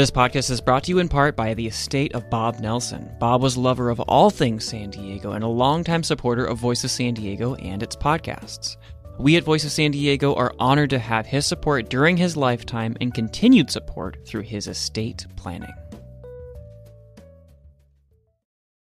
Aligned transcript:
This 0.00 0.10
podcast 0.10 0.50
is 0.50 0.62
brought 0.62 0.84
to 0.84 0.92
you 0.92 0.98
in 0.98 1.10
part 1.10 1.36
by 1.36 1.52
the 1.52 1.66
estate 1.66 2.14
of 2.14 2.30
Bob 2.30 2.58
Nelson. 2.58 3.14
Bob 3.20 3.42
was 3.42 3.56
a 3.56 3.60
lover 3.60 3.90
of 3.90 4.00
all 4.00 4.30
things 4.30 4.64
San 4.64 4.88
Diego 4.88 5.32
and 5.32 5.44
a 5.44 5.46
longtime 5.46 6.02
supporter 6.02 6.46
of 6.46 6.56
Voice 6.56 6.82
of 6.84 6.90
San 6.90 7.12
Diego 7.12 7.54
and 7.56 7.82
its 7.82 7.96
podcasts. 7.96 8.78
We 9.18 9.36
at 9.36 9.44
Voice 9.44 9.62
of 9.62 9.72
San 9.72 9.90
Diego 9.90 10.34
are 10.36 10.54
honored 10.58 10.88
to 10.88 10.98
have 10.98 11.26
his 11.26 11.44
support 11.44 11.90
during 11.90 12.16
his 12.16 12.34
lifetime 12.34 12.96
and 13.02 13.12
continued 13.12 13.70
support 13.70 14.26
through 14.26 14.40
his 14.44 14.68
estate 14.68 15.26
planning. 15.36 15.74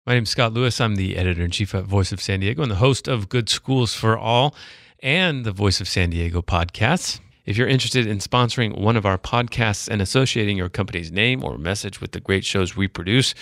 My 0.07 0.15
name 0.15 0.23
is 0.23 0.31
Scott 0.31 0.53
Lewis. 0.53 0.81
I'm 0.81 0.95
the 0.95 1.17
editor 1.17 1.43
in 1.43 1.51
chief 1.51 1.75
at 1.75 1.87
Voice 1.87 2.13
of 2.13 2.23
San 2.23 2.39
Diego 2.39 2.63
and 2.63 2.71
the 2.71 2.77
host 2.77 3.09
of 3.09 3.29
Good 3.29 3.49
Schools 3.49 3.95
for 3.95 4.17
All 4.17 4.55
and 5.01 5.45
the 5.45 5.51
Voice 5.51 5.81
of 5.81 5.89
San 5.89 6.11
Diego 6.11 6.41
podcasts. 6.41 7.19
If 7.51 7.57
you're 7.57 7.67
interested 7.67 8.07
in 8.07 8.19
sponsoring 8.19 8.79
one 8.79 8.97
of 8.97 9.05
our 9.05 9.19
podcasts 9.19 9.89
and 9.89 10.01
associating 10.01 10.57
your 10.57 10.69
company's 10.69 11.11
name 11.11 11.43
or 11.43 11.59
message 11.59 12.01
with 12.01 12.13
the 12.13 12.21
great 12.21 12.45
shows 12.45 12.77
we 12.77 12.87
produce, 12.87 13.35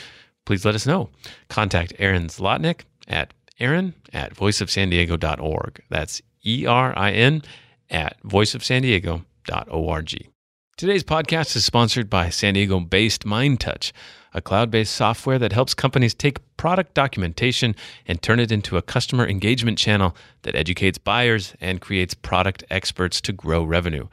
please 0.47 0.65
let 0.65 0.75
us 0.75 0.87
know. 0.87 1.11
Contact 1.51 1.93
Erin 1.99 2.29
Zlotnick 2.29 2.85
at 3.07 3.35
Erin 3.61 3.93
at 4.15 4.35
voiceofsandiego.org. 4.35 5.83
That's 5.91 6.23
E 6.43 6.65
R 6.65 6.97
I 6.97 7.11
N 7.11 7.43
at 7.91 8.17
voiceofsandiego.org. 8.23 10.29
Today's 10.79 11.03
podcast 11.03 11.57
is 11.57 11.65
sponsored 11.65 12.09
by 12.09 12.31
San 12.31 12.55
Diego 12.55 12.79
based 12.79 13.25
MindTouch, 13.25 13.91
a 14.33 14.41
cloud 14.41 14.71
based 14.71 14.95
software 14.95 15.37
that 15.37 15.51
helps 15.51 15.75
companies 15.75 16.15
take 16.15 16.39
product 16.57 16.95
documentation 16.95 17.75
and 18.07 18.23
turn 18.23 18.39
it 18.39 18.53
into 18.53 18.77
a 18.77 18.83
customer 18.83 19.27
engagement 19.27 19.77
channel 19.77 20.15
that 20.43 20.55
educates 20.55 20.97
buyers 20.97 21.53
and 21.61 21.81
creates 21.81 22.15
product 22.15 22.63
experts 22.71 23.21
to 23.23 23.33
grow 23.33 23.65
revenue. 23.65 24.07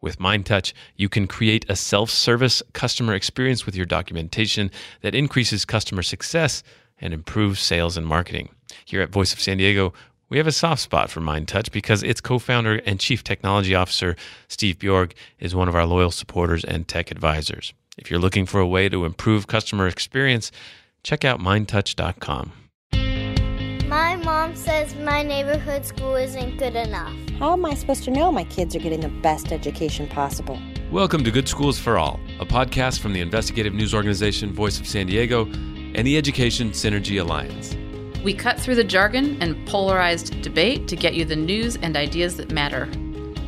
With 0.00 0.18
MindTouch, 0.18 0.72
you 0.96 1.10
can 1.10 1.26
create 1.26 1.66
a 1.68 1.76
self 1.76 2.08
service 2.08 2.62
customer 2.72 3.12
experience 3.12 3.66
with 3.66 3.76
your 3.76 3.84
documentation 3.84 4.70
that 5.02 5.14
increases 5.14 5.66
customer 5.66 6.02
success 6.02 6.62
and 6.98 7.12
improves 7.12 7.60
sales 7.60 7.98
and 7.98 8.06
marketing. 8.06 8.48
Here 8.86 9.02
at 9.02 9.12
Voice 9.12 9.34
of 9.34 9.40
San 9.42 9.58
Diego, 9.58 9.92
we 10.28 10.38
have 10.38 10.46
a 10.46 10.52
soft 10.52 10.82
spot 10.82 11.10
for 11.10 11.20
MindTouch 11.20 11.70
because 11.70 12.02
its 12.02 12.20
co 12.20 12.38
founder 12.38 12.76
and 12.86 12.98
chief 12.98 13.22
technology 13.22 13.74
officer, 13.74 14.16
Steve 14.48 14.78
Bjorg, 14.78 15.12
is 15.38 15.54
one 15.54 15.68
of 15.68 15.74
our 15.74 15.86
loyal 15.86 16.10
supporters 16.10 16.64
and 16.64 16.88
tech 16.88 17.10
advisors. 17.10 17.72
If 17.98 18.10
you're 18.10 18.20
looking 18.20 18.46
for 18.46 18.60
a 18.60 18.66
way 18.66 18.88
to 18.88 19.04
improve 19.04 19.46
customer 19.46 19.86
experience, 19.86 20.50
check 21.02 21.24
out 21.24 21.40
mindtouch.com. 21.40 22.52
My 23.88 24.16
mom 24.16 24.56
says 24.56 24.96
my 24.96 25.22
neighborhood 25.22 25.86
school 25.86 26.16
isn't 26.16 26.58
good 26.58 26.74
enough. 26.74 27.14
How 27.38 27.52
am 27.52 27.64
I 27.64 27.74
supposed 27.74 28.02
to 28.04 28.10
know 28.10 28.32
my 28.32 28.42
kids 28.42 28.74
are 28.74 28.80
getting 28.80 29.00
the 29.00 29.08
best 29.08 29.52
education 29.52 30.08
possible? 30.08 30.58
Welcome 30.90 31.22
to 31.22 31.30
Good 31.30 31.48
Schools 31.48 31.78
for 31.78 31.96
All, 31.96 32.18
a 32.40 32.44
podcast 32.44 32.98
from 32.98 33.12
the 33.12 33.20
investigative 33.20 33.74
news 33.74 33.94
organization 33.94 34.52
Voice 34.52 34.80
of 34.80 34.88
San 34.88 35.06
Diego 35.06 35.44
and 35.44 36.04
the 36.04 36.16
Education 36.16 36.70
Synergy 36.70 37.20
Alliance. 37.20 37.76
We 38.26 38.34
cut 38.34 38.58
through 38.58 38.74
the 38.74 38.82
jargon 38.82 39.40
and 39.40 39.64
polarized 39.68 40.42
debate 40.42 40.88
to 40.88 40.96
get 40.96 41.14
you 41.14 41.24
the 41.24 41.36
news 41.36 41.76
and 41.76 41.96
ideas 41.96 42.38
that 42.38 42.50
matter. 42.50 42.86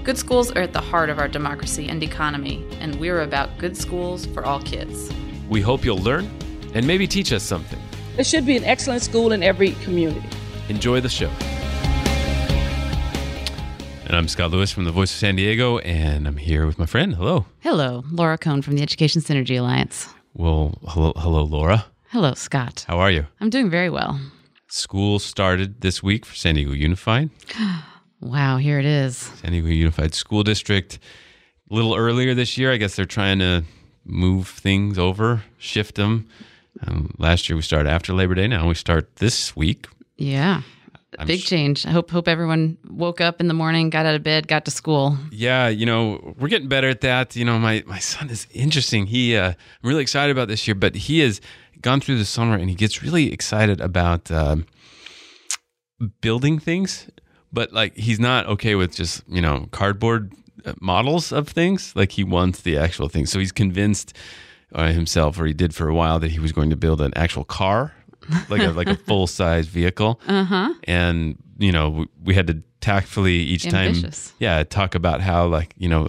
Good 0.04 0.16
schools 0.16 0.52
are 0.52 0.62
at 0.62 0.72
the 0.72 0.80
heart 0.80 1.10
of 1.10 1.18
our 1.18 1.26
democracy 1.26 1.88
and 1.88 2.00
economy, 2.00 2.64
and 2.78 2.94
we're 3.00 3.22
about 3.22 3.58
good 3.58 3.76
schools 3.76 4.24
for 4.26 4.44
all 4.46 4.62
kids. 4.62 5.12
We 5.48 5.60
hope 5.60 5.84
you'll 5.84 5.98
learn 5.98 6.30
and 6.74 6.86
maybe 6.86 7.08
teach 7.08 7.32
us 7.32 7.42
something. 7.42 7.80
There 8.14 8.24
should 8.24 8.46
be 8.46 8.56
an 8.56 8.62
excellent 8.62 9.02
school 9.02 9.32
in 9.32 9.42
every 9.42 9.72
community. 9.82 10.22
Enjoy 10.68 11.00
the 11.00 11.08
show. 11.08 11.32
And 14.04 14.14
I'm 14.14 14.28
Scott 14.28 14.52
Lewis 14.52 14.70
from 14.70 14.84
the 14.84 14.92
Voice 14.92 15.10
of 15.10 15.18
San 15.18 15.34
Diego, 15.34 15.78
and 15.78 16.28
I'm 16.28 16.36
here 16.36 16.66
with 16.66 16.78
my 16.78 16.86
friend. 16.86 17.16
Hello. 17.16 17.46
Hello, 17.58 18.04
Laura 18.12 18.38
Kohn 18.38 18.62
from 18.62 18.76
the 18.76 18.82
Education 18.82 19.22
Synergy 19.22 19.58
Alliance. 19.58 20.08
Well, 20.34 20.78
hello, 20.86 21.14
hello, 21.16 21.42
Laura. 21.42 21.84
Hello, 22.10 22.34
Scott. 22.34 22.84
How 22.86 23.00
are 23.00 23.10
you? 23.10 23.26
I'm 23.40 23.50
doing 23.50 23.70
very 23.70 23.90
well. 23.90 24.20
School 24.72 25.18
started 25.18 25.80
this 25.80 26.02
week 26.02 26.26
for 26.26 26.34
San 26.34 26.54
Diego 26.54 26.72
Unified. 26.72 27.30
Wow, 28.20 28.56
here 28.56 28.80
it 28.80 28.84
is. 28.84 29.16
San 29.16 29.52
Diego 29.52 29.68
Unified 29.68 30.12
School 30.12 30.42
District. 30.42 30.98
A 31.70 31.74
little 31.74 31.94
earlier 31.94 32.34
this 32.34 32.58
year, 32.58 32.72
I 32.72 32.76
guess 32.76 32.96
they're 32.96 33.04
trying 33.04 33.38
to 33.38 33.62
move 34.04 34.48
things 34.48 34.98
over, 34.98 35.44
shift 35.56 35.94
them. 35.94 36.26
Um, 36.84 37.14
last 37.18 37.48
year 37.48 37.54
we 37.54 37.62
started 37.62 37.88
after 37.88 38.12
Labor 38.12 38.34
Day. 38.34 38.48
Now 38.48 38.66
we 38.66 38.74
start 38.74 39.14
this 39.16 39.54
week. 39.54 39.86
Yeah. 40.16 40.62
I'm 41.16 41.28
Big 41.28 41.38
sh- 41.40 41.46
change. 41.46 41.86
I 41.86 41.90
hope 41.90 42.10
hope 42.10 42.26
everyone 42.26 42.76
woke 42.88 43.20
up 43.20 43.40
in 43.40 43.46
the 43.46 43.54
morning, 43.54 43.88
got 43.88 44.04
out 44.04 44.16
of 44.16 44.24
bed, 44.24 44.48
got 44.48 44.64
to 44.64 44.72
school. 44.72 45.16
Yeah, 45.30 45.68
you 45.68 45.86
know, 45.86 46.34
we're 46.40 46.48
getting 46.48 46.68
better 46.68 46.88
at 46.88 47.00
that. 47.02 47.36
You 47.36 47.44
know, 47.44 47.56
my 47.60 47.84
my 47.86 48.00
son 48.00 48.30
is 48.30 48.48
interesting. 48.52 49.06
He 49.06 49.36
uh, 49.36 49.50
I'm 49.50 49.54
really 49.88 50.02
excited 50.02 50.32
about 50.32 50.48
this 50.48 50.66
year, 50.66 50.74
but 50.74 50.96
he 50.96 51.20
has 51.20 51.40
gone 51.80 52.00
through 52.00 52.18
the 52.18 52.24
summer 52.24 52.54
and 52.54 52.68
he 52.68 52.74
gets 52.76 53.02
really 53.02 53.32
excited 53.32 53.80
about 53.80 54.30
um, 54.30 54.66
building 56.20 56.58
things, 56.58 57.08
but 57.52 57.72
like 57.72 57.96
he's 57.96 58.20
not 58.20 58.46
okay 58.46 58.74
with 58.74 58.94
just 58.94 59.22
you 59.28 59.40
know 59.42 59.68
cardboard 59.70 60.32
uh, 60.64 60.74
models 60.80 61.32
of 61.32 61.48
things. 61.48 61.94
Like 61.96 62.12
he 62.12 62.24
wants 62.24 62.62
the 62.62 62.76
actual 62.78 63.08
thing. 63.08 63.26
So 63.26 63.38
he's 63.38 63.52
convinced 63.52 64.14
uh, 64.74 64.88
himself, 64.88 65.38
or 65.40 65.46
he 65.46 65.52
did 65.54 65.74
for 65.74 65.88
a 65.88 65.94
while, 65.94 66.18
that 66.20 66.30
he 66.30 66.38
was 66.40 66.52
going 66.52 66.70
to 66.70 66.76
build 66.76 67.00
an 67.00 67.12
actual 67.16 67.44
car, 67.44 67.94
like 68.48 68.62
a 68.62 68.70
like 68.70 68.88
a 68.88 68.96
full 69.06 69.26
size 69.26 69.66
vehicle. 69.66 70.20
Uh 70.26 70.44
huh. 70.44 70.74
and 70.84 71.36
you 71.58 71.72
know 71.72 71.90
we, 71.90 72.06
we 72.24 72.34
had 72.34 72.46
to 72.46 72.62
tactfully 72.80 73.34
each 73.34 73.66
Ambitious. 73.66 74.28
time 74.28 74.36
yeah 74.38 74.62
talk 74.62 74.94
about 74.94 75.20
how 75.20 75.46
like 75.46 75.74
you 75.78 75.88
know 75.88 76.08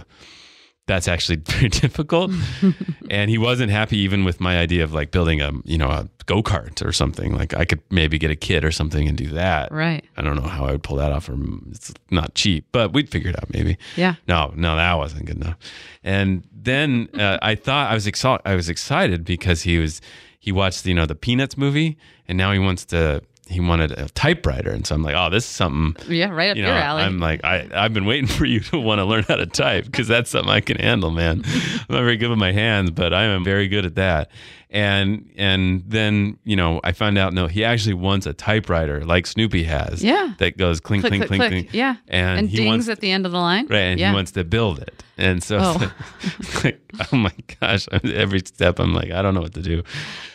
that's 0.89 1.07
actually 1.07 1.35
very 1.55 1.69
difficult 1.69 2.31
and 3.09 3.29
he 3.29 3.37
wasn't 3.37 3.71
happy 3.71 3.97
even 3.97 4.25
with 4.25 4.39
my 4.41 4.57
idea 4.59 4.83
of 4.83 4.91
like 4.93 5.11
building 5.11 5.39
a 5.39 5.51
you 5.63 5.77
know 5.77 5.87
a 5.89 6.09
go-kart 6.25 6.85
or 6.85 6.91
something 6.91 7.33
like 7.33 7.53
i 7.55 7.63
could 7.65 7.81
maybe 7.89 8.17
get 8.17 8.31
a 8.31 8.35
kid 8.35 8.65
or 8.65 8.71
something 8.71 9.07
and 9.07 9.17
do 9.17 9.27
that 9.29 9.71
Right. 9.71 10.03
i 10.17 10.21
don't 10.21 10.35
know 10.35 10.49
how 10.49 10.65
i 10.65 10.71
would 10.71 10.83
pull 10.83 10.97
that 10.97 11.11
off 11.11 11.29
or 11.29 11.37
it's 11.71 11.93
not 12.11 12.33
cheap 12.35 12.65
but 12.71 12.91
we'd 12.93 13.09
figure 13.09 13.29
it 13.29 13.37
out 13.41 13.49
maybe 13.53 13.77
Yeah. 13.95 14.15
no, 14.27 14.51
no, 14.55 14.75
that 14.75 14.93
wasn't 14.97 15.25
good 15.25 15.37
enough. 15.37 15.57
And 16.03 16.43
then 16.51 17.09
uh, 17.13 17.37
I 17.41 17.55
thought 17.55 17.89
I 17.91 17.93
was 17.93 18.07
excited. 18.07 18.41
I 18.45 18.55
was 18.55 18.67
excited 18.69 19.23
because 19.25 19.61
he 19.63 19.77
was 19.79 20.01
he 20.39 20.51
watched 20.51 20.85
you 20.85 20.93
know 20.93 21.05
the 21.05 21.15
Peanuts 21.15 21.57
movie, 21.57 21.97
and 22.27 22.37
now 22.37 22.51
he 22.51 22.59
wants 22.59 22.85
to 22.85 23.21
he 23.49 23.59
wanted 23.59 23.91
a 23.91 24.07
typewriter, 24.09 24.69
and 24.69 24.85
so 24.85 24.93
I'm 24.93 25.01
like, 25.01 25.15
oh, 25.15 25.29
this 25.29 25.43
is 25.43 25.49
something. 25.49 25.95
Yeah, 26.13 26.29
right 26.29 26.51
up 26.51 26.57
You 26.57 26.63
know, 26.63 26.69
your 26.69 26.77
alley. 26.77 27.03
I'm 27.03 27.19
like, 27.19 27.43
I, 27.43 27.67
I've 27.73 27.93
been 27.93 28.05
waiting 28.05 28.27
for 28.37 28.45
you 28.45 28.59
to 28.61 28.79
want 28.79 28.99
to 28.99 29.05
learn 29.05 29.23
how 29.27 29.35
to 29.37 29.47
type 29.47 29.85
because 29.85 30.07
that's 30.07 30.29
something 30.29 30.51
I 30.51 30.61
can 30.61 30.77
handle, 30.77 31.09
man. 31.11 31.41
I'm 31.45 31.95
not 31.95 32.01
very 32.03 32.17
good 32.17 32.29
with 32.29 32.39
my 32.39 32.51
hands, 32.51 32.91
but 32.91 33.13
I 33.13 33.23
am 33.23 33.43
very 33.43 33.67
good 33.67 33.85
at 33.85 33.95
that. 33.95 34.29
And 34.71 35.31
and 35.35 35.83
then 35.87 36.37
you 36.43 36.55
know 36.55 36.79
I 36.83 36.91
found 36.91 37.17
out 37.17 37.33
no, 37.33 37.47
he 37.47 37.63
actually 37.65 37.95
wants 37.95 38.27
a 38.27 38.33
typewriter 38.33 39.03
like 39.03 39.25
Snoopy 39.25 39.63
has. 39.63 40.03
Yeah. 40.03 40.33
that 40.37 40.57
goes 40.57 40.79
clink 40.79 41.01
click, 41.03 41.11
clink 41.11 41.25
click, 41.25 41.39
clink 41.39 41.41
click. 41.41 41.51
clink. 41.51 41.73
Yeah. 41.73 41.95
and, 42.07 42.39
and 42.41 42.49
he 42.49 42.57
dings 42.57 42.67
wants 42.67 42.89
at 42.89 42.99
the 42.99 43.09
end 43.11 43.25
of 43.25 43.31
the 43.31 43.39
line. 43.39 43.65
Right, 43.67 43.79
and 43.79 43.99
yeah. 43.99 44.09
he 44.09 44.13
wants 44.15 44.31
to 44.33 44.43
build 44.43 44.79
it. 44.79 45.03
And 45.17 45.43
so, 45.43 45.57
Oh. 45.61 45.93
like, 46.63 46.79
oh 47.11 47.15
my 47.17 47.33
gosh, 47.59 47.87
every 47.91 48.39
step 48.39 48.79
I'm 48.79 48.93
like, 48.93 49.11
I 49.11 49.21
don't 49.21 49.33
know 49.33 49.41
what 49.41 49.53
to 49.55 49.61
do. 49.61 49.83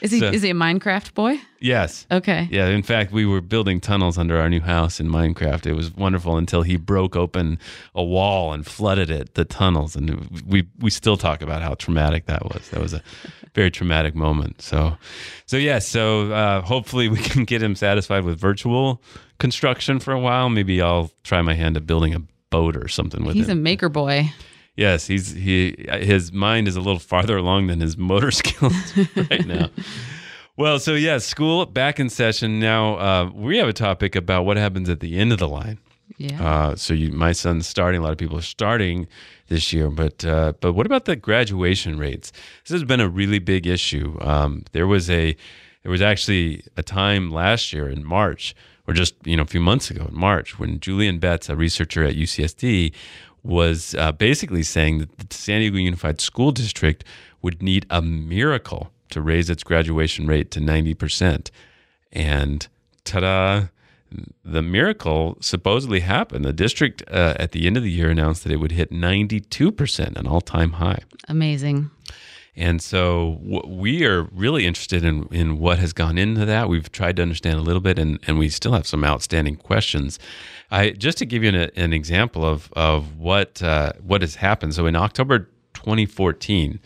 is 0.03 0.11
he 0.11 0.19
so- 0.21 0.31
is 0.31 0.43
he 0.43 0.51
a 0.51 0.55
Minecraft 0.55 1.15
boy? 1.15 1.41
Yes. 1.61 2.07
Okay. 2.11 2.47
Yeah, 2.51 2.67
in 2.67 2.83
fact, 2.83 3.11
we 3.13 3.25
were 3.25 3.41
building 3.41 3.81
tunnels 3.81 4.19
under 4.19 4.37
our 4.39 4.51
new 4.51 4.61
house 4.61 5.01
in 5.01 5.09
Minecraft. 5.09 5.65
It 5.65 5.73
was 5.75 5.95
wonderful 5.97 6.37
until 6.37 6.61
he 6.63 6.77
broke 6.77 7.17
open 7.17 7.59
a 7.95 8.05
wall 8.05 8.53
and 8.53 8.67
flooded 8.67 9.11
it, 9.11 9.35
the 9.35 9.45
tunnels, 9.47 9.97
and 9.97 10.29
we 10.47 10.67
we 10.81 10.91
still 10.91 11.17
talk 11.17 11.41
about 11.41 11.63
how 11.63 11.75
traumatic 11.75 12.27
that 12.27 12.45
was. 12.53 12.69
That 12.71 12.81
was 12.83 12.93
a 12.93 13.03
very 13.55 13.71
traumatic 13.71 14.15
moment. 14.15 14.24
So, 14.59 14.97
so 15.47 15.57
yeah, 15.57 15.79
so 15.79 16.33
uh, 16.33 16.61
hopefully 16.63 17.09
we 17.09 17.19
can 17.23 17.45
get 17.45 17.63
him 17.63 17.75
satisfied 17.75 18.25
with 18.25 18.39
virtual 18.39 19.03
construction 19.39 20.01
for 20.01 20.13
a 20.13 20.21
while. 20.21 20.49
Maybe 20.49 20.81
I'll 20.81 21.11
try 21.23 21.43
my 21.43 21.55
hand 21.55 21.77
at 21.77 21.87
building 21.87 22.15
a 22.15 22.23
boat 22.51 22.77
or 22.77 22.89
something 22.89 23.25
with 23.25 23.35
He's 23.35 23.49
a 23.49 23.55
maker 23.55 23.89
boy. 23.89 24.33
Yes, 24.77 25.07
he's 25.07 25.33
he 25.33 25.87
his 25.89 26.33
mind 26.33 26.67
is 26.67 26.75
a 26.75 26.81
little 26.81 26.99
farther 26.99 27.37
along 27.37 27.69
than 27.69 27.81
his 27.81 27.97
motor 27.97 28.31
skills 28.43 28.75
right 29.31 29.47
now. 29.47 29.71
Well, 30.57 30.79
so 30.79 30.95
yeah, 30.95 31.19
school 31.19 31.67
back 31.67 31.99
in 31.99 32.09
session 32.09 32.61
now. 32.61 32.97
Uh, 32.97 33.31
we 33.35 33.59
have 33.59 33.69
a 33.69 33.73
topic 33.73 34.17
about 34.17 34.45
what 34.45 34.57
happens 34.57 34.89
at 34.89 35.01
the 35.01 35.19
end 35.19 35.33
of 35.33 35.39
the 35.39 35.49
line. 35.49 35.79
Yeah. 36.17 36.43
Uh, 36.43 36.77
so 36.77 36.95
you, 36.95 37.13
my 37.13 37.33
son's 37.33 37.67
starting. 37.67 38.01
A 38.01 38.05
lot 38.05 38.13
of 38.13 38.19
people 38.19 38.39
are 38.39 38.43
starting 38.43 39.09
this 39.49 39.73
year, 39.73 39.91
but 39.91 40.25
uh, 40.25 40.53
but 40.61 40.73
what 40.73 40.87
about 40.87 41.05
the 41.07 41.17
graduation 41.17 41.99
rates? 41.99 42.33
This 42.63 42.73
has 42.73 42.85
been 42.85 43.01
a 43.01 43.09
really 43.09 43.39
big 43.39 43.67
issue. 43.67 44.17
Um, 44.21 44.65
there 44.73 44.87
was 44.87 45.11
a 45.11 45.37
there 45.83 45.91
was 45.91 46.03
actually 46.03 46.65
a 46.77 46.83
time 46.83 47.31
last 47.31 47.73
year 47.73 47.89
in 47.89 48.05
March, 48.05 48.55
or 48.87 48.95
just 48.95 49.15
you 49.25 49.37
know 49.37 49.43
a 49.43 49.47
few 49.47 49.61
months 49.61 49.91
ago 49.91 50.07
in 50.09 50.15
March, 50.17 50.59
when 50.59 50.81
Julian 50.81 51.19
Betts, 51.19 51.49
a 51.49 51.57
researcher 51.57 52.05
at 52.05 52.15
UCSD, 52.15 52.93
was 53.43 53.95
uh, 53.97 54.13
basically 54.13 54.63
saying 54.63 54.99
that 54.99 55.19
the 55.19 55.35
San 55.35 55.61
Diego 55.61 55.79
Unified 55.79 56.21
School 56.21 56.53
District 56.53 57.05
would 57.43 57.63
need 57.63 57.87
a 57.91 58.01
miracle 58.01 58.91
to 59.11 59.21
raise 59.21 59.51
its 59.51 59.63
graduation 59.63 60.27
rate 60.27 60.51
to 60.53 60.61
ninety 60.61 60.95
percent, 60.95 61.51
and 62.13 62.69
ta-da! 63.05 63.67
The 64.45 64.63
miracle 64.63 65.37
supposedly 65.41 66.01
happened. 66.01 66.45
The 66.45 66.53
district 66.53 67.03
uh, 67.11 67.35
at 67.39 67.53
the 67.53 67.67
end 67.67 67.77
of 67.77 67.83
the 67.83 67.91
year 67.91 68.11
announced 68.11 68.45
that 68.45 68.53
it 68.53 68.57
would 68.57 68.73
hit 68.73 68.91
92%, 68.91 70.17
an 70.17 70.27
all 70.27 70.41
time 70.41 70.73
high. 70.73 71.01
Amazing. 71.29 71.91
And 72.57 72.81
so 72.81 73.41
w- 73.43 73.67
we 73.67 74.05
are 74.05 74.25
really 74.33 74.65
interested 74.65 75.05
in, 75.05 75.27
in 75.33 75.59
what 75.59 75.79
has 75.79 75.93
gone 75.93 76.19
into 76.19 76.45
that. 76.45 76.69
We've 76.69 76.91
tried 76.91 77.17
to 77.17 77.23
understand 77.23 77.59
a 77.59 77.63
little 77.63 77.81
bit, 77.81 77.99
and, 77.99 78.21
and 78.27 78.39
we 78.39 78.49
still 78.49 78.73
have 78.73 78.87
some 78.87 79.05
outstanding 79.05 79.57
questions. 79.57 80.19
I 80.71 80.91
just 80.91 81.19
to 81.19 81.27
give 81.27 81.43
you 81.43 81.49
an, 81.51 81.71
an 81.77 81.93
example 81.93 82.45
of 82.45 82.73
of 82.75 83.19
what 83.19 83.63
uh, 83.63 83.93
what 84.03 84.23
has 84.23 84.37
happened. 84.37 84.75
So 84.75 84.87
in 84.87 84.97
October 84.97 85.51
2014, 85.75 86.81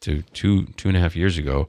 to 0.00 0.22
two 0.22 0.66
two 0.76 0.88
and 0.88 0.96
a 0.96 1.00
half 1.00 1.16
years 1.16 1.38
ago, 1.38 1.68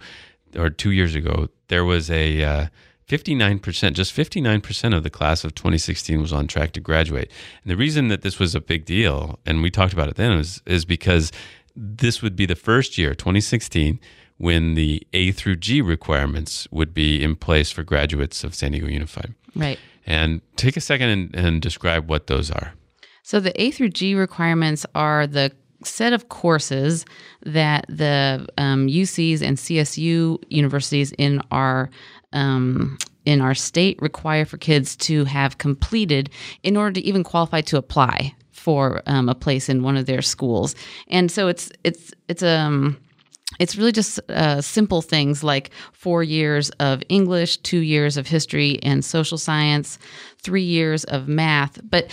or 0.55 0.69
two 0.69 0.91
years 0.91 1.15
ago, 1.15 1.49
there 1.67 1.85
was 1.85 2.09
a 2.11 2.43
uh, 2.43 2.67
59%, 3.11 3.91
just 3.91 4.15
59% 4.15 4.95
of 4.95 5.03
the 5.03 5.09
class 5.09 5.43
of 5.43 5.53
2016 5.53 6.21
was 6.21 6.31
on 6.31 6.47
track 6.47 6.71
to 6.71 6.79
graduate. 6.79 7.29
And 7.61 7.69
the 7.69 7.75
reason 7.75 8.07
that 8.07 8.21
this 8.21 8.39
was 8.39 8.55
a 8.55 8.61
big 8.61 8.85
deal, 8.85 9.37
and 9.45 9.61
we 9.61 9.69
talked 9.69 9.91
about 9.91 10.07
it 10.07 10.15
then, 10.15 10.31
is, 10.31 10.61
is 10.65 10.85
because 10.85 11.33
this 11.75 12.21
would 12.21 12.37
be 12.37 12.45
the 12.45 12.55
first 12.55 12.97
year, 12.97 13.13
2016, 13.13 13.99
when 14.37 14.75
the 14.75 15.05
A 15.11 15.33
through 15.33 15.57
G 15.57 15.81
requirements 15.81 16.69
would 16.71 16.93
be 16.93 17.21
in 17.21 17.35
place 17.35 17.69
for 17.69 17.83
graduates 17.83 18.45
of 18.45 18.55
San 18.55 18.71
Diego 18.71 18.87
Unified. 18.87 19.35
Right. 19.57 19.77
And 20.05 20.41
take 20.55 20.77
a 20.77 20.81
second 20.81 21.09
and, 21.09 21.35
and 21.35 21.61
describe 21.61 22.09
what 22.09 22.27
those 22.27 22.49
are. 22.49 22.73
So 23.23 23.41
the 23.41 23.61
A 23.61 23.71
through 23.71 23.89
G 23.89 24.15
requirements 24.15 24.85
are 24.95 25.27
the 25.27 25.51
set 25.83 26.13
of 26.13 26.29
courses 26.29 27.05
that 27.45 27.85
the 27.89 28.47
um, 28.57 28.87
UCs 28.87 29.41
and 29.41 29.57
CSU 29.57 30.41
universities 30.49 31.11
in 31.17 31.41
our 31.51 31.89
um, 32.33 32.97
in 33.25 33.41
our 33.41 33.53
state 33.53 34.01
require 34.01 34.45
for 34.45 34.57
kids 34.57 34.95
to 34.95 35.25
have 35.25 35.57
completed 35.57 36.29
in 36.63 36.75
order 36.77 36.93
to 36.93 37.01
even 37.01 37.23
qualify 37.23 37.61
to 37.61 37.77
apply 37.77 38.33
for 38.51 39.01
um, 39.07 39.29
a 39.29 39.35
place 39.35 39.69
in 39.69 39.83
one 39.83 39.97
of 39.97 40.05
their 40.05 40.21
schools. 40.21 40.75
And 41.07 41.31
so 41.31 41.47
it's 41.47 41.71
it's 41.83 42.13
it's 42.27 42.43
um 42.43 42.97
it's 43.59 43.75
really 43.75 43.91
just 43.91 44.19
uh, 44.29 44.61
simple 44.61 45.01
things 45.01 45.43
like 45.43 45.71
four 45.91 46.23
years 46.23 46.69
of 46.79 47.03
English, 47.09 47.57
two 47.57 47.79
years 47.79 48.17
of 48.17 48.27
history 48.27 48.79
and 48.81 49.03
social 49.03 49.37
science, 49.37 49.99
three 50.43 50.63
years 50.63 51.03
of 51.05 51.27
math, 51.27 51.79
but 51.83 52.09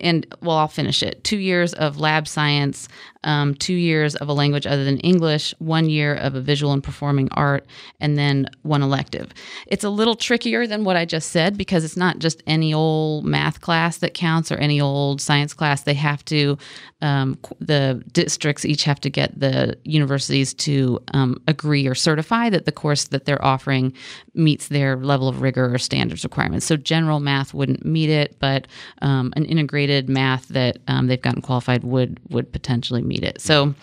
and 0.00 0.26
well, 0.42 0.56
I'll 0.56 0.68
finish 0.68 1.02
it. 1.02 1.22
Two 1.22 1.38
years 1.38 1.74
of 1.74 2.00
lab 2.00 2.26
science, 2.26 2.88
um, 3.24 3.54
two 3.54 3.74
years 3.74 4.14
of 4.16 4.28
a 4.28 4.32
language 4.32 4.66
other 4.66 4.84
than 4.84 4.98
English, 4.98 5.54
one 5.58 5.88
year 5.88 6.14
of 6.14 6.34
a 6.34 6.40
visual 6.40 6.72
and 6.72 6.82
performing 6.82 7.28
art, 7.32 7.66
and 8.00 8.18
then 8.18 8.46
one 8.62 8.82
elective. 8.82 9.32
It's 9.66 9.84
a 9.84 9.90
little 9.90 10.14
trickier 10.14 10.66
than 10.66 10.84
what 10.84 10.96
I 10.96 11.04
just 11.04 11.30
said 11.30 11.56
because 11.56 11.84
it's 11.84 11.96
not 11.96 12.18
just 12.18 12.42
any 12.46 12.72
old 12.74 13.24
math 13.24 13.60
class 13.60 13.98
that 13.98 14.14
counts 14.14 14.50
or 14.50 14.56
any 14.56 14.80
old 14.80 15.20
science 15.20 15.54
class. 15.54 15.82
They 15.82 15.94
have 15.94 16.24
to, 16.26 16.58
um, 17.00 17.38
the 17.60 18.02
districts 18.12 18.64
each 18.64 18.84
have 18.84 19.00
to 19.00 19.10
get 19.10 19.38
the 19.38 19.76
universities 19.84 20.54
to 20.54 21.00
um, 21.12 21.40
agree 21.46 21.86
or 21.86 21.94
certify 21.94 22.50
that 22.50 22.64
the 22.64 22.72
course 22.72 23.04
that 23.08 23.24
they're 23.24 23.44
offering 23.44 23.92
meets 24.34 24.68
their 24.68 24.96
level 24.96 25.28
of 25.28 25.42
rigor 25.42 25.72
or 25.72 25.78
standards 25.78 26.24
requirements. 26.24 26.66
So 26.66 26.76
general 26.76 27.20
math 27.20 27.52
would 27.52 27.67
wouldn't 27.68 27.86
meet 27.86 28.10
it, 28.10 28.38
but 28.38 28.66
um, 29.02 29.32
an 29.36 29.44
integrated 29.44 30.08
math 30.08 30.48
that 30.48 30.78
um, 30.88 31.06
they've 31.06 31.20
gotten 31.20 31.42
qualified 31.42 31.84
would 31.84 32.18
would 32.30 32.52
potentially 32.52 33.02
meet 33.02 33.22
it. 33.22 33.40
So. 33.40 33.74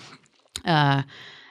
Uh, 0.63 1.03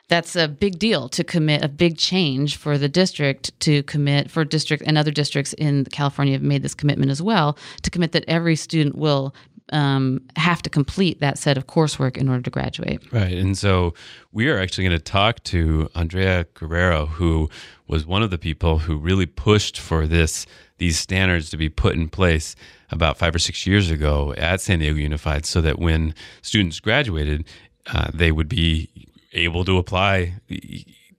that's 0.09 0.37
a 0.37 0.49
big 0.49 0.79
deal 0.79 1.09
to 1.09 1.25
commit 1.25 1.65
a 1.65 1.69
big 1.69 1.97
change 1.97 2.57
for 2.57 2.77
the 2.77 2.91
district 2.91 3.59
to 3.61 3.83
commit 3.85 4.31
for 4.31 4.45
district 4.45 4.83
and 4.87 4.99
other 4.99 5.11
districts 5.11 5.55
in 5.55 5.87
California 5.87 6.35
have 6.35 6.43
made 6.43 6.63
this 6.63 6.75
commitment 6.75 7.11
as 7.11 7.23
well 7.23 7.57
to 7.81 7.91
commit 7.91 8.13
that 8.13 8.23
every 8.29 8.55
student 8.55 8.97
will 8.97 9.35
um, 9.73 10.21
have 10.37 10.61
to 10.63 10.69
complete 10.69 11.21
that 11.21 11.39
set 11.39 11.57
of 11.57 11.67
coursework 11.67 12.19
in 12.19 12.29
order 12.29 12.43
to 12.43 12.51
graduate. 12.51 13.01
Right. 13.13 13.33
And 13.33 13.57
so 13.57 13.95
we 14.31 14.49
are 14.51 14.59
actually 14.59 14.85
going 14.85 14.99
to 14.99 15.03
talk 15.03 15.43
to 15.45 15.89
Andrea 15.95 16.45
Guerrero, 16.53 17.07
who 17.07 17.49
was 17.87 18.07
one 18.07 18.23
of 18.23 18.31
the 18.31 18.39
people 18.39 18.79
who 18.81 18.97
really 18.97 19.27
pushed 19.27 19.79
for 19.79 20.07
this 20.07 20.47
these 20.79 20.99
standards 20.99 21.51
to 21.51 21.57
be 21.57 21.69
put 21.69 21.95
in 21.95 22.09
place 22.09 22.57
about 22.91 23.17
five 23.17 23.35
or 23.35 23.39
six 23.39 23.67
years 23.67 23.91
ago 23.91 24.35
at 24.37 24.61
San 24.61 24.81
Diego 24.81 24.97
Unified 24.97 25.47
so 25.47 25.61
that 25.61 25.79
when 25.79 26.15
students 26.43 26.81
graduated, 26.81 27.45
uh, 27.93 28.11
they 28.13 28.33
would 28.33 28.49
be 28.49 28.91
able 29.33 29.65
to 29.65 29.79
apply 29.79 30.35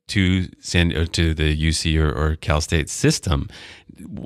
to 0.08 0.48
San 0.60 0.90
to 0.90 1.34
the 1.34 1.56
UC 1.56 1.98
or, 2.00 2.12
or 2.12 2.36
Cal 2.36 2.62
State 2.62 2.90
system. 2.90 3.48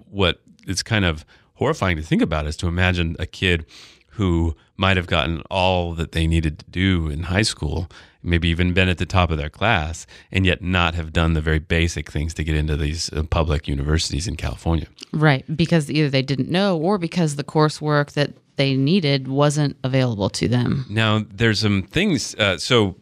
What 0.10 0.42
it's 0.68 0.84
kind 0.84 1.06
of 1.06 1.26
horrifying 1.56 1.98
to 1.98 2.04
think 2.04 2.22
about 2.22 2.48
is 2.48 2.58
to 2.58 2.68
imagine 2.68 3.16
a 3.20 3.26
kid 3.26 3.66
who 4.12 4.56
might 4.78 4.98
have 4.98 5.08
gotten 5.08 5.42
all 5.50 5.94
that 5.94 6.12
they 6.12 6.28
needed 6.28 6.60
to 6.60 6.66
do 6.70 7.10
in 7.10 7.24
high 7.24 7.42
school 7.42 7.90
maybe 8.22 8.50
even 8.50 8.74
been 8.74 8.90
at 8.90 8.98
the 8.98 9.06
top 9.06 9.32
of 9.32 9.38
their 9.38 9.50
class, 9.50 10.06
and 10.32 10.46
yet 10.46 10.62
not 10.62 10.96
have 10.96 11.14
done 11.14 11.34
the 11.34 11.42
very 11.42 11.60
basic 11.60 12.12
things 12.12 12.34
to 12.34 12.44
get 12.44 12.56
into 12.56 12.76
these 12.76 13.12
uh, 13.14 13.24
public 13.24 13.68
universities 13.68 14.28
in 14.28 14.36
California. 14.36 14.88
Right, 15.14 15.46
because 15.56 15.90
either 15.90 16.10
they 16.10 16.22
didn't 16.22 16.50
know 16.50 16.78
or 16.78 16.98
because 16.98 17.36
the 17.36 17.44
coursework 17.44 18.14
that 18.14 18.32
they 18.58 18.76
needed 18.76 19.28
wasn't 19.28 19.78
available 19.84 20.30
to 20.32 20.48
them. 20.48 20.86
Now, 20.90 21.26
there's 21.30 21.60
some 21.60 21.84
things. 21.84 22.36
Uh, 22.36 22.58
so, 22.58 22.96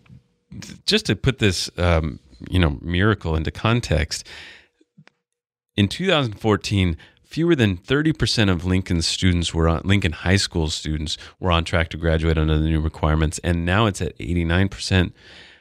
just 0.85 1.07
to 1.07 1.15
put 1.15 1.39
this, 1.39 1.69
um, 1.77 2.19
you 2.49 2.59
know, 2.59 2.77
miracle 2.81 3.35
into 3.35 3.51
context, 3.51 4.27
in 5.75 5.87
2014 5.87 6.97
fewer 7.27 7.55
than 7.55 7.77
30% 7.77 8.49
of 8.49 8.65
Lincoln 8.65 9.01
students 9.01 9.53
were 9.53 9.67
on 9.67 9.81
Lincoln 9.83 10.13
High 10.13 10.37
School 10.37 10.69
students 10.69 11.17
were 11.39 11.51
on 11.51 11.63
track 11.63 11.89
to 11.89 11.97
graduate 11.97 12.37
under 12.37 12.57
the 12.57 12.65
new 12.65 12.79
requirements, 12.79 13.39
and 13.43 13.65
now 13.65 13.85
it's 13.85 14.01
at 14.01 14.17
89%. 14.17 15.11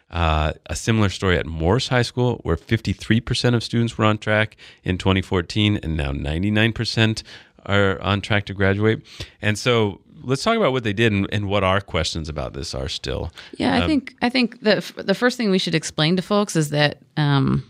Uh, 0.08 0.52
a 0.66 0.76
similar 0.76 1.08
story 1.08 1.36
at 1.36 1.46
Morse 1.46 1.88
High 1.88 2.02
School, 2.02 2.36
where 2.44 2.56
53% 2.56 3.54
of 3.54 3.64
students 3.64 3.98
were 3.98 4.04
on 4.04 4.18
track 4.18 4.56
in 4.84 4.98
2014, 4.98 5.80
and 5.82 5.96
now 5.96 6.12
99% 6.12 7.24
are 7.66 8.00
on 8.00 8.20
track 8.20 8.46
to 8.46 8.54
graduate. 8.54 9.04
And 9.42 9.58
so 9.58 10.00
let's 10.22 10.44
talk 10.44 10.56
about 10.56 10.70
what 10.70 10.84
they 10.84 10.92
did 10.92 11.12
and, 11.12 11.26
and, 11.32 11.48
what 11.48 11.64
our 11.64 11.80
questions 11.80 12.28
about 12.28 12.52
this 12.52 12.72
are 12.72 12.88
still. 12.88 13.32
Yeah, 13.56 13.74
I 13.74 13.80
um, 13.80 13.88
think 13.88 14.14
I 14.22 14.28
think 14.28 14.60
the 14.60 14.92
the 14.96 15.14
first 15.14 15.36
thing 15.36 15.50
we 15.50 15.58
should 15.58 15.74
explain 15.74 16.14
to 16.16 16.22
folks 16.22 16.54
is 16.54 16.70
that 16.70 16.98
um, 17.16 17.64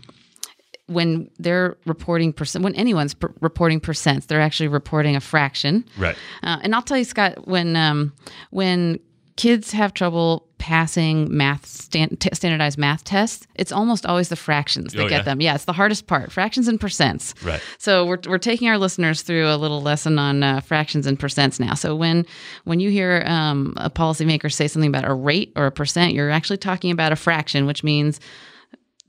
when 0.87 1.29
they're 1.37 1.77
reporting 1.85 2.33
percent, 2.33 2.63
when 2.63 2.75
anyone's 2.75 3.13
per- 3.13 3.33
reporting 3.41 3.79
percents, 3.79 4.27
they're 4.27 4.41
actually 4.41 4.69
reporting 4.69 5.15
a 5.15 5.21
fraction. 5.21 5.85
Right. 5.97 6.15
Uh, 6.43 6.59
and 6.63 6.73
I'll 6.73 6.81
tell 6.81 6.97
you, 6.97 7.03
Scott, 7.03 7.47
when 7.47 7.75
um, 7.75 8.13
when 8.49 8.99
kids 9.35 9.71
have 9.71 9.93
trouble 9.93 10.47
passing 10.57 11.27
math 11.29 11.65
stand, 11.65 12.19
t- 12.19 12.29
standardized 12.33 12.77
math 12.77 13.03
tests, 13.03 13.45
it's 13.55 13.71
almost 13.71 14.05
always 14.05 14.29
the 14.29 14.35
fractions 14.35 14.93
that 14.93 15.03
oh, 15.03 15.07
get 15.07 15.17
yeah? 15.17 15.21
them. 15.23 15.41
Yeah, 15.41 15.55
it's 15.55 15.65
the 15.65 15.73
hardest 15.73 16.07
part, 16.07 16.31
fractions 16.31 16.67
and 16.67 16.79
percents. 16.79 17.33
Right. 17.45 17.61
So 17.77 18.05
we're 18.05 18.19
we're 18.27 18.37
taking 18.37 18.67
our 18.67 18.77
listeners 18.77 19.21
through 19.21 19.47
a 19.47 19.57
little 19.57 19.81
lesson 19.81 20.17
on 20.17 20.41
uh, 20.41 20.61
fractions 20.61 21.05
and 21.05 21.19
percents 21.19 21.59
now. 21.59 21.73
So 21.73 21.95
when 21.95 22.25
when 22.63 22.79
you 22.79 22.89
hear 22.89 23.23
um, 23.25 23.73
a 23.77 23.89
policymaker 23.89 24.51
say 24.51 24.67
something 24.67 24.89
about 24.89 25.05
a 25.05 25.13
rate 25.13 25.53
or 25.55 25.65
a 25.67 25.71
percent, 25.71 26.13
you're 26.13 26.31
actually 26.31 26.57
talking 26.57 26.91
about 26.91 27.11
a 27.11 27.15
fraction, 27.15 27.65
which 27.65 27.83
means 27.83 28.19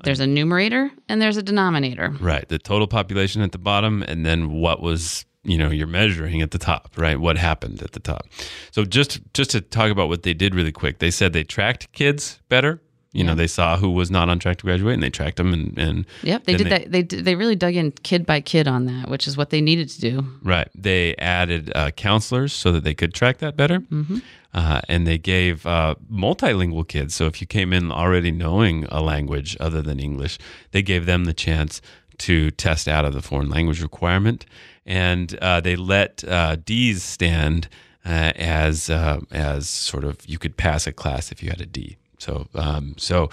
there's 0.04 0.20
a 0.20 0.26
numerator 0.26 0.90
and 1.08 1.20
there's 1.20 1.36
a 1.36 1.42
denominator. 1.42 2.14
Right. 2.20 2.48
The 2.48 2.58
total 2.58 2.86
population 2.86 3.42
at 3.42 3.52
the 3.52 3.58
bottom 3.58 4.02
and 4.02 4.24
then 4.24 4.52
what 4.52 4.80
was 4.80 5.24
you 5.44 5.56
know 5.56 5.70
you're 5.70 5.86
measuring 5.86 6.42
at 6.42 6.50
the 6.50 6.58
top 6.58 6.92
right 6.96 7.20
what 7.20 7.38
happened 7.38 7.80
at 7.80 7.92
the 7.92 8.00
top 8.00 8.26
so 8.72 8.84
just 8.84 9.20
just 9.34 9.50
to 9.52 9.60
talk 9.60 9.90
about 9.90 10.08
what 10.08 10.24
they 10.24 10.34
did 10.34 10.52
really 10.52 10.72
quick 10.72 10.98
they 10.98 11.12
said 11.12 11.32
they 11.32 11.44
tracked 11.44 11.90
kids 11.92 12.40
better 12.48 12.82
you 13.12 13.20
yeah. 13.20 13.30
know 13.30 13.34
they 13.34 13.46
saw 13.46 13.76
who 13.76 13.90
was 13.90 14.10
not 14.10 14.28
on 14.28 14.38
track 14.38 14.58
to 14.58 14.64
graduate 14.64 14.94
and 14.94 15.02
they 15.02 15.10
tracked 15.10 15.36
them 15.36 15.52
and, 15.52 15.78
and 15.78 16.06
yep 16.22 16.44
they 16.44 16.56
did 16.56 16.66
they, 16.66 16.84
that 16.84 16.90
they 16.90 17.02
they 17.02 17.34
really 17.34 17.56
dug 17.56 17.74
in 17.74 17.90
kid 18.02 18.26
by 18.26 18.40
kid 18.40 18.68
on 18.68 18.86
that 18.86 19.08
which 19.08 19.26
is 19.26 19.36
what 19.36 19.50
they 19.50 19.60
needed 19.60 19.88
to 19.88 20.00
do 20.00 20.24
right 20.42 20.68
they 20.74 21.16
added 21.16 21.72
uh, 21.74 21.90
counselors 21.92 22.52
so 22.52 22.70
that 22.72 22.84
they 22.84 22.94
could 22.94 23.14
track 23.14 23.38
that 23.38 23.56
better 23.56 23.80
mm-hmm. 23.80 24.18
Uh, 24.54 24.80
and 24.88 25.06
they 25.06 25.18
gave 25.18 25.66
uh, 25.66 25.94
multilingual 26.10 26.88
kids. 26.88 27.14
So 27.14 27.26
if 27.26 27.42
you 27.42 27.46
came 27.46 27.70
in 27.70 27.92
already 27.92 28.30
knowing 28.30 28.86
a 28.86 29.02
language 29.02 29.58
other 29.60 29.82
than 29.82 30.00
English, 30.00 30.38
they 30.70 30.80
gave 30.80 31.04
them 31.04 31.26
the 31.26 31.34
chance 31.34 31.82
to 32.18 32.50
test 32.50 32.88
out 32.88 33.04
of 33.04 33.12
the 33.12 33.22
foreign 33.22 33.48
language 33.48 33.82
requirement, 33.82 34.44
and 34.84 35.36
uh, 35.40 35.60
they 35.60 35.76
let 35.76 36.24
uh, 36.24 36.56
D's 36.56 37.02
stand 37.02 37.68
uh, 38.04 38.32
as 38.36 38.90
uh, 38.90 39.20
as 39.30 39.68
sort 39.68 40.04
of 40.04 40.26
you 40.26 40.38
could 40.38 40.56
pass 40.56 40.86
a 40.86 40.92
class 40.92 41.30
if 41.30 41.42
you 41.42 41.50
had 41.50 41.60
a 41.60 41.66
D. 41.66 41.96
So 42.18 42.46
um, 42.54 42.94
so 42.98 43.30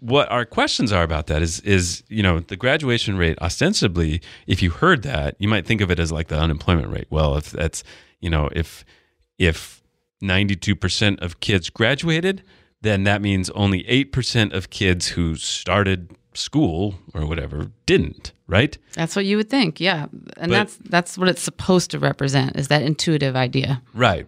what 0.00 0.30
our 0.30 0.44
questions 0.44 0.92
are 0.92 1.02
about 1.02 1.26
that 1.26 1.42
is 1.42 1.60
is 1.60 2.02
you 2.08 2.22
know 2.22 2.40
the 2.40 2.56
graduation 2.56 3.18
rate 3.18 3.38
ostensibly 3.40 4.22
if 4.46 4.62
you 4.62 4.70
heard 4.70 5.02
that 5.02 5.36
you 5.38 5.46
might 5.46 5.66
think 5.66 5.82
of 5.82 5.90
it 5.90 5.98
as 5.98 6.10
like 6.10 6.28
the 6.28 6.38
unemployment 6.38 6.88
rate 6.88 7.06
well 7.10 7.36
if 7.36 7.50
that's 7.50 7.84
you 8.20 8.30
know 8.30 8.48
if 8.52 8.82
if 9.38 9.80
92% 10.22 11.20
of 11.22 11.40
kids 11.40 11.70
graduated, 11.70 12.42
then 12.82 13.04
that 13.04 13.22
means 13.22 13.50
only 13.50 13.82
8% 13.84 14.52
of 14.52 14.70
kids 14.70 15.08
who 15.08 15.34
started 15.36 16.10
school 16.34 16.94
or 17.14 17.26
whatever 17.26 17.70
didn't, 17.86 18.32
right? 18.46 18.76
That's 18.92 19.16
what 19.16 19.24
you 19.24 19.36
would 19.36 19.50
think. 19.50 19.80
Yeah. 19.80 20.06
And 20.36 20.50
but, 20.50 20.50
that's 20.50 20.76
that's 20.76 21.18
what 21.18 21.28
it's 21.28 21.42
supposed 21.42 21.90
to 21.90 21.98
represent 21.98 22.56
is 22.56 22.68
that 22.68 22.82
intuitive 22.82 23.34
idea. 23.34 23.82
Right. 23.92 24.26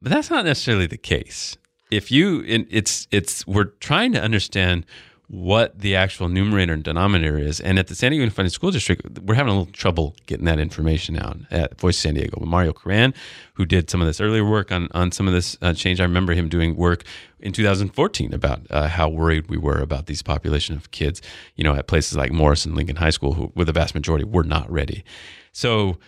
But 0.00 0.12
that's 0.12 0.30
not 0.30 0.44
necessarily 0.44 0.86
the 0.86 0.96
case. 0.96 1.56
If 1.90 2.10
you 2.10 2.42
it's 2.46 3.06
it's 3.10 3.46
we're 3.46 3.64
trying 3.64 4.12
to 4.12 4.22
understand 4.22 4.86
what 5.28 5.78
the 5.78 5.96
actual 5.96 6.28
numerator 6.28 6.74
and 6.74 6.84
denominator 6.84 7.38
is. 7.38 7.58
And 7.60 7.78
at 7.78 7.86
the 7.86 7.94
san 7.94 8.10
diego 8.10 8.22
unified 8.22 8.50
school 8.52 8.70
district 8.70 9.18
we're 9.20 9.34
having 9.34 9.52
a 9.52 9.58
little 9.58 9.72
trouble 9.72 10.14
getting 10.26 10.44
that 10.44 10.58
information 10.58 11.18
out 11.18 11.38
at 11.50 11.80
voice 11.80 11.98
san 11.98 12.14
diego 12.14 12.36
But 12.38 12.48
mario 12.48 12.72
Koran, 12.72 13.14
who 13.54 13.64
did 13.64 13.88
some 13.88 14.00
of 14.00 14.06
this 14.06 14.20
earlier 14.20 14.44
work 14.44 14.70
on, 14.70 14.88
on 14.92 15.12
some 15.12 15.26
of 15.26 15.32
this 15.32 15.56
uh, 15.62 15.72
change. 15.72 16.00
I 16.00 16.04
remember 16.04 16.34
him 16.34 16.48
doing 16.48 16.76
work 16.76 17.04
in 17.40 17.52
2014 17.52 18.34
about 18.34 18.60
uh, 18.70 18.88
how 18.88 19.08
worried 19.08 19.48
we 19.48 19.56
were 19.56 19.80
about 19.80 20.06
these 20.06 20.22
population 20.22 20.76
of 20.76 20.90
kids 20.90 21.22
you 21.56 21.64
know 21.64 21.74
at 21.74 21.86
places 21.86 22.16
like 22.16 22.30
Morse 22.30 22.66
and 22.66 22.74
lincoln 22.74 22.96
high 22.96 23.10
school 23.10 23.32
who 23.32 23.46
where 23.54 23.66
the 23.66 23.72
vast 23.72 23.94
majority 23.94 24.24
were 24.24 24.44
not 24.44 24.70
ready. 24.70 25.04
So 25.52 25.98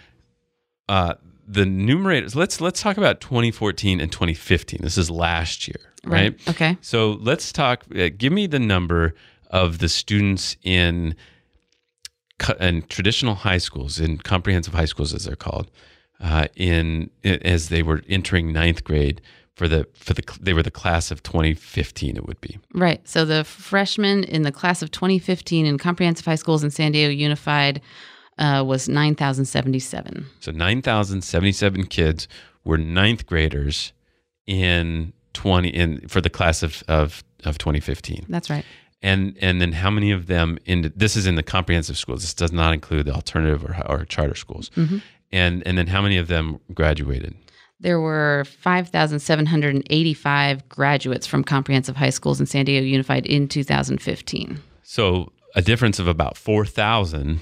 uh, 0.89 1.15
the 1.49 1.65
numerators 1.65 2.35
let's 2.35 2.61
let's 2.61 2.81
talk 2.83 2.97
about 2.97 3.21
2014 3.21 4.01
and 4.01 4.11
2015 4.11 4.81
this 4.83 4.99
is 4.99 5.11
last 5.11 5.69
year 5.69 5.77
right, 6.05 6.35
Right. 6.39 6.49
Okay. 6.49 6.79
so 6.81 7.13
let's 7.21 7.53
talk 7.53 7.85
uh, 7.97 8.09
give 8.17 8.33
me 8.33 8.47
the 8.47 8.59
number 8.59 9.15
of 9.51 9.79
the 9.79 9.89
students 9.89 10.57
in 10.63 11.15
in 12.61 12.83
traditional 12.89 13.35
high 13.35 13.59
schools 13.59 13.99
in 14.01 14.19
comprehensive 14.19 14.75
high 14.75 14.85
schools 14.85 15.15
as 15.15 15.25
they're 15.25 15.37
called 15.37 15.71
uh, 16.21 16.49
in 16.57 17.11
as 17.25 17.69
they 17.69 17.83
were 17.83 18.03
entering 18.09 18.53
ninth 18.53 18.85
grade 18.85 19.21
for 19.55 19.69
the 19.69 19.87
for 19.95 20.13
the 20.13 20.23
they 20.41 20.53
were 20.53 20.63
the 20.63 20.71
class 20.71 21.11
of 21.11 21.23
2015 21.23 22.17
it 22.17 22.27
would 22.27 22.41
be 22.41 22.59
Right. 22.75 23.07
So 23.09 23.25
the 23.25 23.43
freshmen 23.45 24.25
in 24.25 24.43
the 24.43 24.53
class 24.53 24.83
of 24.83 24.91
2015 24.91 25.65
in 25.65 25.79
comprehensive 25.79 26.27
high 26.27 26.35
schools 26.35 26.63
in 26.63 26.71
San 26.71 26.93
Diego 26.93 27.11
Unified 27.11 27.81
uh, 28.39 28.65
was 28.67 28.89
9,077. 28.89 30.27
So 30.41 30.53
9,077 30.53 31.87
kids 31.87 32.29
were 32.65 32.79
ninth 32.79 33.27
graders 33.27 33.93
in 34.47 35.13
20 35.33 35.69
in 35.69 36.09
for 36.09 36.21
the 36.21 36.31
class 36.31 36.63
of 36.63 36.83
of, 36.89 37.25
of 37.45 37.59
2015. 37.59 38.27
That's 38.29 38.51
right. 38.51 38.65
And 39.03 39.37
and 39.41 39.61
then 39.61 39.73
how 39.73 39.91
many 39.91 40.11
of 40.11 40.27
them 40.27 40.59
in 40.65 40.93
this 40.97 41.17
is 41.17 41.27
in 41.27 41.35
the 41.35 41.43
comprehensive 41.43 41.99
schools. 41.99 42.23
This 42.23 42.35
does 42.35 42.53
not 42.53 42.73
include 42.73 43.07
the 43.07 43.13
alternative 43.13 43.65
or, 43.65 43.77
or 43.87 44.05
charter 44.05 44.35
schools. 44.35 44.71
And 45.33 45.67
and 45.67 45.77
then 45.77 45.89
how 45.89 46.03
many 46.03 46.17
of 46.17 46.29
them 46.29 46.61
graduated? 46.73 47.35
There 47.79 48.01
were 48.01 48.47
5,785 48.63 50.69
graduates 50.71 51.27
from 51.27 51.45
comprehensive 51.45 51.97
high 51.97 52.09
schools 52.09 52.41
in 52.41 52.47
San 52.47 52.65
Diego 52.65 52.87
Unified 52.87 53.27
in 53.27 53.49
2015. 53.49 54.63
So 54.83 55.31
a 55.55 55.61
difference 55.61 55.99
of 55.99 56.09
about 56.09 56.39
4,000 56.39 57.41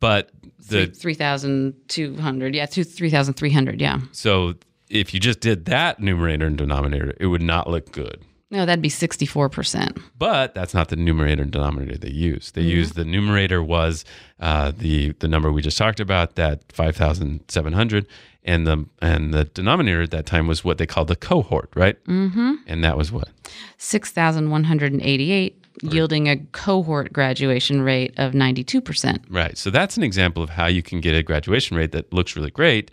but 0.00 0.30
the 0.68 0.86
3,200. 0.86 2.54
Yeah, 2.54 2.66
two- 2.66 2.84
3,300. 2.84 3.80
Yeah. 3.80 4.00
so 4.12 4.54
if 4.88 5.12
you 5.12 5.20
just 5.20 5.40
did 5.40 5.66
that 5.66 6.00
numerator 6.00 6.46
and 6.46 6.56
denominator, 6.56 7.14
it 7.20 7.26
would 7.26 7.42
not 7.42 7.68
look 7.68 7.92
good. 7.92 8.22
No, 8.50 8.64
that'd 8.64 8.80
be 8.80 8.88
64%. 8.88 10.02
But 10.18 10.54
that's 10.54 10.72
not 10.72 10.88
the 10.88 10.96
numerator 10.96 11.42
and 11.42 11.52
denominator 11.52 11.98
they 11.98 12.08
use. 12.08 12.52
They 12.52 12.62
use 12.62 12.92
the 12.92 13.04
numerator 13.04 13.62
was 13.62 14.06
uh, 14.40 14.72
the 14.74 15.12
the 15.18 15.28
number 15.28 15.52
we 15.52 15.60
just 15.60 15.76
talked 15.76 16.00
about, 16.00 16.36
that 16.36 16.62
five 16.72 16.96
thousand 16.96 17.40
seven 17.48 17.74
hundred, 17.74 18.06
and 18.44 18.66
the 18.66 18.86
and 19.02 19.34
the 19.34 19.44
denominator 19.44 20.00
at 20.00 20.12
that 20.12 20.24
time 20.24 20.46
was 20.46 20.64
what 20.64 20.78
they 20.78 20.86
called 20.86 21.08
the 21.08 21.16
cohort, 21.16 21.68
right? 21.76 22.02
Mm-hmm. 22.06 22.54
And 22.66 22.82
that 22.82 22.96
was 22.96 23.12
what 23.12 23.28
6,188, 23.76 25.64
yielding 25.82 26.28
a 26.28 26.36
cohort 26.52 27.12
graduation 27.12 27.82
rate 27.82 28.12
of 28.16 28.32
92%. 28.32 29.24
right. 29.30 29.56
So 29.56 29.70
that's 29.70 29.96
an 29.96 30.02
example 30.02 30.42
of 30.42 30.50
how 30.50 30.66
you 30.66 30.82
can 30.82 31.00
get 31.00 31.14
a 31.14 31.22
graduation 31.22 31.76
rate 31.76 31.92
that 31.92 32.12
looks 32.12 32.36
really 32.36 32.50
great. 32.50 32.90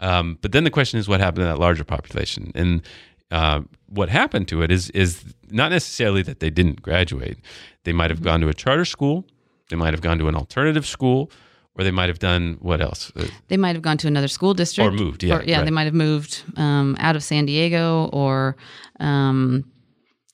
Um, 0.00 0.38
but 0.42 0.52
then 0.52 0.64
the 0.64 0.70
question 0.70 0.98
is, 1.00 1.08
what 1.08 1.20
happened 1.20 1.42
to 1.42 1.46
that 1.46 1.58
larger 1.58 1.84
population? 1.84 2.52
And 2.54 2.82
uh, 3.30 3.62
what 3.88 4.08
happened 4.08 4.48
to 4.48 4.62
it 4.62 4.70
is 4.70 4.90
is 4.90 5.24
not 5.50 5.70
necessarily 5.70 6.22
that 6.22 6.40
they 6.40 6.50
didn't 6.50 6.80
graduate. 6.82 7.38
They 7.84 7.92
might 7.92 8.10
have 8.10 8.22
gone 8.22 8.40
to 8.40 8.48
a 8.48 8.54
charter 8.54 8.84
school. 8.84 9.24
They 9.70 9.76
might 9.76 9.92
have 9.92 10.00
gone 10.00 10.18
to 10.18 10.28
an 10.28 10.34
alternative 10.34 10.86
school, 10.86 11.30
or 11.74 11.84
they 11.84 11.90
might 11.90 12.08
have 12.08 12.18
done 12.20 12.56
what 12.60 12.80
else? 12.80 13.12
Uh, 13.16 13.26
They 13.48 13.56
might 13.56 13.74
have 13.74 13.82
gone 13.82 13.98
to 13.98 14.06
another 14.06 14.28
school 14.28 14.54
district. 14.54 14.86
Or 14.88 14.92
moved, 14.92 15.22
yeah, 15.22 15.36
Or, 15.36 15.42
yeah, 15.42 15.58
right. 15.58 15.64
they 15.64 15.70
might 15.70 15.84
have 15.84 15.94
moved 15.94 16.42
um, 16.56 16.96
out 17.00 17.16
of 17.16 17.22
San 17.22 17.44
Diego 17.46 18.08
or 18.12 18.56
um, 19.00 19.64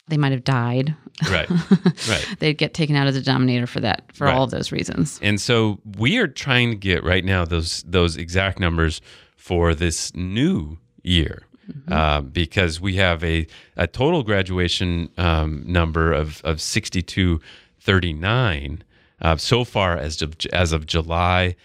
they 0.08 0.16
might 0.16 0.32
have 0.32 0.44
died. 0.44 0.94
Right, 1.30 1.48
right. 2.08 2.26
They'd 2.38 2.58
get 2.58 2.74
taken 2.74 2.96
out 2.96 3.06
of 3.06 3.14
the 3.14 3.20
denominator 3.20 3.66
for 3.66 3.80
that, 3.80 4.04
for 4.12 4.24
Right. 4.26 4.34
all 4.34 4.44
of 4.44 4.50
those 4.50 4.72
reasons. 4.72 5.18
And 5.22 5.40
so 5.40 5.80
we 5.96 6.18
are 6.18 6.26
trying 6.28 6.70
to 6.70 6.76
get 6.76 7.04
right 7.04 7.24
now 7.24 7.44
those 7.44 7.82
those 7.86 8.16
exact 8.16 8.58
numbers 8.60 9.00
for 9.36 9.74
this 9.74 10.14
new 10.14 10.78
year. 11.02 11.42
Uh, 11.88 12.20
because 12.20 12.78
we 12.78 12.96
have 12.96 13.24
a, 13.24 13.46
a 13.74 13.86
total 13.86 14.22
graduation 14.22 15.08
um, 15.16 15.62
number 15.66 16.12
of, 16.12 16.42
of 16.44 16.60
6239 16.60 18.84
uh, 19.22 19.36
so 19.36 19.64
far 19.64 19.96
as 19.96 20.20
of, 20.20 20.34
as 20.52 20.72
of 20.72 20.84
July 20.86 21.56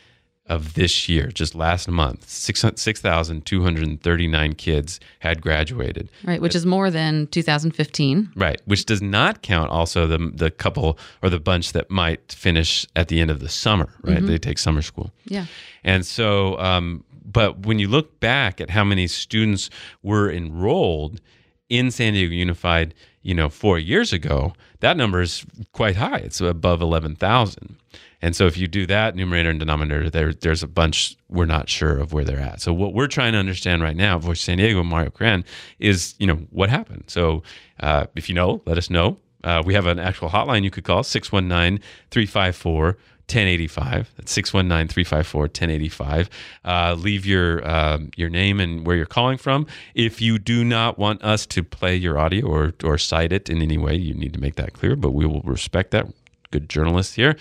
of 0.50 0.74
this 0.74 1.08
year, 1.08 1.28
just 1.28 1.56
last 1.56 1.88
month, 1.88 2.28
6 2.28 2.66
6,239 2.76 4.54
kids 4.56 5.00
had 5.20 5.42
graduated. 5.42 6.10
Right, 6.26 6.42
which 6.42 6.56
is 6.56 6.66
more 6.66 6.90
than 6.90 7.28
2015. 7.28 8.32
Right, 8.36 8.60
which 8.66 8.86
does 8.86 9.02
not 9.02 9.42
count 9.44 9.72
also 9.72 10.08
the 10.08 10.32
the 10.34 10.52
couple 10.52 10.98
or 11.22 11.30
the 11.30 11.40
bunch 11.40 11.72
that 11.74 11.90
might 11.90 12.32
finish 12.32 12.86
at 12.96 13.08
the 13.08 13.22
end 13.22 13.32
of 13.32 13.40
the 13.40 13.50
summer. 13.50 13.94
Right, 14.02 14.26
they 14.26 14.38
take 14.38 14.58
summer 14.58 14.82
school. 14.82 15.12
Yeah. 15.26 15.46
And 15.84 16.06
so, 16.06 16.60
um, 16.60 17.04
but 17.24 17.66
when 17.66 17.80
you 17.80 17.88
look 17.88 18.20
back 18.20 18.60
at 18.60 18.72
how 18.72 18.84
many 18.84 19.08
students 19.08 19.70
were 20.02 20.32
enrolled 20.32 21.22
in 21.70 21.92
San 21.92 22.14
Diego 22.14 22.34
Unified, 22.34 22.94
you 23.22 23.36
know, 23.36 23.50
four 23.50 23.78
years 23.78 24.12
ago, 24.12 24.54
that 24.80 24.98
number 24.98 25.22
is 25.22 25.46
quite 25.72 25.96
high. 25.96 26.18
It's 26.18 26.42
above 26.42 26.82
11,000. 26.82 27.76
And 28.22 28.36
so 28.36 28.48
if 28.48 28.58
you 28.58 28.68
do 28.68 28.86
that 28.86 29.16
numerator 29.16 29.50
and 29.50 29.60
denominator, 29.60 30.10
there, 30.10 30.34
there's 30.34 30.64
a 30.64 30.68
bunch 30.68 31.16
we're 31.30 31.46
not 31.46 31.70
sure 31.70 31.98
of 31.98 32.12
where 32.12 32.26
they're 32.26 32.40
at. 32.40 32.62
So 32.62 32.74
what 32.74 32.94
we're 32.94 33.08
trying 33.08 33.34
to 33.34 33.40
understand 33.40 33.82
right 33.82 33.96
now, 33.96 34.18
Voice 34.20 34.42
San 34.42 34.58
Diego, 34.58 34.84
Mario 34.84 35.10
Koran, 35.10 35.46
is, 35.80 36.16
you 36.20 36.28
know, 36.28 36.36
what 36.50 36.70
happened? 36.70 37.06
So 37.08 37.44
uh, 37.80 38.08
if 38.16 38.28
you 38.30 38.36
know, 38.36 38.62
let 38.66 38.78
us 38.78 38.90
know. 38.90 39.18
Uh, 39.44 39.64
we 39.66 39.74
have 39.74 39.86
an 39.86 40.00
actual 40.00 40.30
hotline 40.30 40.64
you 40.64 40.72
could 40.72 40.84
call, 40.84 41.02
619 41.02 41.82
354 42.12 42.98
1085. 43.30 44.12
That's 44.18 44.32
619 44.32 44.88
354 44.88 45.42
1085. 45.42 46.30
Uh, 46.66 46.96
leave 46.98 47.26
your, 47.26 47.68
um, 47.70 48.10
your 48.18 48.30
name 48.30 48.60
and 48.60 48.86
where 48.86 48.98
you're 48.98 49.06
calling 49.06 49.38
from. 49.38 49.68
If 49.94 50.20
you 50.20 50.40
do 50.40 50.66
not 50.66 50.98
want 50.98 51.24
us 51.24 51.46
to 51.48 51.64
play 51.64 51.96
your 51.96 52.18
audio 52.18 52.48
or, 52.48 52.74
or 52.84 52.98
cite 52.98 53.32
it 53.32 53.50
in 53.50 53.62
any 53.62 53.78
way, 53.78 53.96
you 53.96 54.14
need 54.14 54.34
to 54.34 54.40
make 54.40 54.56
that 54.56 54.74
clear, 54.74 54.96
but 54.96 55.12
we 55.12 55.26
will 55.26 55.42
respect 55.42 55.92
that. 55.92 56.08
Good 56.52 56.70
journalists 56.70 57.14
here. 57.16 57.36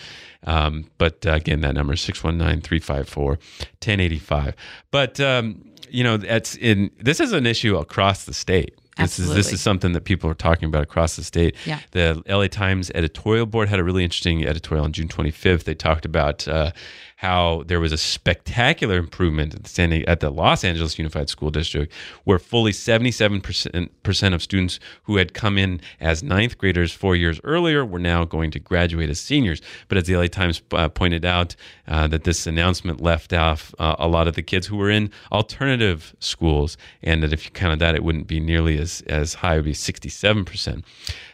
Um, 0.45 0.91
but 0.99 1.27
uh, 1.27 1.33
again, 1.33 1.61
that 1.63 1.75
number 1.75 1.95
is 1.95 2.01
619 2.03 2.61
354 2.63 3.25
1085. 3.27 4.55
But, 4.91 5.19
um, 5.21 5.65
you 5.91 6.05
know, 6.05 6.17
that's 6.17 6.57
in, 6.57 6.91
this 7.01 7.21
is 7.21 7.33
an 7.33 7.47
issue 7.47 7.77
across 7.77 8.25
the 8.25 8.35
state. 8.35 8.75
This 8.99 9.19
is, 9.19 9.33
this 9.33 9.53
is 9.53 9.61
something 9.61 9.93
that 9.93 10.05
people 10.05 10.29
are 10.29 10.35
talking 10.35 10.69
about 10.69 10.83
across 10.83 11.17
the 11.17 11.23
state. 11.23 11.55
Yeah. 11.65 11.79
The 11.93 12.23
LA 12.29 12.49
Times 12.49 12.91
editorial 12.95 13.47
board 13.47 13.69
had 13.69 13.79
a 13.79 13.85
really 13.85 14.03
interesting 14.03 14.45
editorial 14.45 14.85
on 14.85 14.93
June 14.93 15.09
25th. 15.09 15.65
They 15.65 15.75
talked 15.75 16.05
about 16.05 16.49
uh, 16.49 16.73
how 17.19 17.65
there 17.67 17.81
was 17.81 17.91
a 17.91 17.99
spectacular 17.99 18.97
improvement 18.97 19.53
at 19.53 19.65
the, 19.65 20.07
at 20.07 20.21
the 20.21 20.31
Los 20.31 20.63
Angeles 20.63 20.99
Unified 21.01 21.29
School 21.29 21.51
District, 21.51 21.93
where 22.23 22.39
fully 22.39 22.71
77% 22.71 24.35
of 24.35 24.41
students 24.41 24.79
who 25.03 25.17
had 25.17 25.35
come 25.35 25.59
in 25.59 25.81
as 25.99 26.23
ninth 26.23 26.57
graders 26.59 26.93
four 26.93 27.17
years 27.17 27.41
earlier 27.43 27.85
were 27.85 27.99
now 27.99 28.25
going 28.25 28.53
to 28.53 28.61
graduate 28.61 29.11
as 29.11 29.19
seniors. 29.19 29.61
But 29.89 29.99
as 29.99 30.05
the 30.05 30.15
LA 30.15 30.29
Times 30.29 30.63
uh, 30.71 30.91
pointed 30.91 31.25
out, 31.25 31.57
uh, 31.89 32.07
that 32.07 32.23
this 32.23 32.47
announcement 32.47 33.01
left 33.01 33.33
off 33.33 33.75
uh, 33.81 33.97
a 33.99 34.07
lot 34.07 34.29
of 34.29 34.37
the 34.37 34.43
kids 34.43 34.69
who 34.69 34.77
were 34.77 34.91
in 34.91 35.11
alternative 35.33 36.15
schools, 36.21 36.77
and 37.03 37.25
that 37.25 37.33
if 37.33 37.45
you 37.45 37.51
counted 37.51 37.81
that, 37.81 37.97
it 37.97 38.05
wouldn't 38.05 38.29
be 38.29 38.39
nearly 38.39 38.79
as, 38.79 39.03
as 39.09 39.35
high, 39.35 39.55
it 39.55 39.59
would 39.59 39.65
be 39.65 39.73
67%. 39.73 40.85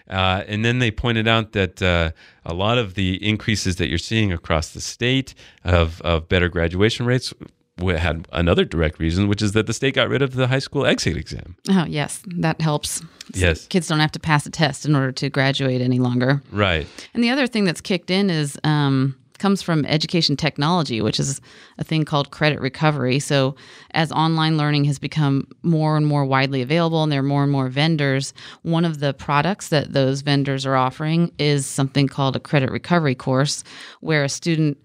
Uh, 0.09 0.45
and 0.47 0.65
then 0.65 0.81
they 0.81 0.91
pointed 0.91 1.27
out 1.27 1.53
that 1.53 1.81
uh, 1.81 2.11
a 2.45 2.53
lot 2.53 2.77
of 2.79 2.95
the 2.95 3.27
increases 3.27 3.77
that 3.77 3.89
you're 3.89 3.99
seeing 3.99 4.33
across 4.33 4.71
the 4.71 4.81
state 4.81 5.35
of, 5.65 6.01
of 6.03 6.29
better 6.29 6.49
graduation 6.49 7.07
rates 7.07 7.33
had 7.81 8.29
another 8.33 8.65
direct 8.65 9.01
reason, 9.01 9.29
which 9.29 9.43
is 9.43 9.53
that 9.53 9.67
the 9.67 9.73
state 9.73 9.95
got 9.95 10.09
rid 10.09 10.23
of 10.23 10.35
the 10.35 10.47
high 10.47 10.59
school 10.59 10.87
exit 10.87 11.17
exam. 11.17 11.57
Oh, 11.71 11.85
yes, 11.89 12.23
that 12.27 12.61
helps. 12.61 13.03
Yes. 13.33 13.67
Kids 13.67 13.89
don't 13.89 13.99
have 13.99 14.13
to 14.13 14.21
pass 14.21 14.47
a 14.47 14.51
test 14.51 14.87
in 14.87 14.95
order 14.95 15.11
to 15.13 15.29
graduate 15.29 15.81
any 15.81 15.99
longer. 15.99 16.43
Right. 16.53 16.87
And 17.15 17.25
the 17.25 17.31
other 17.31 17.47
thing 17.47 17.65
that's 17.65 17.81
kicked 17.81 18.11
in 18.11 18.31
is 18.31 18.59
um, 18.63 19.17
comes 19.39 19.63
from 19.63 19.85
education 19.87 20.37
technology, 20.37 21.01
which 21.01 21.19
is 21.19 21.41
a 21.79 21.85
thing 21.85 22.05
called 22.05 22.31
credit 22.31 22.61
recovery. 22.61 23.19
So 23.19 23.57
as 23.93 24.13
online 24.13 24.57
learning 24.57 24.85
has 24.85 24.99
become 24.99 25.47
more 25.63 25.97
and 25.97 26.07
more 26.07 26.25
widely 26.25 26.63
available, 26.63 27.03
and 27.03 27.11
there 27.11 27.21
are 27.21 27.23
more 27.23 27.43
and 27.43 27.53
more 27.53 27.69
vendors, 27.69 28.33
one 28.63 28.85
of 28.85 29.01
the 29.01 29.13
products 29.13 29.69
that 29.69 29.93
those 29.93 30.23
vendors 30.23 30.65
are 30.65 30.77
offering 30.77 31.33
is 31.39 31.67
something 31.67 32.07
called 32.09 32.37
a 32.37 32.41
credit 32.41 32.71
recovery 32.71 33.15
course, 33.15 33.65
where 34.01 34.25
a 34.25 34.29
student 34.29 34.79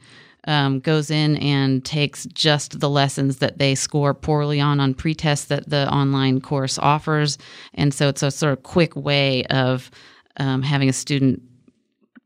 um, 0.46 0.80
goes 0.80 1.12
in 1.12 1.36
and 1.38 1.84
takes 1.84 2.26
just 2.28 2.80
the 2.80 2.90
lessons 2.90 3.38
that 3.38 3.58
they 3.58 3.76
score 3.76 4.14
poorly 4.14 4.60
on 4.60 4.80
on 4.80 4.94
pretests 4.94 5.48
that 5.48 5.70
the 5.70 5.92
online 5.94 6.42
course 6.42 6.80
offers, 6.80 7.38
and 7.74 7.94
so 7.94 8.08
it's 8.08 8.24
a 8.24 8.32
sort 8.32 8.54
of 8.54 8.64
quick 8.64 8.96
way 8.96 9.44
of 9.46 9.92
um, 10.38 10.62
having 10.62 10.90
a 10.90 10.94
student 10.94 11.42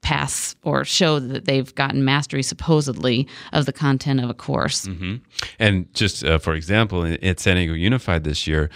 pass 0.03 0.55
or 0.63 0.85
show 0.85 1.19
that 1.19 1.45
they've 1.45 1.73
gotten 1.73 2.05
mastery 2.05 2.43
supposedly 2.43 3.27
of 3.53 3.65
the 3.65 3.73
content 3.73 4.19
of 4.23 4.29
a 4.29 4.33
course. 4.33 4.85
Mm-hmm. 4.85 5.15
And 5.57 5.91
just 5.95 6.23
uh, 6.23 6.37
for 6.37 6.53
example, 6.53 7.05
at 7.05 7.39
San 7.39 7.55
Diego 7.55 7.73
Unified 7.73 8.23
this 8.23 8.45
year, 8.45 8.69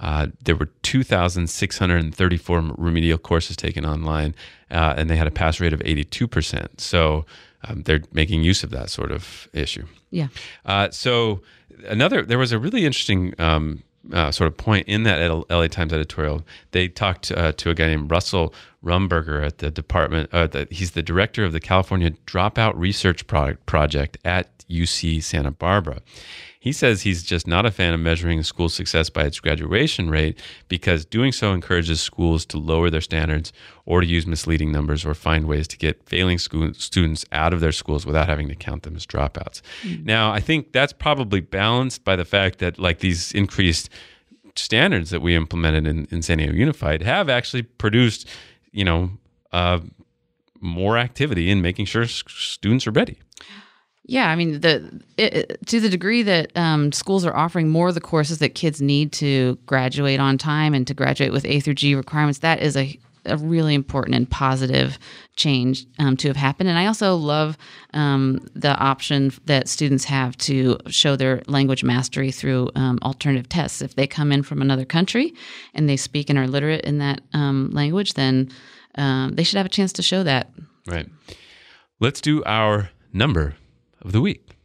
uh, 0.00 0.28
there 0.42 0.56
were 0.56 0.70
2,634 0.82 2.74
remedial 2.78 3.18
courses 3.18 3.56
taken 3.56 3.84
online, 3.84 4.34
uh, 4.70 4.94
and 4.96 5.10
they 5.10 5.16
had 5.16 5.26
a 5.26 5.30
pass 5.30 5.60
rate 5.60 5.72
of 5.72 5.80
82%. 5.80 6.80
So 6.80 7.26
um, 7.64 7.82
they're 7.82 8.02
making 8.12 8.44
use 8.44 8.62
of 8.62 8.70
that 8.70 8.90
sort 8.90 9.10
of 9.10 9.48
issue. 9.52 9.86
Yeah. 10.10 10.28
Uh, 10.64 10.90
so 10.90 11.42
another, 11.86 12.22
there 12.22 12.38
was 12.38 12.52
a 12.52 12.58
really 12.58 12.86
interesting 12.86 13.34
um, 13.40 13.82
uh, 14.12 14.30
sort 14.30 14.46
of 14.46 14.56
point 14.56 14.86
in 14.86 15.02
that 15.02 15.30
LA 15.50 15.66
Times 15.66 15.92
editorial. 15.92 16.42
They 16.70 16.88
talked 16.88 17.32
uh, 17.32 17.52
to 17.52 17.70
a 17.70 17.74
guy 17.74 17.88
named 17.88 18.10
Russell 18.10 18.54
Rumberger 18.84 19.44
at 19.44 19.58
the 19.58 19.70
department. 19.70 20.30
Uh, 20.32 20.46
the, 20.46 20.68
he's 20.70 20.92
the 20.92 21.02
director 21.02 21.44
of 21.44 21.52
the 21.52 21.60
California 21.60 22.10
Dropout 22.26 22.74
Research 22.76 23.26
Product 23.26 23.64
Project 23.66 24.18
at 24.24 24.64
UC 24.68 25.22
Santa 25.22 25.50
Barbara. 25.50 26.00
He 26.60 26.72
says 26.72 27.02
he's 27.02 27.22
just 27.22 27.46
not 27.46 27.66
a 27.66 27.70
fan 27.70 27.94
of 27.94 28.00
measuring 28.00 28.40
a 28.40 28.44
school's 28.44 28.74
success 28.74 29.08
by 29.10 29.24
its 29.24 29.38
graduation 29.38 30.10
rate 30.10 30.38
because 30.68 31.04
doing 31.04 31.32
so 31.32 31.52
encourages 31.52 32.00
schools 32.00 32.44
to 32.46 32.58
lower 32.58 32.90
their 32.90 33.00
standards 33.00 33.52
or 33.86 34.00
to 34.00 34.06
use 34.06 34.26
misleading 34.26 34.72
numbers 34.72 35.04
or 35.04 35.14
find 35.14 35.46
ways 35.46 35.68
to 35.68 35.78
get 35.78 36.02
failing 36.08 36.36
school, 36.38 36.74
students 36.74 37.24
out 37.30 37.52
of 37.52 37.60
their 37.60 37.72
schools 37.72 38.04
without 38.04 38.28
having 38.28 38.48
to 38.48 38.56
count 38.56 38.82
them 38.82 38.96
as 38.96 39.06
dropouts. 39.06 39.62
Mm-hmm. 39.82 40.04
Now, 40.04 40.32
I 40.32 40.40
think 40.40 40.72
that's 40.72 40.92
probably 40.92 41.40
balanced 41.40 42.04
by 42.04 42.16
the 42.16 42.24
fact 42.24 42.58
that 42.58 42.78
like 42.78 42.98
these 42.98 43.32
increased 43.32 43.88
standards 44.58 45.10
that 45.10 45.22
we 45.22 45.34
implemented 45.34 45.86
in, 45.86 46.06
in 46.10 46.22
San 46.22 46.38
Diego 46.38 46.52
Unified 46.52 47.02
have 47.02 47.28
actually 47.28 47.62
produced, 47.62 48.28
you 48.72 48.84
know, 48.84 49.10
uh, 49.52 49.80
more 50.60 50.98
activity 50.98 51.50
in 51.50 51.62
making 51.62 51.86
sure 51.86 52.06
students 52.06 52.86
are 52.86 52.90
ready. 52.90 53.18
Yeah, 54.04 54.30
I 54.30 54.36
mean, 54.36 54.60
the 54.60 55.02
it, 55.18 55.66
to 55.66 55.80
the 55.80 55.90
degree 55.90 56.22
that 56.22 56.56
um, 56.56 56.92
schools 56.92 57.26
are 57.26 57.36
offering 57.36 57.68
more 57.68 57.88
of 57.88 57.94
the 57.94 58.00
courses 58.00 58.38
that 58.38 58.54
kids 58.54 58.80
need 58.80 59.12
to 59.12 59.58
graduate 59.66 60.18
on 60.18 60.38
time 60.38 60.72
and 60.72 60.86
to 60.86 60.94
graduate 60.94 61.30
with 61.30 61.44
A 61.44 61.60
through 61.60 61.74
G 61.74 61.94
requirements, 61.94 62.38
that 62.38 62.62
is 62.62 62.74
a 62.74 62.98
a 63.28 63.36
really 63.36 63.74
important 63.74 64.14
and 64.14 64.28
positive 64.28 64.98
change 65.36 65.86
um, 65.98 66.16
to 66.16 66.28
have 66.28 66.36
happened. 66.36 66.68
And 66.68 66.78
I 66.78 66.86
also 66.86 67.14
love 67.14 67.56
um, 67.94 68.46
the 68.54 68.76
option 68.76 69.32
that 69.46 69.68
students 69.68 70.04
have 70.04 70.36
to 70.38 70.78
show 70.88 71.16
their 71.16 71.42
language 71.46 71.84
mastery 71.84 72.30
through 72.30 72.70
um, 72.74 72.98
alternative 73.02 73.48
tests. 73.48 73.82
If 73.82 73.94
they 73.94 74.06
come 74.06 74.32
in 74.32 74.42
from 74.42 74.60
another 74.60 74.84
country 74.84 75.34
and 75.74 75.88
they 75.88 75.96
speak 75.96 76.30
and 76.30 76.38
are 76.38 76.48
literate 76.48 76.84
in 76.84 76.98
that 76.98 77.20
um, 77.32 77.70
language, 77.72 78.14
then 78.14 78.50
um, 78.96 79.34
they 79.34 79.44
should 79.44 79.56
have 79.56 79.66
a 79.66 79.70
chance 79.70 79.92
to 79.94 80.02
show 80.02 80.22
that. 80.22 80.50
Right. 80.86 81.08
Let's 82.00 82.20
do 82.20 82.42
our 82.44 82.90
number 83.12 83.56
of 84.02 84.12
the 84.12 84.20
week. 84.20 84.56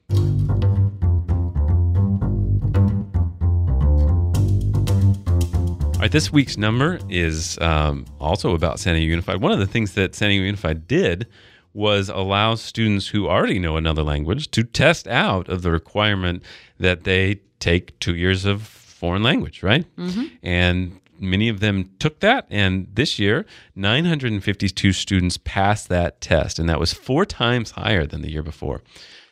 Right, 6.03 6.11
this 6.11 6.33
week's 6.33 6.57
number 6.57 6.99
is 7.07 7.57
um, 7.59 8.05
also 8.19 8.53
about 8.53 8.77
San 8.77 8.95
Diego 8.95 9.09
Unified. 9.09 9.39
One 9.39 9.53
of 9.53 9.59
the 9.59 9.65
things 9.65 9.93
that 9.93 10.13
San 10.15 10.29
Diego 10.29 10.43
Unified 10.43 10.85
did 10.85 11.27
was 11.73 12.09
allow 12.09 12.55
students 12.55 13.07
who 13.07 13.29
already 13.29 13.57
know 13.57 13.77
another 13.77 14.03
language 14.03 14.51
to 14.51 14.65
test 14.65 15.07
out 15.07 15.47
of 15.47 15.61
the 15.61 15.71
requirement 15.71 16.43
that 16.77 17.05
they 17.05 17.39
take 17.59 17.97
two 17.99 18.15
years 18.15 18.43
of 18.43 18.63
foreign 18.63 19.23
language, 19.23 19.63
right? 19.63 19.85
Mm-hmm. 19.95 20.25
And 20.43 20.99
many 21.19 21.47
of 21.47 21.61
them 21.61 21.89
took 21.99 22.19
that. 22.19 22.47
And 22.49 22.87
this 22.93 23.17
year, 23.17 23.45
952 23.77 24.91
students 24.91 25.37
passed 25.37 25.87
that 25.87 26.19
test, 26.19 26.59
and 26.59 26.67
that 26.67 26.81
was 26.81 26.91
four 26.91 27.25
times 27.25 27.71
higher 27.71 28.05
than 28.05 28.21
the 28.21 28.29
year 28.29 28.43
before. 28.43 28.81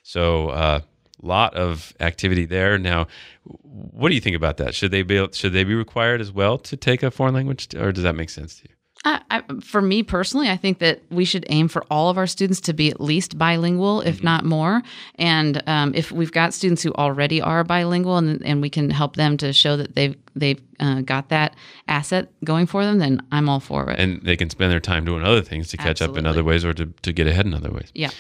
So 0.04 0.50
uh, 0.50 0.80
lot 1.22 1.54
of 1.56 1.94
activity 2.00 2.46
there. 2.46 2.78
Now, 2.78 3.08
what 3.44 4.10
do 4.10 4.16
you 4.16 4.22
think 4.22 4.36
about 4.36 4.58
that? 4.58 4.76
Should 4.76 4.92
they 4.92 5.04
be 5.04 5.26
should 5.34 5.54
they 5.54 5.64
be 5.64 5.76
required 5.76 6.22
as 6.22 6.32
well 6.32 6.58
to 6.60 6.78
take 6.78 7.04
a 7.04 7.12
foreign 7.12 7.34
language, 7.34 7.74
or 7.76 7.92
does 7.92 8.04
that 8.04 8.16
make 8.16 8.30
sense 8.30 8.58
to 8.58 8.70
you? 8.70 8.76
I, 9.04 9.42
for 9.62 9.82
me 9.82 10.04
personally, 10.04 10.48
I 10.48 10.58
think 10.58 10.78
that 10.78 11.02
we 11.10 11.26
should 11.26 11.44
aim 11.50 11.70
for 11.70 11.84
all 11.90 12.12
of 12.12 12.20
our 12.20 12.28
students 12.28 12.62
to 12.62 12.74
be 12.74 12.92
at 12.92 13.02
least 13.02 13.36
bilingual, 13.36 14.02
if 14.02 14.18
mm-hmm. 14.18 14.26
not 14.26 14.46
more. 14.46 14.84
And 15.16 15.64
um, 15.66 15.94
if 15.96 16.12
we've 16.12 16.32
got 16.32 16.54
students 16.54 16.84
who 16.84 16.94
already 16.94 17.42
are 17.42 17.64
bilingual, 17.64 18.18
and, 18.18 18.46
and 18.46 18.62
we 18.62 18.70
can 18.70 18.92
help 18.92 19.16
them 19.16 19.38
to 19.38 19.54
show 19.54 19.76
that 19.78 19.96
they've 19.96 20.16
they've 20.36 20.62
uh, 20.80 21.02
got 21.02 21.30
that 21.30 21.56
asset 21.88 22.32
going 22.44 22.68
for 22.68 22.86
them, 22.86 23.00
then 23.00 23.22
I'm 23.32 23.50
all 23.50 23.60
for 23.60 23.90
it. 23.90 24.00
And 24.00 24.22
they 24.22 24.38
can 24.38 24.52
spend 24.52 24.72
their 24.72 24.80
time 24.80 25.04
doing 25.04 25.24
other 25.24 25.42
things 25.42 25.70
to 25.70 25.78
catch 25.78 26.02
Absolutely. 26.02 26.20
up 26.20 26.20
in 26.20 26.26
other 26.28 26.44
ways 26.44 26.64
or 26.64 26.74
to, 26.76 26.86
to 26.86 27.12
get 27.12 27.26
ahead 27.26 27.48
in 27.48 27.56
other 27.56 27.72
ways. 27.72 27.92
Yeah 27.96 28.12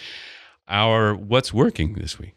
our 0.71 1.13
What's 1.13 1.53
Working 1.53 1.93
this 1.93 2.17
week. 2.17 2.33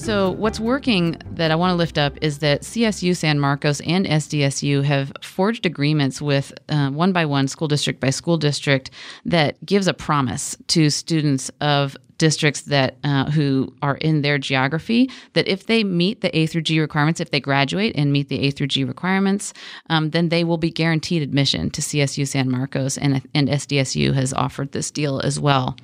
So, 0.00 0.30
what's 0.30 0.58
working 0.58 1.20
that 1.32 1.50
I 1.50 1.54
want 1.56 1.72
to 1.72 1.74
lift 1.74 1.98
up 1.98 2.16
is 2.22 2.38
that 2.38 2.62
CSU 2.62 3.14
San 3.14 3.38
Marcos 3.38 3.82
and 3.82 4.06
SDSU 4.06 4.82
have 4.82 5.12
forged 5.20 5.66
agreements 5.66 6.22
with 6.22 6.54
uh, 6.70 6.88
one 6.88 7.12
by 7.12 7.26
one, 7.26 7.48
school 7.48 7.68
district 7.68 8.00
by 8.00 8.08
school 8.08 8.38
district, 8.38 8.90
that 9.26 9.62
gives 9.66 9.86
a 9.86 9.92
promise 9.92 10.56
to 10.68 10.88
students 10.88 11.50
of 11.60 11.98
districts 12.20 12.60
that 12.60 12.98
uh, 13.02 13.30
who 13.30 13.74
are 13.80 13.96
in 13.96 14.20
their 14.20 14.36
geography 14.36 15.10
that 15.32 15.48
if 15.48 15.66
they 15.66 15.82
meet 15.82 16.20
the 16.20 16.36
A 16.36 16.46
through 16.46 16.60
G 16.60 16.78
requirements, 16.78 17.18
if 17.18 17.30
they 17.30 17.40
graduate 17.40 17.96
and 17.96 18.12
meet 18.12 18.28
the 18.28 18.40
A 18.40 18.50
through 18.50 18.66
G 18.66 18.84
requirements, 18.84 19.54
um, 19.88 20.10
then 20.10 20.28
they 20.28 20.44
will 20.44 20.58
be 20.58 20.70
guaranteed 20.70 21.22
admission 21.22 21.70
to 21.70 21.80
CSU 21.80 22.28
San 22.28 22.50
Marcos, 22.50 22.98
and 22.98 23.26
and 23.34 23.48
SDSU 23.48 24.12
has 24.12 24.34
offered 24.34 24.72
this 24.72 24.90
deal 24.90 25.18
as 25.20 25.40
well, 25.40 25.76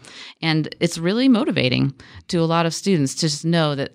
and 0.42 0.68
it's 0.78 0.98
really 0.98 1.26
motivating 1.26 1.94
to 2.28 2.36
a 2.38 2.44
lot 2.44 2.66
of 2.66 2.74
students 2.74 3.14
to 3.16 3.20
just 3.22 3.44
know 3.44 3.74
that. 3.74 3.92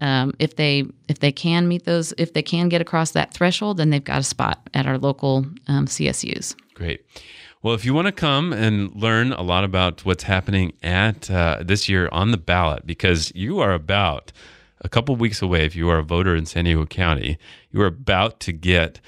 Um, 0.00 0.32
if 0.40 0.56
they 0.56 0.84
if 1.06 1.20
they 1.20 1.30
can 1.30 1.68
meet 1.68 1.84
those 1.84 2.12
if 2.18 2.32
they 2.32 2.42
can 2.42 2.68
get 2.68 2.80
across 2.80 3.12
that 3.12 3.32
threshold 3.32 3.76
then 3.76 3.90
they've 3.90 4.02
got 4.02 4.18
a 4.18 4.24
spot 4.24 4.68
at 4.74 4.84
our 4.84 4.98
local 4.98 5.46
um, 5.68 5.86
csus 5.86 6.56
great 6.74 7.04
well, 7.62 7.74
if 7.74 7.84
you 7.84 7.94
want 7.94 8.06
to 8.06 8.12
come 8.12 8.52
and 8.52 8.94
learn 8.94 9.32
a 9.32 9.42
lot 9.42 9.62
about 9.62 10.04
what's 10.04 10.24
happening 10.24 10.72
at 10.82 11.30
uh, 11.30 11.62
this 11.64 11.88
year 11.88 12.08
on 12.10 12.32
the 12.32 12.36
ballot, 12.36 12.84
because 12.86 13.32
you 13.36 13.60
are 13.60 13.72
about 13.72 14.32
a 14.80 14.88
couple 14.88 15.14
weeks 15.14 15.40
away, 15.40 15.64
if 15.64 15.76
you 15.76 15.88
are 15.88 15.98
a 15.98 16.02
voter 16.02 16.34
in 16.34 16.44
San 16.44 16.64
Diego 16.64 16.86
County, 16.86 17.38
you 17.70 17.80
are 17.80 17.86
about 17.86 18.40
to 18.40 18.52
get 18.52 19.00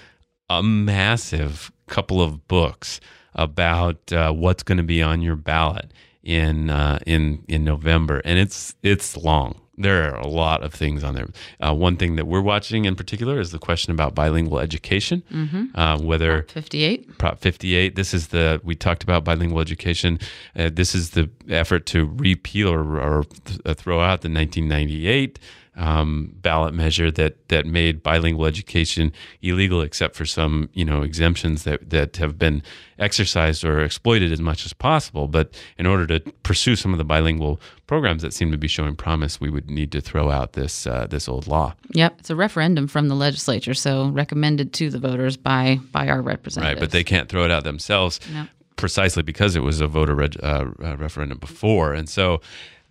a 0.48 0.62
massive 0.62 1.72
couple 1.88 2.22
of 2.22 2.46
books 2.46 3.00
about 3.34 4.12
uh, 4.12 4.32
what's 4.32 4.62
going 4.62 4.78
to 4.78 4.84
be 4.84 5.02
on 5.02 5.20
your 5.20 5.36
ballot 5.36 5.92
in 6.22 6.70
uh, 6.70 7.00
in 7.06 7.42
in 7.48 7.64
November, 7.64 8.22
and 8.24 8.38
it's 8.38 8.76
it's 8.82 9.16
long 9.16 9.60
there 9.76 10.14
are 10.14 10.18
a 10.18 10.26
lot 10.26 10.62
of 10.62 10.72
things 10.72 11.02
on 11.02 11.14
there. 11.14 11.28
Uh, 11.60 11.74
one 11.74 11.96
thing 11.96 12.16
that 12.16 12.26
we're 12.26 12.40
watching 12.40 12.84
in 12.84 12.94
particular 12.94 13.40
is 13.40 13.50
the 13.50 13.58
question 13.58 13.92
about 13.92 14.14
bilingual 14.14 14.58
education. 14.58 15.22
Mm-hmm. 15.32 15.78
Uh, 15.78 15.98
whether 15.98 16.42
Prop 16.42 16.50
58. 16.50 17.18
Prop 17.18 17.38
58. 17.40 17.96
This 17.96 18.14
is 18.14 18.28
the 18.28 18.60
we 18.64 18.74
talked 18.74 19.02
about 19.02 19.24
bilingual 19.24 19.60
education. 19.60 20.18
Uh, 20.56 20.70
this 20.72 20.94
is 20.94 21.10
the 21.10 21.30
effort 21.48 21.86
to 21.86 22.06
repeal 22.16 22.68
or, 22.72 23.00
or 23.00 23.24
th- 23.24 23.76
throw 23.76 24.00
out 24.00 24.22
the 24.22 24.30
1998 24.30 25.38
um, 25.76 26.32
ballot 26.36 26.72
measure 26.74 27.10
that 27.10 27.48
that 27.48 27.66
made 27.66 28.02
bilingual 28.02 28.46
education 28.46 29.12
illegal, 29.42 29.80
except 29.80 30.14
for 30.14 30.24
some 30.24 30.68
you 30.72 30.84
know 30.84 31.02
exemptions 31.02 31.64
that 31.64 31.90
that 31.90 32.16
have 32.16 32.38
been 32.38 32.62
exercised 32.98 33.64
or 33.64 33.80
exploited 33.82 34.32
as 34.32 34.40
much 34.40 34.64
as 34.64 34.72
possible. 34.72 35.26
But 35.26 35.54
in 35.78 35.86
order 35.86 36.06
to 36.06 36.20
pursue 36.42 36.76
some 36.76 36.92
of 36.92 36.98
the 36.98 37.04
bilingual 37.04 37.60
programs 37.86 38.22
that 38.22 38.32
seem 38.32 38.52
to 38.52 38.58
be 38.58 38.68
showing 38.68 38.94
promise, 38.94 39.40
we 39.40 39.50
would 39.50 39.68
need 39.68 39.90
to 39.92 40.00
throw 40.00 40.30
out 40.30 40.52
this 40.52 40.86
uh, 40.86 41.06
this 41.08 41.28
old 41.28 41.46
law. 41.46 41.74
Yep, 41.90 42.20
it's 42.20 42.30
a 42.30 42.36
referendum 42.36 42.86
from 42.86 43.08
the 43.08 43.16
legislature, 43.16 43.74
so 43.74 44.08
recommended 44.08 44.72
to 44.74 44.90
the 44.90 44.98
voters 44.98 45.36
by 45.36 45.80
by 45.92 46.08
our 46.08 46.22
representatives. 46.22 46.76
Right, 46.76 46.80
but 46.80 46.92
they 46.92 47.04
can't 47.04 47.28
throw 47.28 47.44
it 47.44 47.50
out 47.50 47.64
themselves. 47.64 48.20
Precisely 48.76 49.22
because 49.22 49.54
it 49.54 49.60
was 49.60 49.80
a 49.80 49.86
voter 49.86 50.16
reg- 50.16 50.36
uh, 50.42 50.66
referendum 50.98 51.38
before, 51.38 51.94
and 51.94 52.08
so 52.08 52.40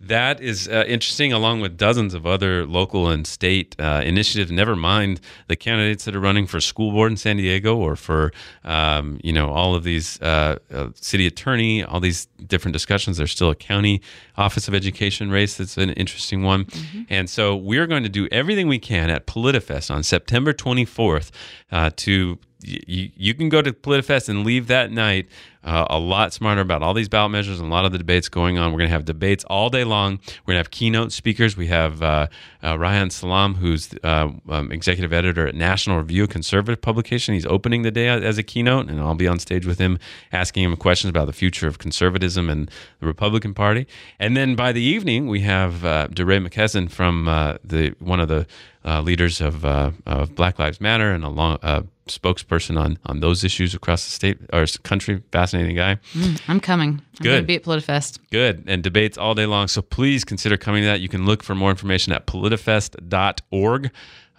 that 0.08 0.40
is 0.40 0.68
uh, 0.68 0.84
interesting, 0.86 1.32
along 1.32 1.60
with 1.60 1.76
dozens 1.76 2.14
of 2.14 2.26
other 2.26 2.66
local 2.66 3.08
and 3.08 3.26
state 3.26 3.74
uh, 3.78 4.02
initiatives. 4.04 4.50
Never 4.50 4.76
mind 4.76 5.20
the 5.48 5.56
candidates 5.56 6.04
that 6.04 6.14
are 6.14 6.20
running 6.20 6.46
for 6.46 6.60
school 6.60 6.92
board 6.92 7.10
in 7.12 7.16
San 7.16 7.36
Diego 7.36 7.76
or 7.76 7.96
for 7.96 8.32
um, 8.64 9.18
you 9.22 9.32
know 9.32 9.50
all 9.50 9.74
of 9.74 9.84
these 9.84 10.20
uh, 10.20 10.58
uh 10.72 10.88
city 10.94 11.26
attorney, 11.26 11.82
all 11.82 12.00
these 12.00 12.26
different 12.46 12.72
discussions. 12.72 13.16
There's 13.16 13.32
still 13.32 13.50
a 13.50 13.54
county 13.54 14.02
office 14.36 14.68
of 14.68 14.74
education 14.74 15.30
race 15.30 15.56
that's 15.56 15.76
an 15.76 15.90
interesting 15.90 16.42
one, 16.42 16.66
mm-hmm. 16.66 17.02
and 17.08 17.28
so 17.30 17.56
we're 17.56 17.86
going 17.86 18.02
to 18.02 18.08
do 18.08 18.28
everything 18.30 18.68
we 18.68 18.78
can 18.78 19.10
at 19.10 19.26
PolitiFest 19.26 19.90
on 19.90 20.02
September 20.02 20.52
24th 20.52 21.30
uh, 21.72 21.90
to 21.96 22.38
you, 22.64 23.10
you 23.16 23.34
can 23.34 23.48
go 23.48 23.62
to 23.62 23.72
PolitiFest 23.72 24.28
and 24.28 24.44
leave 24.44 24.66
that 24.68 24.90
night 24.90 25.28
uh, 25.64 25.86
a 25.88 25.98
lot 25.98 26.32
smarter 26.32 26.60
about 26.60 26.82
all 26.82 26.94
these 26.94 27.08
ballot 27.08 27.32
measures 27.32 27.58
and 27.58 27.68
a 27.68 27.72
lot 27.72 27.84
of 27.84 27.92
the 27.92 27.98
debates 27.98 28.28
going 28.28 28.58
on. 28.58 28.70
We're 28.70 28.78
going 28.78 28.88
to 28.88 28.94
have 28.94 29.04
debates 29.04 29.44
all 29.44 29.70
day 29.70 29.84
long. 29.84 30.18
We're 30.44 30.52
going 30.52 30.56
to 30.56 30.58
have 30.58 30.70
keynote 30.70 31.12
speakers. 31.12 31.56
We 31.56 31.68
have 31.68 32.02
uh, 32.02 32.26
uh, 32.62 32.74
Reihan 32.74 33.10
Salam, 33.10 33.54
who's 33.54 33.94
uh, 34.04 34.30
um, 34.48 34.70
executive 34.70 35.12
editor 35.12 35.46
at 35.46 35.54
National 35.54 35.98
Review, 35.98 36.24
a 36.24 36.28
conservative 36.28 36.82
publication. 36.82 37.34
He's 37.34 37.46
opening 37.46 37.82
the 37.82 37.90
day 37.90 38.08
as 38.08 38.36
a 38.36 38.42
keynote, 38.42 38.88
and 38.88 39.00
I'll 39.00 39.14
be 39.14 39.28
on 39.28 39.38
stage 39.38 39.66
with 39.66 39.78
him 39.78 39.98
asking 40.32 40.64
him 40.64 40.76
questions 40.76 41.08
about 41.08 41.26
the 41.26 41.32
future 41.32 41.66
of 41.66 41.78
conservatism 41.78 42.50
and 42.50 42.70
the 43.00 43.06
Republican 43.06 43.54
Party. 43.54 43.86
And 44.18 44.36
then 44.36 44.56
by 44.56 44.72
the 44.72 44.82
evening, 44.82 45.28
we 45.28 45.40
have 45.40 45.84
uh, 45.84 46.08
DeRay 46.08 46.40
McKesson 46.40 46.90
from 46.90 47.26
uh, 47.26 47.56
the 47.64 47.94
one 48.00 48.20
of 48.20 48.28
the 48.28 48.46
uh, 48.84 49.00
leaders 49.00 49.40
of, 49.40 49.64
of 49.64 50.34
Black 50.34 50.58
Lives 50.58 50.78
Matter 50.78 51.10
and 51.10 51.24
a 51.24 51.30
long, 51.30 51.58
spokesperson 52.06 52.78
on, 52.78 52.98
on 53.06 53.20
those 53.20 53.44
issues 53.44 53.74
across 53.74 54.04
the 54.04 54.10
state 54.10 54.38
or 54.52 54.66
country. 54.82 55.22
Fascinating 55.32 55.76
guy. 55.76 55.96
Mm, 56.12 56.42
I'm 56.48 56.60
coming. 56.60 56.90
I'm 56.90 57.22
Good. 57.22 57.24
going 57.24 57.42
to 57.42 57.46
be 57.46 57.56
at 57.56 57.62
PolitiFest. 57.64 58.18
Good. 58.30 58.64
And 58.66 58.82
debates 58.82 59.16
all 59.16 59.34
day 59.34 59.46
long. 59.46 59.68
So 59.68 59.82
please 59.82 60.24
consider 60.24 60.56
coming 60.56 60.82
to 60.82 60.86
that. 60.86 61.00
You 61.00 61.08
can 61.08 61.24
look 61.26 61.42
for 61.42 61.54
more 61.54 61.70
information 61.70 62.12
at 62.12 62.26
politifest.org. 62.26 63.90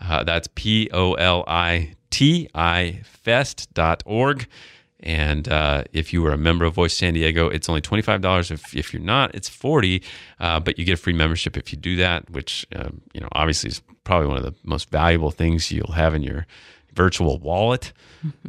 Uh, 0.01 0.23
that's 0.23 0.49
P 0.55 0.89
O 0.93 1.13
L 1.13 1.43
I 1.47 1.93
T 2.09 2.49
I 2.53 3.01
fest.org. 3.03 4.47
And 5.01 5.47
uh, 5.47 5.83
if 5.93 6.13
you 6.13 6.25
are 6.25 6.31
a 6.31 6.37
member 6.37 6.65
of 6.65 6.73
Voice 6.73 6.95
San 6.95 7.13
Diego, 7.13 7.47
it's 7.47 7.69
only 7.69 7.81
$25. 7.81 8.51
If, 8.51 8.75
if 8.75 8.93
you're 8.93 9.03
not, 9.03 9.35
it's 9.35 9.47
40 9.47 10.01
uh, 10.39 10.59
but 10.59 10.79
you 10.79 10.85
get 10.85 10.93
a 10.93 10.97
free 10.97 11.13
membership 11.13 11.57
if 11.57 11.71
you 11.71 11.77
do 11.77 11.95
that, 11.97 12.29
which, 12.31 12.65
um, 12.75 13.01
you 13.13 13.21
know, 13.21 13.27
obviously 13.33 13.69
is 13.69 13.81
probably 14.03 14.27
one 14.27 14.37
of 14.37 14.43
the 14.43 14.55
most 14.63 14.89
valuable 14.89 15.31
things 15.31 15.71
you'll 15.71 15.91
have 15.91 16.15
in 16.15 16.23
your 16.23 16.47
virtual 16.95 17.37
wallet. 17.39 17.93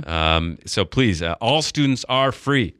Um, 0.07 0.59
so 0.65 0.85
please, 0.85 1.23
uh, 1.23 1.35
all 1.41 1.63
students 1.63 2.05
are 2.09 2.33
free. 2.33 2.75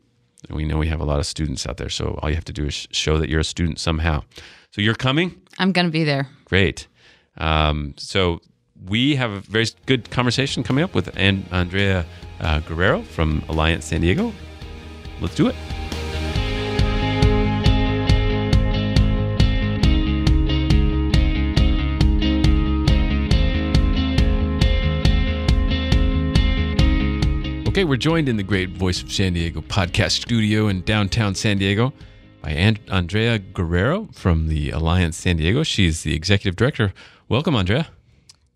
We 0.49 0.65
know 0.65 0.79
we 0.79 0.89
have 0.89 1.01
a 1.01 1.05
lot 1.05 1.19
of 1.19 1.27
students 1.27 1.67
out 1.67 1.77
there, 1.77 1.89
so 1.89 2.19
all 2.23 2.29
you 2.29 2.37
have 2.37 2.45
to 2.45 2.53
do 2.53 2.67
is 2.67 2.87
show 2.93 3.19
that 3.19 3.29
you're 3.29 3.41
a 3.41 3.45
student 3.45 3.79
somehow. 3.79 4.23
So 4.71 4.81
you're 4.81 4.95
coming? 4.95 5.35
I'm 5.59 5.73
going 5.73 5.87
to 5.87 5.93
be 5.93 6.05
there. 6.05 6.29
Great. 6.45 6.87
Um, 7.37 7.95
so 7.97 8.41
we 8.87 9.17
have 9.17 9.31
a 9.33 9.41
very 9.41 9.67
good 9.87 10.11
conversation 10.11 10.63
coming 10.63 10.85
up 10.85 10.95
with 10.95 11.15
An- 11.17 11.47
Andrea 11.51 12.07
uh, 12.41 12.61
Guerrero 12.61 13.03
from 13.03 13.43
Alliance 13.49 13.87
San 13.87 14.01
Diego. 14.03 14.33
Let's 15.21 15.35
do 15.35 15.49
it. 15.49 15.57
Okay, 27.77 27.85
we're 27.85 27.97
joined 27.97 28.27
in 28.31 28.39
the 28.39 28.43
great 28.43 28.71
Voice 28.71 29.03
of 29.03 29.13
San 29.13 29.35
Diego 29.35 29.61
podcast 29.61 30.13
studio 30.23 30.69
in 30.69 30.81
downtown 30.81 31.35
San 31.35 31.59
Diego 31.59 31.93
by 32.41 32.53
And- 32.53 32.81
Andrea 32.89 33.39
Guerrero 33.39 34.09
from 34.15 34.49
the 34.49 34.71
Alliance 34.71 35.19
San 35.19 35.37
Diego. 35.37 35.63
She's 35.63 36.03
the 36.03 36.15
executive 36.15 36.57
director. 36.57 36.95
Welcome, 37.29 37.55
Andrea. 37.55 37.89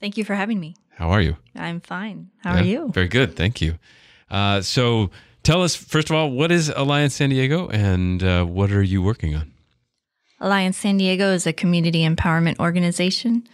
Thank 0.00 0.16
you 0.16 0.24
for 0.24 0.36
having 0.36 0.58
me. 0.58 0.74
How 0.94 1.10
are 1.10 1.20
you? 1.20 1.36
I'm 1.54 1.82
fine. 1.82 2.30
How 2.38 2.54
Yeah, 2.54 2.60
are 2.60 2.64
you? 2.64 2.90
Very 2.94 3.08
good. 3.08 3.36
Thank 3.36 3.60
you. 3.60 3.74
Uh, 4.30 4.62
so 4.62 5.10
tell 5.42 5.62
us, 5.62 5.76
first 5.76 6.08
of 6.08 6.16
all, 6.16 6.30
what 6.30 6.50
is 6.50 6.70
Alliance 6.74 7.14
San 7.14 7.28
Diego 7.28 7.68
and 7.68 8.22
uh, 8.22 8.46
what 8.46 8.72
are 8.72 8.82
you 8.82 9.02
working 9.02 9.34
on? 9.34 9.52
Alliance 10.40 10.78
San 10.78 10.96
Diego 10.96 11.30
is 11.30 11.46
a 11.46 11.52
community 11.52 12.08
empowerment 12.08 12.58
organization 12.58 13.46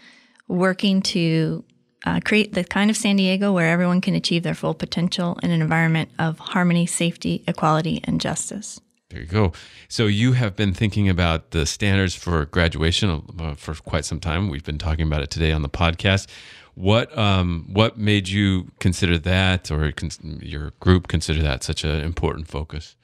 working 0.46 1.02
to 1.02 1.64
uh, 2.06 2.20
create 2.24 2.54
the 2.54 2.64
kind 2.64 2.88
of 2.88 2.96
San 2.96 3.16
Diego 3.16 3.52
where 3.52 3.68
everyone 3.68 4.00
can 4.00 4.14
achieve 4.14 4.44
their 4.44 4.54
full 4.54 4.74
potential 4.74 5.38
in 5.42 5.50
an 5.50 5.60
environment 5.60 6.08
of 6.18 6.38
harmony, 6.38 6.86
safety, 6.86 7.42
equality, 7.48 8.00
and 8.04 8.20
justice. 8.20 8.80
There 9.10 9.20
you 9.20 9.26
go. 9.26 9.52
So 9.88 10.06
you 10.06 10.32
have 10.32 10.56
been 10.56 10.72
thinking 10.72 11.08
about 11.08 11.50
the 11.50 11.66
standards 11.66 12.14
for 12.14 12.46
graduation 12.46 13.22
uh, 13.38 13.54
for 13.54 13.74
quite 13.74 14.04
some 14.04 14.20
time. 14.20 14.48
We've 14.48 14.64
been 14.64 14.78
talking 14.78 15.06
about 15.06 15.22
it 15.22 15.30
today 15.30 15.52
on 15.52 15.62
the 15.62 15.68
podcast. 15.68 16.28
What 16.74 17.16
um, 17.16 17.66
what 17.72 17.98
made 17.98 18.28
you 18.28 18.70
consider 18.80 19.16
that, 19.18 19.70
or 19.70 19.92
your 20.40 20.72
group 20.78 21.08
consider 21.08 21.40
that 21.42 21.62
such 21.62 21.84
an 21.84 22.00
important 22.00 22.48
focus? 22.48 22.96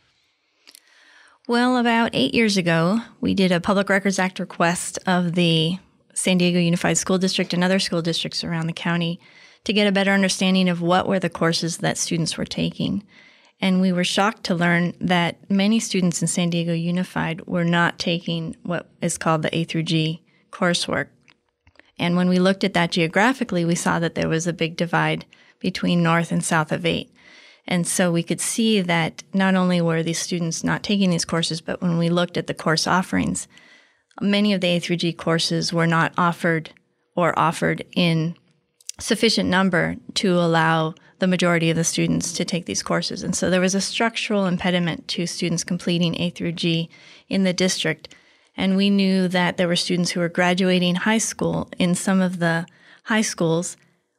Well, 1.48 1.78
about 1.78 2.10
eight 2.12 2.34
years 2.34 2.56
ago, 2.56 3.00
we 3.20 3.34
did 3.34 3.50
a 3.50 3.60
Public 3.60 3.88
Records 3.88 4.18
Act 4.18 4.38
request 4.38 4.98
of 5.06 5.34
the 5.34 5.78
San 6.14 6.38
Diego 6.38 6.59
Unified 6.59 6.98
School 6.98 7.18
District 7.18 7.53
and 7.55 7.64
other 7.64 7.79
school 7.79 8.03
districts 8.03 8.44
around 8.44 8.66
the 8.66 8.72
county 8.72 9.20
to 9.64 9.72
get 9.72 9.87
a 9.87 9.92
better 9.92 10.12
understanding 10.12 10.68
of 10.68 10.83
what 10.83 11.07
were 11.07 11.18
the 11.18 11.31
courses 11.31 11.79
that 11.79 11.98
students 11.98 12.37
were 12.37 12.44
taking. 12.44 13.05
And 13.61 13.81
we 13.81 13.92
were 13.92 14.05
shocked 14.05 14.44
to 14.44 14.55
learn 14.55 14.94
that 15.01 15.48
many 15.48 15.79
students 15.79 16.20
in 16.20 16.29
San 16.29 16.51
Diego 16.51 16.72
Unified 16.72 17.46
were 17.46 17.64
not 17.64 17.98
taking 17.98 18.57
what 18.64 18.88
is 19.01 19.18
called 19.18 19.42
the 19.42 19.57
A 19.57 19.64
through 19.64 19.85
G 19.85 20.22
coursework. 20.51 21.09
And 21.98 22.16
when 22.16 22.29
we 22.29 22.40
looked 22.40 22.64
at 22.64 22.75
that 22.75 22.90
geographically, 22.90 23.64
we 23.64 23.77
saw 23.77 24.01
that 24.01 24.16
there 24.16 24.29
was 24.29 24.46
a 24.48 24.53
big 24.53 24.77
divide 24.77 25.25
between 25.61 26.03
north 26.03 26.33
and 26.33 26.42
south 26.42 26.72
of 26.72 26.85
8. 26.85 27.09
And 27.68 27.87
so 27.87 28.11
we 28.11 28.25
could 28.25 28.40
see 28.40 28.81
that 28.81 29.22
not 29.33 29.55
only 29.55 29.81
were 29.81 30.03
these 30.03 30.18
students 30.18 30.64
not 30.64 30.83
taking 30.83 31.11
these 31.11 31.25
courses, 31.25 31.61
but 31.61 31.81
when 31.81 31.98
we 31.98 32.11
looked 32.11 32.37
at 32.37 32.48
the 32.48 32.55
course 32.55 32.88
offerings, 32.88 33.46
many 34.20 34.53
of 34.53 34.61
the 34.61 34.68
A 34.68 34.79
through 34.79 34.96
G 34.96 35.12
courses 35.12 35.72
were 35.72 35.87
not 35.87 36.12
offered 36.16 36.70
or 37.16 37.38
offered 37.38 37.85
in 37.94 38.37
sufficient 38.98 39.48
number 39.48 39.96
to 40.14 40.35
allow 40.38 40.94
the 41.18 41.27
majority 41.27 41.70
of 41.70 41.77
the 41.77 41.85
students 41.85 42.33
to 42.33 42.44
take 42.44 42.66
these 42.66 42.83
courses. 42.83 43.22
And 43.22 43.35
so 43.35 43.48
there 43.48 43.61
was 43.61 43.75
a 43.75 43.81
structural 43.81 44.46
impediment 44.46 45.07
to 45.09 45.27
students 45.27 45.64
completing 45.64 46.20
A 46.20 46.31
through 46.31 46.53
G 46.53 46.90
in 47.29 47.44
the 47.44 47.53
district. 47.53 48.14
And 48.57 48.77
we 48.77 48.90
knew 48.90 49.29
that 49.29 49.57
there 49.57 49.68
were 49.68 49.77
students 49.77 50.11
who 50.11 50.20
were 50.20 50.29
graduating 50.29 50.96
high 50.96 51.18
school 51.18 51.68
in 51.79 51.94
some 51.94 52.20
of 52.20 52.38
the 52.38 52.66
high 53.05 53.22
schools 53.22 53.77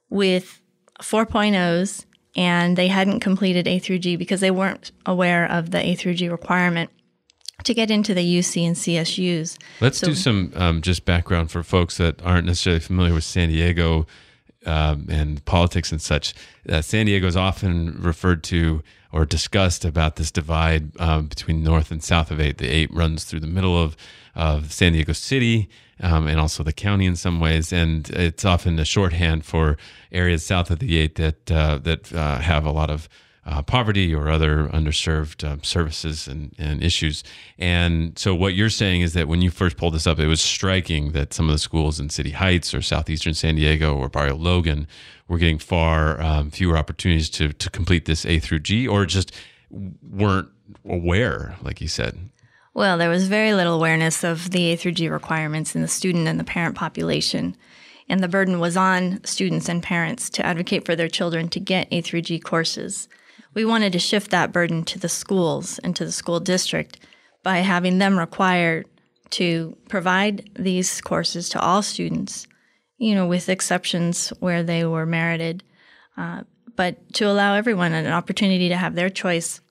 with 0.10 0.62
4.0s 1.02 2.06
and 2.36 2.78
they 2.78 2.88
hadn't 2.88 3.20
completed 3.20 3.68
A 3.68 3.80
through 3.80 4.00
G 4.00 4.16
because 4.16 4.40
they 4.40 4.52
weren't 4.52 4.92
aware 5.06 5.46
of 5.46 5.72
the 5.72 5.86
A 5.86 5.96
through 5.96 6.16
G 6.16 6.30
requirement 6.30 6.90
to 7.64 7.74
get 7.74 7.90
into 7.92 8.14
the 8.14 8.22
UC 8.40 8.66
and 8.66 8.76
CSUs. 8.76 9.58
Let's 9.80 10.00
So- 10.00 10.08
do 10.08 10.16
some 10.16 10.52
um, 10.56 10.82
just 10.82 11.06
background 11.06 11.52
for 11.52 11.64
folks 11.64 11.98
that 11.98 12.22
aren't 12.24 12.48
necessarily 12.48 12.80
familiar 12.80 13.14
with 13.14 13.24
San 13.24 13.50
Diego 13.50 14.06
um, 14.66 15.08
and 15.10 15.44
politics 15.46 15.92
and 15.92 16.02
such. 16.02 16.34
Uh, 16.68 16.82
San 16.82 17.06
Diego 17.06 17.28
is 17.28 17.36
often 17.36 18.00
referred 18.02 18.44
to 18.46 18.82
or 19.12 19.26
discussed 19.26 19.86
about 19.86 20.16
this 20.16 20.32
divide 20.32 21.00
um, 21.00 21.28
between 21.28 21.64
north 21.64 21.92
and 21.92 22.04
south 22.04 22.32
of 22.32 22.40
eight. 22.40 22.58
The 22.58 22.68
eight 22.70 22.92
runs 22.94 23.26
through 23.26 23.42
the 23.42 23.48
middle 23.48 23.82
of 23.82 23.96
of 24.36 24.74
San 24.74 24.94
Diego 24.94 25.14
City 25.14 25.70
um, 26.00 26.28
and 26.28 26.40
also 26.40 26.64
the 26.64 26.74
county 26.74 27.06
in 27.06 27.16
some 27.16 27.40
ways, 27.40 27.72
and 27.72 28.10
it's 28.10 28.44
often 28.44 28.80
a 28.80 28.86
shorthand 28.86 29.46
for 29.46 29.78
areas 30.12 30.44
south 30.44 30.72
of 30.72 30.80
the 30.80 30.98
eight 30.98 31.16
that 31.16 31.52
uh, 31.52 31.78
that 31.78 32.12
uh, 32.12 32.40
have 32.40 32.66
a 32.66 32.72
lot 32.72 32.90
of 32.90 33.08
uh, 33.46 33.62
poverty 33.62 34.14
or 34.14 34.30
other 34.30 34.68
underserved 34.70 35.50
um, 35.50 35.64
services 35.64 36.28
and, 36.28 36.54
and 36.58 36.82
issues. 36.84 37.24
And 37.58 38.18
so, 38.18 38.34
what 38.34 38.54
you're 38.54 38.70
saying 38.70 39.02
is 39.02 39.14
that 39.14 39.28
when 39.28 39.42
you 39.42 39.50
first 39.50 39.78
pulled 39.78 39.94
this 39.94 40.08
up, 40.08 40.20
it 40.20 40.28
was 40.28 40.42
striking 40.42 41.12
that 41.12 41.34
some 41.34 41.50
of 41.50 41.54
the 41.54 41.60
schools 41.60 42.00
in 42.00 42.10
City 42.10 42.32
Heights 42.32 42.74
or 42.74 42.82
southeastern 42.82 43.34
San 43.34 43.56
Diego 43.56 43.96
or 43.96 44.10
Barrio 44.10 44.36
Logan 44.36 44.88
were 45.28 45.38
getting 45.38 45.60
far 45.60 46.22
um, 46.22 46.52
fewer 46.52 46.78
opportunities 46.78 47.30
to, 47.32 47.52
to 47.54 47.70
complete 47.70 48.06
this 48.06 48.26
A 48.26 48.40
through 48.40 48.60
G 48.60 48.88
or 48.88 49.06
just 49.06 49.34
weren't 49.70 50.50
aware, 50.88 51.56
like 51.62 51.82
you 51.82 51.88
said. 51.88 52.30
Well, 52.74 52.98
there 52.98 53.10
was 53.10 53.28
very 53.28 53.54
little 53.54 53.76
awareness 53.76 54.24
of 54.24 54.50
the 54.52 54.72
A 54.72 54.76
through 54.76 54.94
G 54.94 55.10
requirements 55.10 55.76
in 55.76 55.82
the 55.82 55.88
student 55.88 56.28
and 56.28 56.40
the 56.40 56.44
parent 56.44 56.76
population. 56.76 57.56
And 58.10 58.22
the 58.22 58.28
burden 58.28 58.60
was 58.60 58.76
on 58.76 59.24
students 59.24 59.70
and 59.70 59.82
parents 59.82 60.30
to 60.32 60.46
advocate 60.46 60.86
for 60.86 60.96
their 60.96 61.08
children 61.08 61.50
to 61.50 61.60
get 61.60 61.88
A 61.92 62.02
through 62.02 62.22
G 62.22 62.40
courses. 62.40 63.08
We 63.54 63.66
wanted 63.66 63.94
to 63.94 64.00
shift 64.00 64.32
that 64.32 64.52
burden 64.52 64.84
to 64.86 65.00
the 65.00 65.10
schools 65.10 65.80
and 65.80 65.96
to 65.96 66.06
the 66.06 66.12
school 66.12 66.40
district 66.40 67.00
by 67.44 67.60
having 67.60 67.98
them 67.98 68.18
required 68.18 68.88
to 69.32 69.76
provide 69.90 70.50
these 70.56 71.02
courses 71.02 71.50
to 71.50 71.60
all 71.60 71.82
students, 71.82 72.48
you 72.98 73.16
know, 73.16 73.28
with 73.28 73.50
exceptions 73.50 74.30
where 74.40 74.64
they 74.64 74.86
were 74.86 75.06
merited, 75.06 75.64
uh, 76.18 76.44
but 76.76 77.14
to 77.14 77.26
allow 77.26 77.56
everyone 77.56 77.94
an 77.94 78.08
opportunity 78.08 78.70
to 78.70 78.78
have 78.78 78.96
their 78.96 79.10
choice 79.10 79.62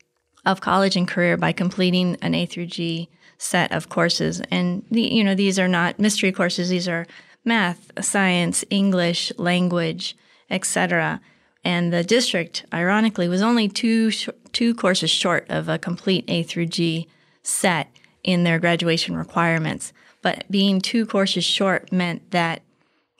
of 0.45 0.61
college 0.61 0.97
and 0.97 1.09
career 1.09 1.37
by 1.37 1.53
completing 1.53 2.17
an 2.23 2.35
A 2.35 2.47
through 2.47 2.67
G 2.67 3.09
set 3.39 3.73
of 3.73 3.89
courses. 3.89 4.41
And 4.51 4.85
the, 4.91 5.03
you 5.03 5.25
know, 5.25 5.35
these 5.35 5.59
are 5.59 5.69
not 5.69 5.99
mystery 5.99 6.33
courses. 6.33 6.69
These 6.69 6.89
are 6.89 7.07
math, 7.45 7.91
science, 8.01 8.65
English, 8.71 9.33
language, 9.37 10.17
etc. 10.51 11.21
And 11.65 11.93
the 11.93 12.03
district, 12.03 12.65
ironically, 12.73 13.29
was 13.29 13.43
only 13.43 13.69
two 13.69 14.11
sh- 14.11 14.29
two 14.53 14.75
courses 14.75 15.11
short 15.11 15.47
of 15.49 15.69
a 15.69 15.79
complete 15.79 16.25
A 16.29 16.43
through 16.43 16.67
G 16.67 17.09
set 17.43 17.89
in 18.25 18.45
their 18.45 18.59
graduation 18.59 19.17
requirements. 19.17 19.93
But 20.23 20.45
being 20.51 20.81
two 20.81 21.07
courses 21.07 21.45
short 21.45 21.93
meant 21.93 22.31
that 22.31 22.63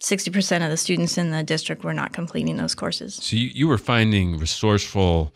60% 0.01 0.65
of 0.65 0.71
the 0.71 0.77
students 0.77 1.17
in 1.17 1.31
the 1.31 1.43
district 1.43 1.85
were 1.85 1.95
not 1.95 2.13
completing 2.13 2.57
those 2.57 2.75
courses. 2.75 3.15
So 3.15 3.37
you, 3.37 3.51
you 3.55 3.69
were 3.69 3.79
finding 3.79 4.39
resourceful, 4.39 5.33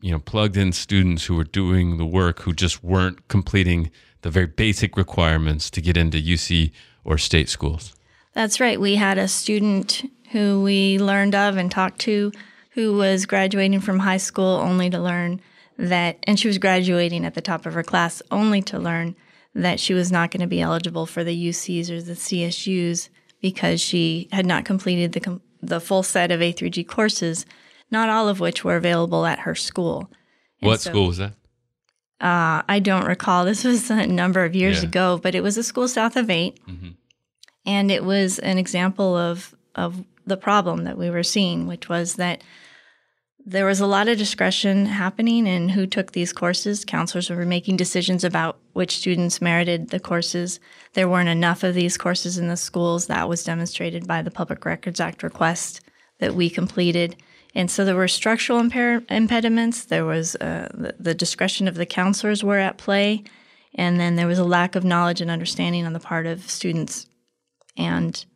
you 0.00 0.10
know, 0.10 0.18
plugged 0.18 0.56
in 0.56 0.72
students 0.72 1.24
who 1.24 1.36
were 1.36 1.44
doing 1.44 1.98
the 1.98 2.06
work 2.06 2.40
who 2.40 2.52
just 2.52 2.82
weren't 2.82 3.28
completing 3.28 3.90
the 4.22 4.30
very 4.30 4.46
basic 4.46 4.96
requirements 4.96 5.70
to 5.70 5.80
get 5.80 5.96
into 5.96 6.18
UC 6.18 6.72
or 7.04 7.18
state 7.18 7.48
schools. 7.48 7.94
That's 8.32 8.60
right. 8.60 8.80
We 8.80 8.96
had 8.96 9.18
a 9.18 9.28
student 9.28 10.10
who 10.32 10.62
we 10.62 10.98
learned 10.98 11.34
of 11.34 11.56
and 11.56 11.70
talked 11.70 12.00
to 12.00 12.32
who 12.70 12.96
was 12.96 13.26
graduating 13.26 13.80
from 13.80 13.98
high 13.98 14.18
school 14.18 14.60
only 14.62 14.88
to 14.90 15.00
learn 15.00 15.40
that, 15.78 16.18
and 16.24 16.38
she 16.38 16.48
was 16.48 16.58
graduating 16.58 17.24
at 17.24 17.34
the 17.34 17.40
top 17.40 17.66
of 17.66 17.74
her 17.74 17.82
class 17.82 18.22
only 18.30 18.62
to 18.62 18.78
learn 18.78 19.16
that 19.54 19.80
she 19.80 19.94
was 19.94 20.12
not 20.12 20.30
going 20.30 20.40
to 20.40 20.46
be 20.46 20.60
eligible 20.60 21.06
for 21.06 21.24
the 21.24 21.48
UCs 21.48 21.90
or 21.90 22.00
the 22.00 22.12
CSUs 22.12 23.08
because 23.40 23.80
she 23.80 24.28
had 24.32 24.46
not 24.46 24.64
completed 24.64 25.12
the, 25.12 25.40
the 25.62 25.80
full 25.80 26.02
set 26.02 26.30
of 26.30 26.42
A 26.42 26.52
through 26.52 26.70
G 26.70 26.84
courses, 26.84 27.46
not 27.90 28.08
all 28.08 28.28
of 28.28 28.40
which 28.40 28.64
were 28.64 28.76
available 28.76 29.26
at 29.26 29.40
her 29.40 29.54
school. 29.54 30.10
And 30.60 30.68
what 30.68 30.80
so, 30.80 30.90
school 30.90 31.06
was 31.08 31.18
that? 31.18 31.32
Uh, 32.20 32.62
I 32.68 32.80
don't 32.82 33.06
recall. 33.06 33.44
This 33.44 33.64
was 33.64 33.90
a 33.90 34.06
number 34.06 34.44
of 34.44 34.54
years 34.54 34.82
yeah. 34.82 34.88
ago, 34.88 35.20
but 35.22 35.34
it 35.34 35.42
was 35.42 35.56
a 35.56 35.62
school 35.62 35.88
south 35.88 36.16
of 36.16 36.30
8 36.30 36.58
mm-hmm. 36.66 36.88
And 37.66 37.90
it 37.90 38.04
was 38.04 38.38
an 38.38 38.56
example 38.56 39.16
of, 39.16 39.54
of 39.74 40.02
the 40.28 40.36
problem 40.36 40.84
that 40.84 40.98
we 40.98 41.10
were 41.10 41.22
seeing, 41.22 41.66
which 41.66 41.88
was 41.88 42.14
that 42.14 42.42
there 43.44 43.64
was 43.64 43.80
a 43.80 43.86
lot 43.86 44.08
of 44.08 44.18
discretion 44.18 44.84
happening 44.84 45.46
in 45.46 45.70
who 45.70 45.86
took 45.86 46.12
these 46.12 46.34
courses. 46.34 46.84
Counselors 46.84 47.30
were 47.30 47.46
making 47.46 47.78
decisions 47.78 48.22
about 48.22 48.58
which 48.74 48.98
students 48.98 49.40
merited 49.40 49.88
the 49.88 50.00
courses. 50.00 50.60
There 50.92 51.08
weren't 51.08 51.30
enough 51.30 51.62
of 51.62 51.74
these 51.74 51.96
courses 51.96 52.36
in 52.36 52.48
the 52.48 52.58
schools. 52.58 53.06
That 53.06 53.28
was 53.28 53.44
demonstrated 53.44 54.06
by 54.06 54.20
the 54.20 54.30
Public 54.30 54.66
Records 54.66 55.00
Act 55.00 55.22
request 55.22 55.80
that 56.18 56.34
we 56.34 56.50
completed. 56.50 57.16
And 57.54 57.70
so 57.70 57.84
there 57.84 57.96
were 57.96 58.08
structural 58.08 58.60
impediments. 58.60 59.84
There 59.84 60.04
was 60.04 60.36
uh, 60.36 60.68
the, 60.74 60.94
the 61.00 61.14
discretion 61.14 61.66
of 61.68 61.76
the 61.76 61.86
counselors 61.86 62.44
were 62.44 62.58
at 62.58 62.76
play. 62.76 63.24
And 63.74 63.98
then 63.98 64.16
there 64.16 64.26
was 64.26 64.38
a 64.38 64.44
lack 64.44 64.74
of 64.74 64.84
knowledge 64.84 65.22
and 65.22 65.30
understanding 65.30 65.86
on 65.86 65.94
the 65.94 66.00
part 66.00 66.26
of 66.26 66.50
students 66.50 67.06
and 67.78 68.26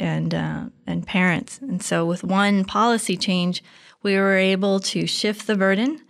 and 0.00 0.34
uh, 0.34 0.64
and 0.86 1.06
parents. 1.06 1.58
And 1.60 1.82
so 1.82 2.06
with 2.06 2.24
one 2.24 2.64
policy 2.64 3.16
change, 3.16 3.62
we 4.02 4.16
were 4.16 4.36
able 4.36 4.80
to 4.80 5.06
shift 5.06 5.46
the 5.46 5.56
burden. 5.56 6.00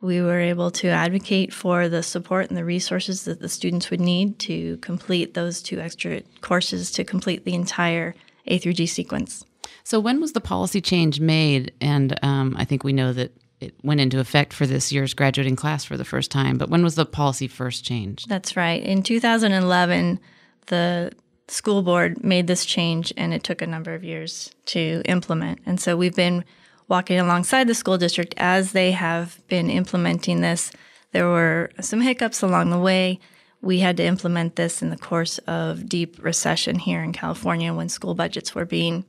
We 0.00 0.20
were 0.20 0.40
able 0.40 0.70
to 0.72 0.88
advocate 0.88 1.52
for 1.52 1.88
the 1.88 2.02
support 2.02 2.48
and 2.48 2.56
the 2.56 2.64
resources 2.64 3.24
that 3.24 3.40
the 3.40 3.48
students 3.48 3.90
would 3.90 4.00
need 4.00 4.38
to 4.40 4.76
complete 4.78 5.34
those 5.34 5.62
two 5.62 5.80
extra 5.80 6.22
courses 6.42 6.90
to 6.92 7.04
complete 7.04 7.44
the 7.44 7.54
entire 7.54 8.14
A 8.46 8.58
through 8.58 8.74
G 8.74 8.86
sequence. 8.86 9.44
So, 9.82 10.00
when 10.00 10.20
was 10.20 10.32
the 10.32 10.40
policy 10.40 10.80
change 10.80 11.20
made? 11.20 11.72
And 11.80 12.18
um, 12.22 12.54
I 12.58 12.64
think 12.64 12.84
we 12.84 12.92
know 12.92 13.12
that 13.12 13.32
it 13.60 13.74
went 13.82 14.00
into 14.00 14.20
effect 14.20 14.52
for 14.52 14.66
this 14.66 14.92
year's 14.92 15.14
graduating 15.14 15.56
class 15.56 15.84
for 15.84 15.96
the 15.96 16.04
first 16.04 16.30
time. 16.30 16.58
But 16.58 16.68
when 16.68 16.82
was 16.82 16.96
the 16.96 17.06
policy 17.06 17.48
first 17.48 17.84
changed? 17.84 18.28
That's 18.28 18.56
right. 18.56 18.82
In 18.82 19.02
2011, 19.02 20.20
the 20.66 21.12
school 21.48 21.82
board 21.82 22.24
made 22.24 22.46
this 22.46 22.64
change, 22.64 23.12
and 23.16 23.34
it 23.34 23.44
took 23.44 23.62
a 23.62 23.66
number 23.66 23.94
of 23.94 24.04
years 24.04 24.54
to 24.66 25.02
implement. 25.04 25.60
And 25.66 25.80
so 25.80 25.96
we've 25.96 26.14
been 26.14 26.44
walking 26.88 27.18
alongside 27.18 27.66
the 27.66 27.74
school 27.74 27.98
district 27.98 28.34
as 28.36 28.72
they 28.72 28.92
have 28.92 29.40
been 29.48 29.70
implementing 29.70 30.40
this. 30.40 30.70
There 31.12 31.28
were 31.28 31.70
some 31.80 32.00
hiccups 32.00 32.42
along 32.42 32.70
the 32.70 32.78
way. 32.78 33.20
We 33.60 33.78
had 33.78 33.96
to 33.96 34.04
implement 34.04 34.56
this 34.56 34.82
in 34.82 34.90
the 34.90 34.96
course 34.98 35.38
of 35.46 35.88
deep 35.88 36.22
recession 36.22 36.78
here 36.78 37.02
in 37.02 37.12
California 37.12 37.72
when 37.72 37.88
school 37.88 38.14
budgets 38.14 38.54
were 38.54 38.66
being 38.66 39.04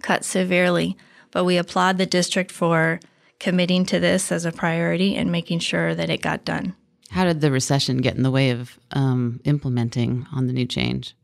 cut 0.00 0.24
severely. 0.24 0.96
But 1.30 1.44
we 1.44 1.58
applaud 1.58 1.98
the 1.98 2.06
district 2.06 2.50
for 2.50 3.00
committing 3.38 3.84
to 3.86 4.00
this 4.00 4.32
as 4.32 4.44
a 4.44 4.52
priority 4.52 5.16
and 5.16 5.30
making 5.30 5.58
sure 5.58 5.94
that 5.94 6.10
it 6.10 6.22
got 6.22 6.44
done. 6.44 6.74
How 7.10 7.24
did 7.24 7.40
the 7.40 7.50
recession 7.50 7.98
get 7.98 8.16
in 8.16 8.22
the 8.22 8.30
way 8.30 8.50
of 8.50 8.78
um, 8.92 9.40
implementing 9.44 10.26
on 10.32 10.46
the 10.46 10.52
new 10.52 10.66
change? 10.66 11.14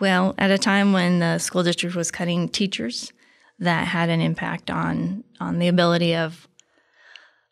Well, 0.00 0.34
at 0.38 0.50
a 0.50 0.58
time 0.58 0.92
when 0.92 1.18
the 1.18 1.38
school 1.38 1.62
district 1.62 1.96
was 1.96 2.10
cutting 2.10 2.48
teachers, 2.48 3.12
that 3.58 3.88
had 3.88 4.08
an 4.08 4.20
impact 4.20 4.70
on 4.70 5.24
on 5.40 5.58
the 5.58 5.68
ability 5.68 6.14
of 6.14 6.48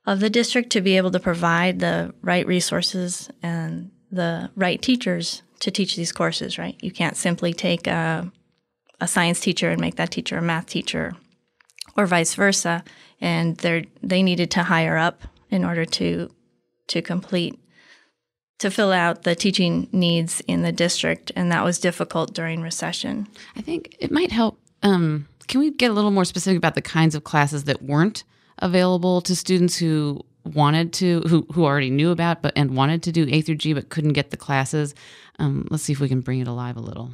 of 0.06 0.20
the 0.20 0.30
district 0.30 0.70
to 0.70 0.80
be 0.80 0.96
able 0.96 1.10
to 1.10 1.20
provide 1.20 1.80
the 1.80 2.14
right 2.22 2.46
resources 2.46 3.28
and 3.42 3.90
the 4.12 4.50
right 4.54 4.80
teachers 4.80 5.42
to 5.60 5.70
teach 5.70 5.96
these 5.96 6.12
courses. 6.12 6.58
Right, 6.58 6.76
you 6.80 6.92
can't 6.92 7.16
simply 7.16 7.52
take 7.52 7.86
a 7.86 8.30
a 9.00 9.08
science 9.08 9.40
teacher 9.40 9.70
and 9.70 9.80
make 9.80 9.96
that 9.96 10.10
teacher 10.10 10.38
a 10.38 10.42
math 10.42 10.66
teacher, 10.66 11.14
or 11.96 12.06
vice 12.06 12.34
versa. 12.34 12.84
And 13.20 13.56
they 13.58 13.86
they 14.02 14.22
needed 14.22 14.50
to 14.52 14.62
hire 14.64 14.96
up 14.96 15.22
in 15.50 15.64
order 15.64 15.84
to 15.84 16.30
to 16.88 17.02
complete 17.02 17.58
to 18.58 18.70
fill 18.70 18.92
out 18.92 19.22
the 19.22 19.34
teaching 19.34 19.88
needs 19.92 20.40
in 20.46 20.62
the 20.62 20.72
district, 20.72 21.30
and 21.36 21.52
that 21.52 21.64
was 21.64 21.78
difficult 21.78 22.34
during 22.34 22.62
recession. 22.62 23.28
I 23.56 23.60
think 23.60 23.96
it 24.00 24.10
might 24.10 24.32
help. 24.32 24.58
Um, 24.82 25.28
can 25.46 25.60
we 25.60 25.70
get 25.70 25.90
a 25.90 25.94
little 25.94 26.10
more 26.10 26.24
specific 26.24 26.56
about 26.56 26.74
the 26.74 26.82
kinds 26.82 27.14
of 27.14 27.24
classes 27.24 27.64
that 27.64 27.82
weren't 27.82 28.24
available 28.58 29.20
to 29.22 29.36
students 29.36 29.76
who 29.76 30.24
wanted 30.44 30.92
to, 30.94 31.20
who 31.22 31.46
who 31.52 31.64
already 31.64 31.90
knew 31.90 32.10
about, 32.10 32.42
but 32.42 32.52
and 32.56 32.76
wanted 32.76 33.02
to 33.04 33.12
do 33.12 33.26
A 33.30 33.42
through 33.42 33.56
G, 33.56 33.72
but 33.72 33.88
couldn't 33.88 34.14
get 34.14 34.30
the 34.30 34.36
classes? 34.36 34.94
Um, 35.38 35.68
let's 35.70 35.82
see 35.82 35.92
if 35.92 36.00
we 36.00 36.08
can 36.08 36.20
bring 36.20 36.40
it 36.40 36.48
alive 36.48 36.76
a 36.76 36.80
little. 36.80 37.10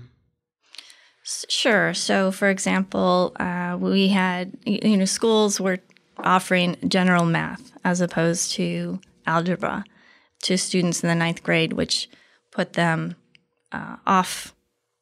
Sure. 1.25 1.95
So, 1.95 2.33
for 2.33 2.51
example, 2.51 3.33
uh, 3.39 3.77
we 3.81 4.09
had 4.09 4.57
you 4.65 4.97
know 4.97 5.05
schools 5.05 5.61
were 5.61 5.79
offering 6.19 6.77
general 6.87 7.25
math 7.25 7.73
as 7.85 8.01
opposed 8.01 8.53
to 8.53 9.01
algebra 9.27 9.85
to 10.43 10.59
students 10.59 11.03
in 11.03 11.09
the 11.09 11.15
ninth 11.15 11.43
grade, 11.43 11.73
which 11.73 12.09
put 12.51 12.75
them 12.75 13.17
uh, 13.73 13.97
off 14.07 14.55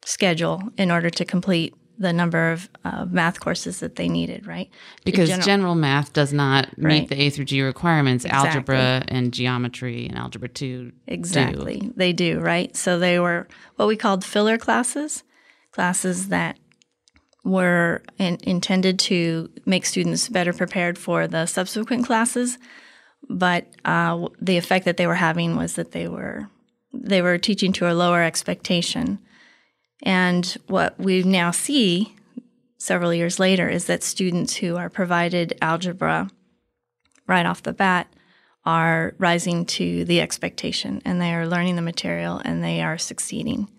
schedule 0.05 0.63
in 0.77 0.89
order 0.89 1.09
to 1.09 1.25
complete 1.25 1.75
the 2.01 2.11
number 2.11 2.51
of 2.51 2.67
uh, 2.83 3.05
math 3.05 3.39
courses 3.39 3.79
that 3.79 3.95
they 3.95 4.09
needed, 4.09 4.47
right? 4.47 4.69
Because 5.05 5.29
general, 5.29 5.45
general 5.45 5.75
math 5.75 6.13
does 6.13 6.33
not 6.33 6.75
meet 6.77 7.09
the 7.09 7.21
A 7.21 7.29
through 7.29 7.45
G 7.45 7.61
requirements. 7.61 8.25
Exactly. 8.25 8.49
Algebra 8.49 9.03
and 9.07 9.31
geometry 9.31 10.07
and 10.07 10.17
algebra 10.17 10.49
2 10.49 10.91
Exactly. 11.07 11.79
Do. 11.79 11.93
They 11.95 12.11
do, 12.11 12.39
right? 12.39 12.75
So 12.75 12.97
they 12.97 13.19
were 13.19 13.47
what 13.75 13.87
we 13.87 13.95
called 13.95 14.25
filler 14.25 14.57
classes, 14.57 15.23
classes 15.71 16.29
that 16.29 16.57
were 17.43 18.01
in, 18.17 18.39
intended 18.43 18.97
to 18.99 19.51
make 19.65 19.85
students 19.85 20.27
better 20.27 20.53
prepared 20.53 20.97
for 20.97 21.27
the 21.27 21.45
subsequent 21.45 22.05
classes, 22.05 22.57
but 23.39 23.65
uh, 23.85 24.27
the 24.41 24.57
effect 24.57 24.85
that 24.85 24.97
they 24.97 25.07
were 25.07 25.15
having 25.15 25.55
was 25.55 25.75
that 25.75 25.91
they 25.91 26.07
were 26.07 26.49
they 26.93 27.21
were 27.21 27.37
teaching 27.37 27.71
to 27.71 27.89
a 27.89 27.93
lower 27.93 28.21
expectation 28.21 29.19
and 30.03 30.57
what 30.67 30.99
we 30.99 31.23
now 31.23 31.51
see 31.51 32.13
several 32.77 33.13
years 33.13 33.39
later 33.39 33.69
is 33.69 33.85
that 33.85 34.03
students 34.03 34.55
who 34.55 34.75
are 34.75 34.89
provided 34.89 35.57
algebra 35.61 36.29
right 37.27 37.45
off 37.45 37.63
the 37.63 37.73
bat 37.73 38.07
are 38.65 39.13
rising 39.17 39.65
to 39.65 40.03
the 40.05 40.21
expectation 40.21 41.01
and 41.05 41.21
they 41.21 41.33
are 41.33 41.47
learning 41.47 41.75
the 41.75 41.81
material 41.81 42.41
and 42.43 42.63
they 42.63 42.81
are 42.81 42.97
succeeding. 42.97 43.69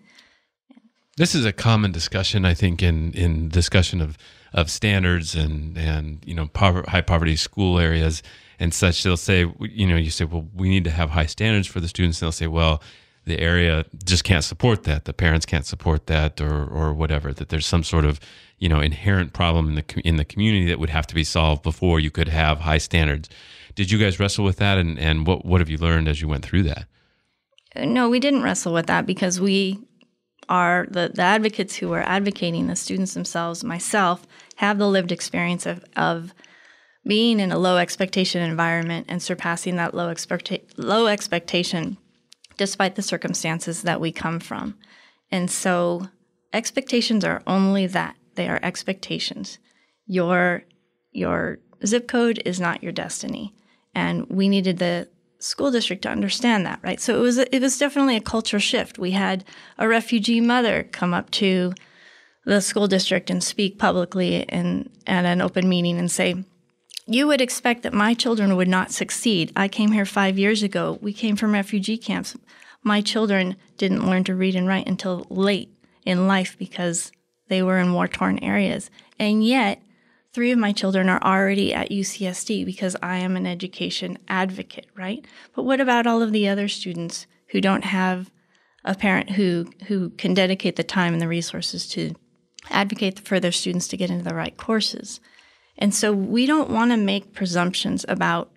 This 1.15 1.35
is 1.35 1.45
a 1.45 1.53
common 1.53 1.91
discussion, 1.91 2.43
I 2.43 2.53
think, 2.53 2.81
in, 2.81 3.13
in 3.13 3.49
discussion 3.49 4.01
of, 4.01 4.17
of 4.53 4.71
standards 4.71 5.35
and, 5.35 5.77
and 5.77 6.23
you 6.25 6.33
know 6.33 6.49
high 6.55 7.01
poverty 7.01 7.35
school 7.35 7.79
areas 7.79 8.23
and 8.63 8.73
such. 8.73 9.03
They'll 9.03 9.17
say, 9.17 9.51
you 9.59 9.85
know, 9.85 9.97
you 9.97 10.09
say, 10.09 10.23
well, 10.23 10.47
we 10.55 10.69
need 10.69 10.85
to 10.85 10.89
have 10.89 11.09
high 11.09 11.25
standards 11.25 11.67
for 11.67 11.81
the 11.81 11.89
students. 11.89 12.21
They'll 12.21 12.31
say, 12.31 12.47
well, 12.47 12.81
the 13.25 13.37
area 13.39 13.85
just 14.05 14.23
can't 14.23 14.43
support 14.43 14.83
that. 14.83 15.03
The 15.03 15.13
parents 15.13 15.45
can't 15.45 15.65
support 15.65 16.07
that, 16.07 16.39
or 16.41 16.65
or 16.65 16.93
whatever. 16.93 17.33
That 17.33 17.49
there's 17.49 17.65
some 17.65 17.83
sort 17.83 18.05
of 18.05 18.19
you 18.59 18.69
know 18.69 18.79
inherent 18.79 19.33
problem 19.33 19.69
in 19.69 19.75
the 19.75 20.01
in 20.03 20.15
the 20.15 20.25
community 20.25 20.65
that 20.67 20.79
would 20.79 20.89
have 20.89 21.07
to 21.07 21.15
be 21.15 21.23
solved 21.23 21.61
before 21.61 21.99
you 21.99 22.09
could 22.09 22.29
have 22.29 22.61
high 22.61 22.79
standards. 22.79 23.29
Did 23.75 23.91
you 23.91 23.97
guys 23.97 24.19
wrestle 24.19 24.45
with 24.45 24.57
that, 24.57 24.77
and 24.77 24.97
and 24.97 25.27
what 25.27 25.45
what 25.45 25.61
have 25.61 25.69
you 25.69 25.77
learned 25.77 26.07
as 26.07 26.21
you 26.21 26.27
went 26.27 26.43
through 26.43 26.63
that? 26.63 26.85
Uh, 27.75 27.85
no, 27.85 28.09
we 28.09 28.19
didn't 28.19 28.43
wrestle 28.43 28.73
with 28.73 28.87
that 28.87 29.05
because 29.05 29.39
we 29.39 29.79
are 30.49 30.87
the, 30.89 31.09
the 31.13 31.21
advocates 31.21 31.77
who 31.77 31.93
are 31.93 32.03
advocating 32.03 32.67
the 32.67 32.75
students 32.75 33.13
themselves 33.13 33.63
myself 33.63 34.27
have 34.57 34.77
the 34.77 34.87
lived 34.87 35.11
experience 35.11 35.65
of, 35.65 35.85
of 35.95 36.33
being 37.05 37.39
in 37.39 37.51
a 37.51 37.57
low 37.57 37.77
expectation 37.77 38.41
environment 38.41 39.07
and 39.09 39.21
surpassing 39.21 39.75
that 39.75 39.93
low, 39.93 40.13
expecta- 40.13 40.63
low 40.77 41.07
expectation 41.07 41.97
despite 42.57 42.95
the 42.95 43.01
circumstances 43.01 43.81
that 43.81 43.99
we 43.99 44.11
come 44.11 44.39
from. 44.39 44.75
And 45.31 45.49
so 45.49 46.07
expectations 46.53 47.25
are 47.25 47.41
only 47.47 47.87
that. 47.87 48.15
They 48.35 48.47
are 48.47 48.59
expectations. 48.63 49.59
Your 50.05 50.63
your 51.11 51.59
zip 51.85 52.07
code 52.07 52.41
is 52.45 52.59
not 52.59 52.81
your 52.81 52.91
destiny. 52.91 53.53
And 53.93 54.27
we 54.27 54.49
needed 54.49 54.79
the 54.79 55.09
school 55.39 55.71
district 55.71 56.03
to 56.03 56.09
understand 56.09 56.65
that, 56.65 56.79
right? 56.83 56.99
So 56.99 57.17
it 57.17 57.21
was 57.21 57.37
it 57.37 57.61
was 57.61 57.77
definitely 57.77 58.15
a 58.15 58.21
cultural 58.21 58.59
shift. 58.59 58.97
We 58.97 59.11
had 59.11 59.43
a 59.77 59.87
refugee 59.87 60.41
mother 60.41 60.83
come 60.91 61.13
up 61.13 61.29
to 61.31 61.73
the 62.45 62.61
school 62.61 62.87
district 62.87 63.29
and 63.29 63.43
speak 63.43 63.79
publicly 63.79 64.43
in, 64.43 64.89
at 65.07 65.25
an 65.25 65.41
open 65.41 65.69
meeting 65.69 65.97
and 65.97 66.11
say, 66.11 66.43
you 67.05 67.27
would 67.27 67.41
expect 67.41 67.83
that 67.83 67.93
my 67.93 68.13
children 68.13 68.55
would 68.55 68.67
not 68.67 68.91
succeed. 68.91 69.51
I 69.55 69.67
came 69.67 69.91
here 69.91 70.05
five 70.05 70.39
years 70.39 70.63
ago. 70.63 70.97
We 71.01 71.13
came 71.13 71.35
from 71.35 71.53
refugee 71.53 71.97
camps. 71.97 72.37
My 72.81 73.01
children 73.01 73.55
didn't 73.77 74.07
learn 74.09 74.23
to 74.25 74.35
read 74.35 74.55
and 74.55 74.67
write 74.67 74.87
until 74.87 75.25
late 75.29 75.69
in 76.05 76.27
life 76.27 76.57
because 76.57 77.11
they 77.47 77.61
were 77.61 77.77
in 77.77 77.93
war 77.93 78.07
torn 78.07 78.39
areas. 78.39 78.89
And 79.19 79.45
yet, 79.45 79.81
three 80.33 80.51
of 80.51 80.59
my 80.59 80.71
children 80.71 81.09
are 81.09 81.21
already 81.21 81.73
at 81.73 81.91
UCSD 81.91 82.65
because 82.65 82.95
I 83.01 83.17
am 83.17 83.35
an 83.35 83.45
education 83.45 84.17
advocate, 84.27 84.87
right? 84.95 85.25
But 85.55 85.63
what 85.63 85.81
about 85.81 86.07
all 86.07 86.21
of 86.21 86.31
the 86.31 86.47
other 86.47 86.67
students 86.67 87.27
who 87.49 87.61
don't 87.61 87.85
have 87.85 88.31
a 88.85 88.95
parent 88.95 89.31
who, 89.31 89.71
who 89.87 90.09
can 90.11 90.33
dedicate 90.33 90.75
the 90.75 90.83
time 90.83 91.13
and 91.13 91.21
the 91.21 91.27
resources 91.27 91.87
to 91.89 92.15
advocate 92.69 93.19
for 93.19 93.39
their 93.39 93.51
students 93.51 93.87
to 93.89 93.97
get 93.97 94.09
into 94.09 94.23
the 94.23 94.35
right 94.35 94.55
courses? 94.57 95.19
And 95.77 95.93
so 95.93 96.13
we 96.13 96.45
don't 96.45 96.69
want 96.69 96.91
to 96.91 96.97
make 96.97 97.33
presumptions 97.33 98.05
about 98.07 98.51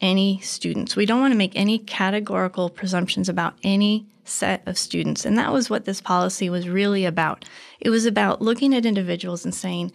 any 0.00 0.40
students. 0.40 0.96
We 0.96 1.06
don't 1.06 1.20
want 1.20 1.32
to 1.32 1.38
make 1.38 1.54
any 1.54 1.78
categorical 1.78 2.68
presumptions 2.70 3.28
about 3.28 3.54
any 3.62 4.06
set 4.24 4.62
of 4.66 4.78
students. 4.78 5.24
And 5.24 5.38
that 5.38 5.52
was 5.52 5.68
what 5.68 5.84
this 5.84 6.00
policy 6.00 6.48
was 6.48 6.68
really 6.68 7.04
about. 7.04 7.44
It 7.80 7.90
was 7.90 8.06
about 8.06 8.42
looking 8.42 8.74
at 8.74 8.86
individuals 8.86 9.44
and 9.44 9.54
saying, 9.54 9.92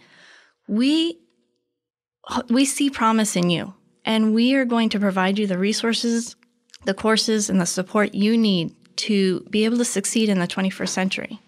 we 0.68 1.18
we 2.48 2.64
see 2.64 2.90
promise 2.90 3.34
in 3.34 3.50
you 3.50 3.74
and 4.04 4.34
we 4.34 4.54
are 4.54 4.64
going 4.64 4.88
to 4.90 5.00
provide 5.00 5.38
you 5.38 5.46
the 5.46 5.58
resources, 5.58 6.36
the 6.84 6.94
courses 6.94 7.50
and 7.50 7.60
the 7.60 7.66
support 7.66 8.14
you 8.14 8.36
need 8.36 8.74
to 8.96 9.40
be 9.50 9.64
able 9.64 9.78
to 9.78 9.84
succeed 9.84 10.28
in 10.28 10.38
the 10.38 10.46
21st 10.46 10.88
century. 10.88 11.40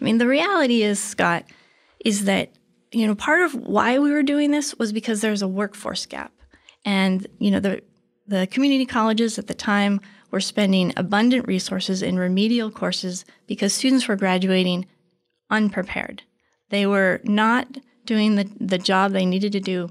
I 0.00 0.04
mean, 0.04 0.18
the 0.18 0.26
reality 0.26 0.82
is, 0.82 1.02
Scott, 1.02 1.44
is 2.04 2.24
that 2.24 2.50
you 2.92 3.06
know, 3.06 3.14
part 3.14 3.42
of 3.42 3.54
why 3.54 3.98
we 3.98 4.10
were 4.10 4.22
doing 4.22 4.50
this 4.50 4.78
was 4.78 4.92
because 4.92 5.20
there's 5.20 5.42
a 5.42 5.48
workforce 5.48 6.06
gap. 6.06 6.32
And, 6.84 7.26
you 7.38 7.50
know, 7.50 7.60
the, 7.60 7.82
the 8.26 8.46
community 8.50 8.86
colleges 8.86 9.38
at 9.38 9.46
the 9.46 9.54
time 9.54 10.00
were 10.30 10.40
spending 10.40 10.92
abundant 10.96 11.46
resources 11.46 12.02
in 12.02 12.18
remedial 12.18 12.70
courses 12.70 13.24
because 13.46 13.72
students 13.72 14.08
were 14.08 14.16
graduating 14.16 14.86
unprepared. 15.50 16.22
They 16.70 16.86
were 16.86 17.20
not 17.24 17.78
doing 18.04 18.36
the, 18.36 18.48
the 18.58 18.78
job 18.78 19.12
they 19.12 19.26
needed 19.26 19.52
to 19.52 19.60
do 19.60 19.90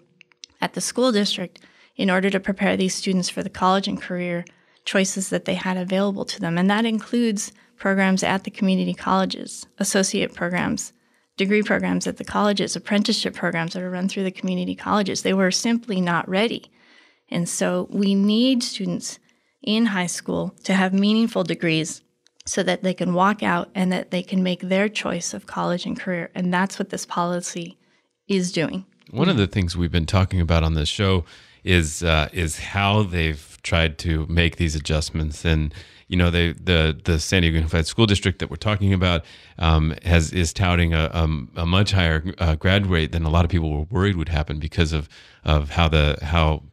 at 0.61 0.73
the 0.73 0.81
school 0.81 1.11
district 1.11 1.59
in 1.95 2.09
order 2.09 2.29
to 2.29 2.39
prepare 2.39 2.77
these 2.77 2.95
students 2.95 3.29
for 3.29 3.43
the 3.43 3.49
college 3.49 3.87
and 3.87 4.01
career 4.01 4.45
choices 4.85 5.29
that 5.29 5.45
they 5.45 5.53
had 5.53 5.77
available 5.77 6.25
to 6.25 6.39
them. 6.39 6.57
And 6.57 6.69
that 6.69 6.85
includes 6.85 7.51
programs 7.77 8.23
at 8.23 8.43
the 8.43 8.51
community 8.51 8.93
colleges, 8.93 9.67
associate 9.77 10.33
programs, 10.33 10.93
degree 11.39 11.63
programs 11.63 12.05
at 12.05 12.17
the 12.17 12.25
colleges, 12.25 12.75
apprenticeship 12.75 13.33
programs 13.33 13.73
that 13.73 13.81
are 13.81 13.89
run 13.89 14.09
through 14.09 14.25
the 14.25 14.31
community 14.31 14.75
colleges. 14.75 15.21
They 15.21 15.33
were 15.33 15.51
simply 15.51 16.01
not 16.01 16.27
ready. 16.27 16.69
And 17.29 17.47
so 17.47 17.87
we 17.89 18.13
need 18.13 18.61
students 18.61 19.19
in 19.63 19.87
high 19.87 20.07
school 20.07 20.53
to 20.65 20.73
have 20.73 20.93
meaningful 20.93 21.43
degrees 21.43 22.01
so 22.45 22.61
that 22.63 22.83
they 22.83 22.93
can 22.93 23.13
walk 23.13 23.41
out 23.41 23.69
and 23.73 23.91
that 23.91 24.11
they 24.11 24.21
can 24.21 24.43
make 24.43 24.61
their 24.61 24.89
choice 24.89 25.33
of 25.33 25.45
college 25.45 25.85
and 25.85 25.97
career. 25.97 26.29
And 26.35 26.53
that's 26.53 26.77
what 26.77 26.89
this 26.89 27.05
policy 27.05 27.77
is 28.27 28.51
doing. 28.51 28.85
One 29.11 29.29
of 29.29 29.37
the 29.37 29.47
things 29.47 29.77
we've 29.77 29.91
been 29.91 30.05
talking 30.05 30.41
about 30.41 30.63
on 30.63 30.73
this 30.73 30.89
show 30.89 31.23
is 31.63 32.03
uh, 32.03 32.29
is 32.31 32.59
how 32.59 33.03
they've 33.03 33.57
tried 33.63 33.97
to 33.99 34.25
make 34.27 34.57
these 34.57 34.75
adjustments 34.75 35.45
and 35.45 35.73
you 36.09 36.17
know, 36.17 36.31
they, 36.31 36.53
the 36.53 36.99
the 37.01 37.19
San 37.19 37.43
Diego 37.43 37.57
Unified 37.57 37.85
School 37.85 38.07
District 38.07 38.39
that 38.39 38.49
we're 38.49 38.57
talking 38.57 38.93
about 38.93 39.23
um, 39.59 39.93
has 40.03 40.33
is 40.33 40.51
touting 40.51 40.93
a, 40.93 41.09
a, 41.13 41.23
a 41.61 41.65
much 41.65 41.91
higher 41.91 42.23
uh, 42.39 42.55
grad 42.55 42.87
rate 42.87 43.11
than 43.11 43.23
a 43.23 43.29
lot 43.29 43.45
of 43.45 43.51
people 43.51 43.71
were 43.71 43.85
worried 43.91 44.17
would 44.17 44.29
happen 44.29 44.59
because 44.59 44.91
of 44.91 45.07
of 45.45 45.69
how 45.69 45.87
the 45.87 46.17
how 46.23 46.63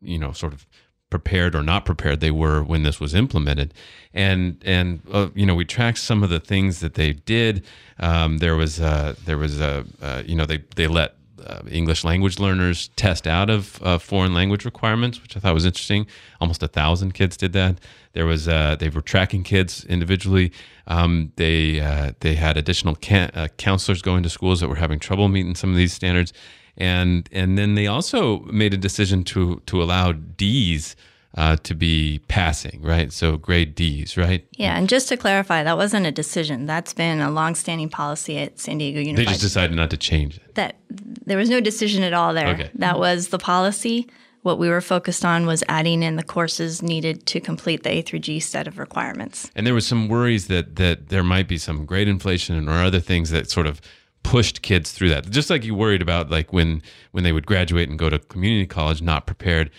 you 0.00 0.18
know 0.18 0.30
sort 0.30 0.52
of 0.52 0.66
prepared 1.10 1.54
or 1.54 1.62
not 1.62 1.84
prepared 1.84 2.20
they 2.20 2.30
were 2.30 2.62
when 2.62 2.84
this 2.84 3.00
was 3.00 3.12
implemented. 3.12 3.74
And 4.14 4.62
and 4.64 5.02
uh, 5.10 5.28
you 5.34 5.46
know 5.46 5.56
we 5.56 5.64
tracked 5.64 5.98
some 5.98 6.22
of 6.22 6.30
the 6.30 6.40
things 6.40 6.78
that 6.78 6.94
they 6.94 7.12
did. 7.12 7.64
Um, 7.98 8.38
there 8.38 8.54
was 8.54 8.80
uh, 8.80 9.16
there 9.24 9.36
was 9.36 9.60
a 9.60 9.84
uh, 10.00 10.22
you 10.24 10.36
know 10.36 10.46
they 10.46 10.62
they 10.76 10.86
let 10.86 11.15
uh, 11.44 11.60
English 11.70 12.04
language 12.04 12.38
learners 12.38 12.88
test 12.96 13.26
out 13.26 13.50
of 13.50 13.80
uh, 13.82 13.98
foreign 13.98 14.34
language 14.34 14.64
requirements, 14.64 15.22
which 15.22 15.36
I 15.36 15.40
thought 15.40 15.54
was 15.54 15.66
interesting. 15.66 16.06
Almost 16.40 16.62
a 16.62 16.68
thousand 16.68 17.14
kids 17.14 17.36
did 17.36 17.52
that. 17.52 17.78
There 18.12 18.26
was 18.26 18.48
uh, 18.48 18.76
they 18.78 18.88
were 18.88 19.02
tracking 19.02 19.42
kids 19.42 19.84
individually. 19.84 20.52
Um, 20.86 21.32
they 21.36 21.80
uh, 21.80 22.12
they 22.20 22.34
had 22.34 22.56
additional 22.56 22.96
uh, 23.10 23.48
counselors 23.56 24.02
going 24.02 24.22
to 24.22 24.30
schools 24.30 24.60
that 24.60 24.68
were 24.68 24.76
having 24.76 24.98
trouble 24.98 25.28
meeting 25.28 25.54
some 25.54 25.70
of 25.70 25.76
these 25.76 25.92
standards, 25.92 26.32
and 26.76 27.28
and 27.32 27.58
then 27.58 27.74
they 27.74 27.86
also 27.86 28.40
made 28.44 28.72
a 28.72 28.78
decision 28.78 29.24
to 29.24 29.60
to 29.66 29.82
allow 29.82 30.12
D's 30.12 30.96
uh, 31.34 31.56
to 31.56 31.74
be 31.74 32.20
passing, 32.28 32.80
right? 32.82 33.12
So 33.12 33.36
grade 33.36 33.74
D's, 33.74 34.16
right? 34.16 34.46
Yeah, 34.52 34.76
and 34.76 34.88
just 34.88 35.08
to 35.08 35.16
clarify, 35.16 35.62
that 35.62 35.76
wasn't 35.76 36.06
a 36.06 36.12
decision. 36.12 36.66
That's 36.66 36.94
been 36.94 37.20
a 37.20 37.30
longstanding 37.30 37.90
policy 37.90 38.38
at 38.38 38.58
San 38.58 38.78
Diego 38.78 39.00
Unified. 39.00 39.26
They 39.26 39.30
just 39.30 39.42
decided 39.42 39.76
not 39.76 39.90
to 39.90 39.96
change 39.96 40.36
it. 40.38 40.54
That 40.54 40.76
there 40.88 41.36
was 41.36 41.50
no 41.50 41.60
decision 41.60 42.02
at 42.02 42.14
all 42.14 42.32
there. 42.32 42.48
Okay. 42.48 42.70
That 42.74 42.98
was 42.98 43.28
the 43.28 43.38
policy. 43.38 44.08
What 44.42 44.58
we 44.58 44.68
were 44.68 44.80
focused 44.80 45.24
on 45.24 45.44
was 45.44 45.64
adding 45.68 46.04
in 46.04 46.16
the 46.16 46.22
courses 46.22 46.80
needed 46.80 47.26
to 47.26 47.40
complete 47.40 47.82
the 47.82 47.90
A 47.90 48.02
through 48.02 48.20
G 48.20 48.38
set 48.38 48.68
of 48.68 48.78
requirements. 48.78 49.50
And 49.56 49.66
there 49.66 49.74
was 49.74 49.86
some 49.86 50.08
worries 50.08 50.46
that 50.46 50.76
that 50.76 51.08
there 51.08 51.24
might 51.24 51.48
be 51.48 51.58
some 51.58 51.84
grade 51.84 52.06
inflation 52.08 52.68
or 52.68 52.80
other 52.82 53.00
things 53.00 53.30
that 53.30 53.50
sort 53.50 53.66
of 53.66 53.80
pushed 54.22 54.62
kids 54.62 54.92
through 54.92 55.08
that. 55.08 55.28
Just 55.30 55.50
like 55.50 55.64
you 55.64 55.74
worried 55.74 56.00
about 56.00 56.30
like 56.30 56.52
when 56.52 56.80
when 57.10 57.24
they 57.24 57.32
would 57.32 57.46
graduate 57.46 57.88
and 57.88 57.98
go 57.98 58.08
to 58.08 58.18
community 58.18 58.66
college 58.66 59.02
not 59.02 59.26
prepared 59.26 59.70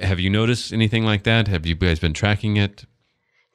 have 0.00 0.20
you 0.20 0.30
noticed 0.30 0.72
anything 0.72 1.04
like 1.04 1.24
that? 1.24 1.48
Have 1.48 1.66
you 1.66 1.74
guys 1.74 1.98
been 1.98 2.12
tracking 2.12 2.56
it? 2.56 2.84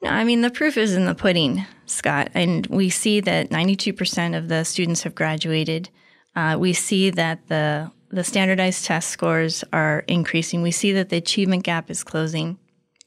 No, 0.02 0.10
I 0.10 0.24
mean, 0.24 0.42
the 0.42 0.50
proof 0.50 0.76
is 0.76 0.94
in 0.94 1.06
the 1.06 1.14
pudding, 1.14 1.64
Scott. 1.86 2.30
And 2.34 2.66
we 2.66 2.88
see 2.88 3.20
that 3.20 3.50
92% 3.50 4.36
of 4.36 4.48
the 4.48 4.64
students 4.64 5.02
have 5.02 5.14
graduated. 5.14 5.90
Uh, 6.36 6.56
we 6.58 6.72
see 6.72 7.10
that 7.10 7.48
the, 7.48 7.90
the 8.10 8.22
standardized 8.22 8.84
test 8.84 9.10
scores 9.10 9.64
are 9.72 10.04
increasing. 10.06 10.62
We 10.62 10.70
see 10.70 10.92
that 10.92 11.08
the 11.08 11.16
achievement 11.16 11.64
gap 11.64 11.90
is 11.90 12.04
closing. 12.04 12.58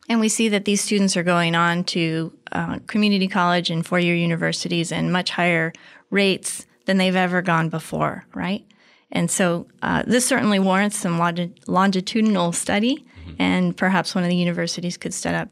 And 0.09 0.19
we 0.19 0.27
see 0.27 0.49
that 0.49 0.65
these 0.65 0.81
students 0.81 1.15
are 1.15 1.23
going 1.23 1.55
on 1.55 1.85
to 1.85 2.33
uh, 2.51 2.79
community 2.87 3.27
college 3.27 3.69
and 3.69 3.85
four 3.85 3.99
year 3.99 4.15
universities 4.15 4.91
and 4.91 5.13
much 5.13 5.29
higher 5.29 5.71
rates 6.09 6.65
than 6.85 6.97
they've 6.97 7.15
ever 7.15 7.41
gone 7.41 7.69
before, 7.69 8.25
right? 8.33 8.65
And 9.11 9.29
so 9.29 9.67
uh, 9.81 10.03
this 10.07 10.25
certainly 10.25 10.59
warrants 10.59 10.97
some 10.97 11.19
longitudinal 11.67 12.51
study 12.53 13.05
and 13.39 13.75
perhaps 13.75 14.15
one 14.15 14.23
of 14.23 14.29
the 14.29 14.35
universities 14.35 14.97
could 14.97 15.13
set 15.13 15.35
up 15.35 15.49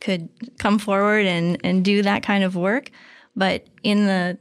could 0.00 0.30
come 0.58 0.78
forward 0.78 1.26
and, 1.26 1.58
and 1.62 1.84
do 1.84 2.00
that 2.02 2.22
kind 2.22 2.42
of 2.42 2.56
work. 2.56 2.90
But 3.36 3.66
in 3.82 4.06
the 4.06 4.38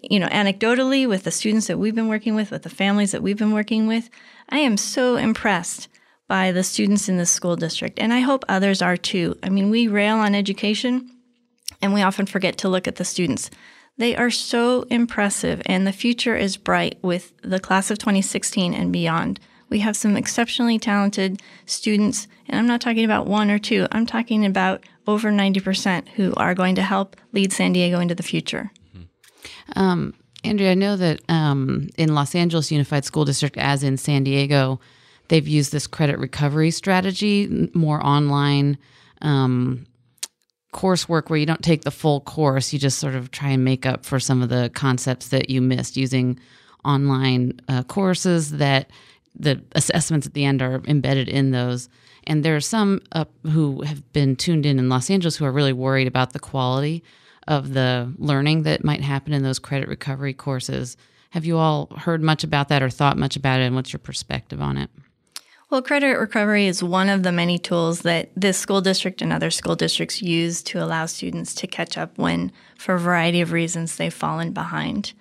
you 0.00 0.20
know, 0.20 0.28
anecdotally 0.28 1.08
with 1.08 1.24
the 1.24 1.30
students 1.30 1.66
that 1.66 1.78
we've 1.78 1.94
been 1.94 2.08
working 2.08 2.34
with, 2.34 2.50
with 2.50 2.62
the 2.62 2.70
families 2.70 3.12
that 3.12 3.22
we've 3.22 3.36
been 3.36 3.52
working 3.52 3.86
with, 3.86 4.08
I 4.48 4.58
am 4.58 4.76
so 4.76 5.16
impressed 5.16 5.88
by 6.28 6.52
the 6.52 6.62
students 6.62 7.08
in 7.08 7.16
this 7.16 7.30
school 7.30 7.56
district. 7.56 7.98
And 7.98 8.12
I 8.12 8.20
hope 8.20 8.44
others 8.48 8.80
are 8.80 8.96
too. 8.96 9.36
I 9.42 9.48
mean, 9.48 9.70
we 9.70 9.88
rail 9.88 10.16
on 10.16 10.34
education 10.34 11.10
and 11.80 11.92
we 11.92 12.02
often 12.02 12.26
forget 12.26 12.56
to 12.58 12.68
look 12.68 12.86
at 12.86 12.96
the 12.96 13.04
students. 13.04 13.50
They 14.02 14.16
are 14.16 14.32
so 14.32 14.82
impressive, 14.90 15.62
and 15.64 15.86
the 15.86 15.92
future 15.92 16.34
is 16.34 16.56
bright 16.56 16.98
with 17.02 17.32
the 17.42 17.60
class 17.60 17.88
of 17.88 17.98
2016 17.98 18.74
and 18.74 18.92
beyond. 18.92 19.38
We 19.68 19.78
have 19.78 19.96
some 19.96 20.16
exceptionally 20.16 20.76
talented 20.80 21.40
students, 21.66 22.26
and 22.48 22.58
I'm 22.58 22.66
not 22.66 22.80
talking 22.80 23.04
about 23.04 23.28
one 23.28 23.48
or 23.48 23.60
two, 23.60 23.86
I'm 23.92 24.04
talking 24.04 24.44
about 24.44 24.82
over 25.06 25.30
90% 25.30 26.08
who 26.16 26.34
are 26.34 26.52
going 26.52 26.74
to 26.74 26.82
help 26.82 27.14
lead 27.32 27.52
San 27.52 27.74
Diego 27.74 28.00
into 28.00 28.16
the 28.16 28.24
future. 28.24 28.72
Um, 29.76 30.14
Andrea, 30.42 30.72
I 30.72 30.74
know 30.74 30.96
that 30.96 31.20
um, 31.28 31.88
in 31.96 32.12
Los 32.12 32.34
Angeles 32.34 32.72
Unified 32.72 33.04
School 33.04 33.24
District, 33.24 33.56
as 33.56 33.84
in 33.84 33.96
San 33.98 34.24
Diego, 34.24 34.80
they've 35.28 35.46
used 35.46 35.70
this 35.70 35.86
credit 35.86 36.18
recovery 36.18 36.72
strategy, 36.72 37.70
more 37.72 38.04
online 38.04 38.78
um, 39.20 39.86
coursework 40.72 41.28
where 41.28 41.38
you 41.38 41.46
don't 41.46 41.62
take 41.62 41.82
the 41.82 41.90
full 41.90 42.20
course, 42.20 42.72
you 42.72 42.78
just 42.78 42.98
sort 42.98 43.14
of 43.14 43.30
try 43.30 43.50
and 43.50 43.64
make 43.64 43.86
up 43.86 44.04
for 44.04 44.18
some 44.18 44.42
of 44.42 44.48
the 44.48 44.70
concepts 44.74 45.28
that 45.28 45.50
you 45.50 45.60
missed 45.60 45.96
using 45.96 46.38
online 46.84 47.60
uh, 47.68 47.82
courses 47.84 48.52
that 48.52 48.90
the 49.38 49.62
assessments 49.72 50.26
at 50.26 50.34
the 50.34 50.44
end 50.44 50.62
are 50.62 50.82
embedded 50.86 51.28
in 51.28 51.50
those. 51.50 51.88
And 52.24 52.44
there 52.44 52.56
are 52.56 52.60
some 52.60 53.00
who 53.44 53.82
have 53.82 54.12
been 54.12 54.36
tuned 54.36 54.66
in 54.66 54.78
in 54.78 54.88
Los 54.88 55.10
Angeles 55.10 55.36
who 55.36 55.44
are 55.44 55.52
really 55.52 55.72
worried 55.72 56.06
about 56.06 56.32
the 56.32 56.38
quality 56.38 57.02
of 57.48 57.74
the 57.74 58.12
learning 58.18 58.62
that 58.62 58.84
might 58.84 59.00
happen 59.00 59.32
in 59.32 59.42
those 59.42 59.58
credit 59.58 59.88
recovery 59.88 60.32
courses. 60.32 60.96
Have 61.30 61.44
you 61.44 61.58
all 61.58 61.86
heard 61.96 62.22
much 62.22 62.44
about 62.44 62.68
that 62.68 62.82
or 62.82 62.90
thought 62.90 63.16
much 63.16 63.36
about 63.36 63.60
it? 63.60 63.64
And 63.64 63.74
what's 63.74 63.92
your 63.92 63.98
perspective 63.98 64.60
on 64.60 64.76
it? 64.76 64.90
Well, 65.72 65.80
credit 65.80 66.18
recovery 66.18 66.66
is 66.66 66.82
one 66.82 67.08
of 67.08 67.22
the 67.22 67.32
many 67.32 67.58
tools 67.58 68.02
that 68.02 68.28
this 68.36 68.58
school 68.58 68.82
district 68.82 69.22
and 69.22 69.32
other 69.32 69.50
school 69.50 69.74
districts 69.74 70.20
use 70.20 70.62
to 70.64 70.84
allow 70.84 71.06
students 71.06 71.54
to 71.54 71.66
catch 71.66 71.96
up 71.96 72.18
when, 72.18 72.52
for 72.76 72.96
a 72.96 73.00
variety 73.00 73.40
of 73.40 73.52
reasons, 73.52 73.96
they've 73.96 74.12
fallen 74.12 74.52
behind. 74.52 75.14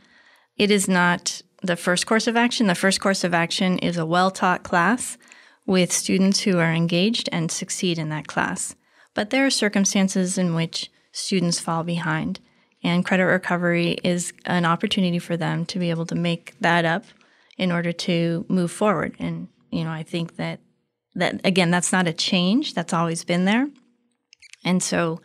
it 0.58 0.70
is 0.70 0.90
not 0.90 1.42
the 1.64 1.78
first 1.78 2.06
course 2.06 2.28
of 2.28 2.36
action. 2.36 2.68
The 2.68 2.76
first 2.76 3.00
course 3.00 3.24
of 3.24 3.34
action 3.34 3.80
is 3.80 3.96
a 3.96 4.06
well 4.06 4.30
taught 4.30 4.64
class 4.64 5.18
with 5.66 5.90
students 5.90 6.42
who 6.42 6.58
are 6.58 6.74
engaged 6.74 7.30
and 7.32 7.50
succeed 7.50 7.98
in 7.98 8.10
that 8.10 8.28
class. 8.28 8.76
But 9.14 9.30
there 9.30 9.46
are 9.46 9.50
circumstances 9.50 10.38
in 10.38 10.54
which 10.54 10.92
students 11.14 11.62
fall 11.62 11.86
behind, 11.86 12.42
and 12.84 13.06
credit 13.06 13.24
recovery 13.24 14.00
is 14.04 14.34
an 14.46 14.66
opportunity 14.66 15.20
for 15.20 15.38
them 15.38 15.66
to 15.68 15.80
be 15.80 15.92
able 15.92 16.08
to 16.08 16.16
make 16.16 16.60
that 16.60 16.84
up 16.84 17.06
in 17.58 17.72
order 17.72 17.94
to 17.94 18.46
move 18.50 18.72
forward. 18.72 19.16
And 19.18 19.48
you 19.72 19.84
know, 19.84 19.92
I 19.92 20.04
think 20.04 20.36
that 20.36 20.60
that 21.16 21.42
again, 21.44 21.72
that's 21.72 21.92
not 21.92 22.08
a 22.08 22.14
change; 22.14 22.74
that's 22.74 22.94
always 22.94 23.24
been 23.24 23.46
there. 23.46 23.70
And 24.64 24.82
so, 24.82 25.22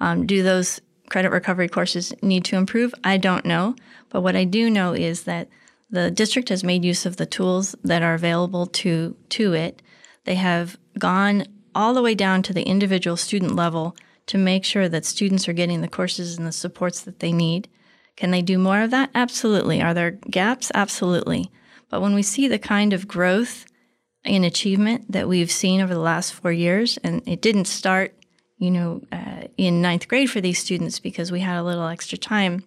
um, 0.00 0.26
do 0.26 0.42
those 0.42 0.80
credit 1.08 1.30
recovery 1.30 1.68
courses 1.68 2.12
need 2.22 2.44
to 2.46 2.56
improve? 2.56 2.94
I 3.04 3.16
don't 3.16 3.44
know, 3.44 3.76
but 4.08 4.22
what 4.22 4.36
I 4.36 4.44
do 4.44 4.68
know 4.68 4.92
is 4.92 5.24
that 5.24 5.48
the 5.90 6.10
district 6.10 6.48
has 6.48 6.62
made 6.62 6.84
use 6.84 7.04
of 7.04 7.16
the 7.16 7.26
tools 7.26 7.74
that 7.82 8.02
are 8.02 8.14
available 8.14 8.66
to 8.66 9.16
to 9.30 9.52
it. 9.52 9.82
They 10.24 10.36
have 10.36 10.78
gone 10.98 11.46
all 11.74 11.94
the 11.94 12.02
way 12.02 12.14
down 12.14 12.42
to 12.42 12.52
the 12.52 12.62
individual 12.62 13.16
student 13.16 13.54
level 13.54 13.96
to 14.26 14.38
make 14.38 14.64
sure 14.64 14.88
that 14.88 15.04
students 15.04 15.48
are 15.48 15.52
getting 15.52 15.80
the 15.80 15.88
courses 15.88 16.36
and 16.38 16.46
the 16.46 16.52
supports 16.52 17.00
that 17.02 17.20
they 17.20 17.32
need. 17.32 17.68
Can 18.16 18.30
they 18.30 18.42
do 18.42 18.58
more 18.58 18.82
of 18.82 18.90
that? 18.90 19.10
Absolutely. 19.14 19.80
Are 19.80 19.94
there 19.94 20.12
gaps? 20.12 20.70
Absolutely. 20.74 21.50
But 21.88 22.00
when 22.00 22.14
we 22.14 22.22
see 22.22 22.46
the 22.46 22.58
kind 22.58 22.92
of 22.92 23.08
growth 23.08 23.64
in 24.24 24.44
achievement 24.44 25.10
that 25.12 25.28
we've 25.28 25.50
seen 25.50 25.80
over 25.80 25.94
the 25.94 26.00
last 26.00 26.34
four 26.34 26.52
years, 26.52 26.98
and 26.98 27.22
it 27.26 27.40
didn't 27.40 27.66
start, 27.66 28.14
you 28.58 28.70
know, 28.70 29.02
uh, 29.12 29.44
in 29.56 29.80
ninth 29.80 30.08
grade 30.08 30.30
for 30.30 30.40
these 30.40 30.58
students 30.58 31.00
because 31.00 31.32
we 31.32 31.40
had 31.40 31.58
a 31.58 31.62
little 31.62 31.86
extra 31.86 32.18
time. 32.18 32.64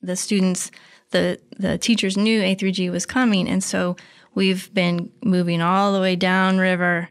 The 0.00 0.16
students, 0.16 0.70
the 1.10 1.40
the 1.58 1.78
teachers 1.78 2.16
knew 2.16 2.42
A 2.42 2.54
through 2.54 2.72
G 2.72 2.90
was 2.90 3.06
coming, 3.06 3.48
and 3.48 3.62
so 3.62 3.96
we've 4.34 4.72
been 4.72 5.10
moving 5.22 5.60
all 5.60 5.92
the 5.92 6.00
way 6.00 6.16
down 6.16 6.58
river 6.58 7.10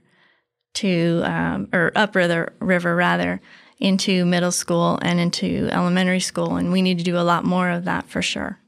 to 0.75 1.21
um, 1.23 1.69
or 1.71 1.91
up 1.95 2.15
river 2.15 2.53
river 2.59 2.95
rather 2.95 3.41
into 3.79 4.25
middle 4.25 4.51
school 4.51 4.97
and 5.01 5.19
into 5.19 5.69
elementary 5.71 6.19
school, 6.19 6.55
and 6.55 6.71
we 6.71 6.81
need 6.81 6.97
to 6.97 7.03
do 7.03 7.17
a 7.17 7.19
lot 7.19 7.43
more 7.43 7.69
of 7.69 7.85
that 7.85 8.07
for 8.07 8.21
sure. 8.21 8.59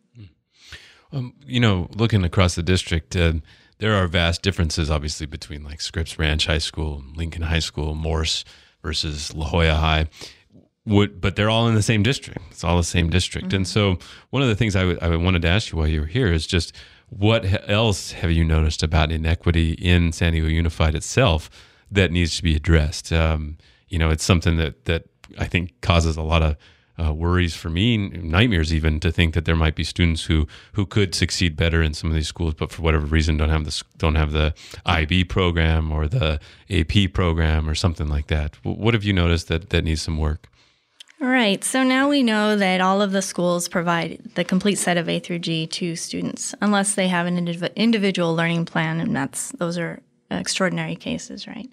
Um, 1.13 1.33
you 1.45 1.61
know, 1.61 1.89
looking 1.95 2.25
across 2.25 2.55
the 2.55 2.63
district, 2.63 3.15
uh, 3.15 3.33
there 3.79 3.95
are 3.95 4.07
vast 4.07 4.41
differences, 4.41 4.89
obviously, 4.89 5.25
between 5.25 5.63
like 5.63 5.81
Scripps 5.81 6.17
Ranch 6.17 6.47
High 6.47 6.57
School, 6.57 7.03
Lincoln 7.15 7.43
High 7.43 7.59
School, 7.59 7.95
Morse 7.95 8.43
versus 8.81 9.33
La 9.33 9.47
Jolla 9.47 9.75
High. 9.75 10.07
Would, 10.85 11.19
but 11.19 11.35
they're 11.35 11.49
all 11.49 11.67
in 11.67 11.75
the 11.75 11.81
same 11.81 12.01
district. 12.01 12.39
It's 12.49 12.63
all 12.63 12.77
the 12.77 12.83
same 12.83 13.09
district. 13.09 13.47
Mm-hmm. 13.47 13.57
And 13.57 13.67
so, 13.67 13.97
one 14.29 14.41
of 14.41 14.47
the 14.47 14.55
things 14.55 14.75
I, 14.75 14.81
w- 14.81 14.99
I 15.01 15.15
wanted 15.17 15.41
to 15.41 15.49
ask 15.49 15.71
you 15.71 15.77
while 15.77 15.87
you 15.87 15.99
were 16.01 16.07
here 16.07 16.31
is 16.31 16.47
just 16.47 16.73
what 17.09 17.45
else 17.69 18.11
have 18.13 18.31
you 18.31 18.43
noticed 18.43 18.83
about 18.83 19.11
inequity 19.11 19.73
in 19.73 20.11
San 20.11 20.31
Diego 20.31 20.47
Unified 20.47 20.95
itself 20.95 21.49
that 21.91 22.11
needs 22.11 22.37
to 22.37 22.43
be 22.43 22.55
addressed? 22.55 23.11
Um, 23.11 23.57
you 23.89 23.99
know, 23.99 24.09
it's 24.09 24.23
something 24.23 24.57
that 24.57 24.85
that 24.85 25.03
I 25.37 25.45
think 25.45 25.79
causes 25.81 26.15
a 26.15 26.21
lot 26.21 26.41
of 26.41 26.55
uh, 27.03 27.13
worries 27.13 27.55
for 27.55 27.69
me, 27.69 27.97
nightmares 27.97 28.73
even, 28.73 28.99
to 28.99 29.11
think 29.11 29.33
that 29.33 29.45
there 29.45 29.55
might 29.55 29.75
be 29.75 29.83
students 29.83 30.25
who 30.25 30.47
who 30.73 30.85
could 30.85 31.13
succeed 31.13 31.55
better 31.55 31.81
in 31.81 31.93
some 31.93 32.09
of 32.09 32.15
these 32.15 32.27
schools, 32.27 32.53
but 32.53 32.71
for 32.71 32.81
whatever 32.81 33.05
reason 33.05 33.37
don't 33.37 33.49
have 33.49 33.65
the 33.65 33.83
don't 33.97 34.15
have 34.15 34.31
the 34.31 34.53
IB 34.85 35.25
program 35.25 35.91
or 35.91 36.07
the 36.07 36.39
AP 36.69 37.13
program 37.13 37.69
or 37.69 37.75
something 37.75 38.07
like 38.07 38.27
that. 38.27 38.55
What 38.63 38.93
have 38.93 39.03
you 39.03 39.13
noticed 39.13 39.47
that 39.49 39.69
that 39.69 39.83
needs 39.83 40.01
some 40.01 40.17
work? 40.17 40.49
Right. 41.19 41.63
So 41.63 41.83
now 41.83 42.09
we 42.09 42.21
know 42.21 42.55
that 42.55 42.79
all 42.79 43.01
of 43.01 43.11
the 43.11 43.23
schools 43.23 43.67
provide 43.67 44.21
the 44.35 44.43
complete 44.43 44.77
set 44.77 44.97
of 44.97 45.09
A 45.09 45.19
through 45.19 45.39
G 45.39 45.65
to 45.65 45.95
students, 45.95 46.53
unless 46.61 46.93
they 46.93 47.07
have 47.07 47.25
an 47.25 47.47
individual 47.75 48.35
learning 48.35 48.65
plan, 48.65 48.99
and 48.99 49.15
that's 49.15 49.51
those 49.53 49.77
are 49.77 49.99
extraordinary 50.29 50.95
cases, 50.95 51.47
right? 51.47 51.69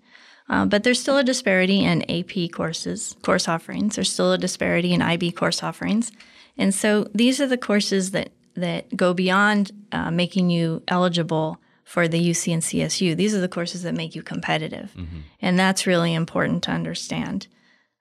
Uh, 0.48 0.66
but 0.66 0.82
there's 0.82 1.00
still 1.00 1.16
a 1.16 1.24
disparity 1.24 1.84
in 1.84 2.08
AP 2.10 2.52
courses, 2.52 3.16
course 3.22 3.48
offerings. 3.48 3.94
There's 3.94 4.12
still 4.12 4.32
a 4.32 4.38
disparity 4.38 4.92
in 4.92 5.00
IB 5.00 5.32
course 5.32 5.62
offerings. 5.62 6.12
And 6.56 6.74
so 6.74 7.08
these 7.14 7.40
are 7.40 7.46
the 7.46 7.58
courses 7.58 8.10
that, 8.10 8.30
that 8.54 8.94
go 8.96 9.14
beyond 9.14 9.72
uh, 9.90 10.10
making 10.10 10.50
you 10.50 10.82
eligible 10.86 11.58
for 11.84 12.08
the 12.08 12.30
UC 12.30 12.52
and 12.52 12.62
CSU. 12.62 13.16
These 13.16 13.34
are 13.34 13.40
the 13.40 13.48
courses 13.48 13.82
that 13.82 13.94
make 13.94 14.14
you 14.14 14.22
competitive. 14.22 14.92
Mm-hmm. 14.96 15.20
And 15.40 15.58
that's 15.58 15.86
really 15.86 16.14
important 16.14 16.62
to 16.64 16.70
understand. 16.70 17.46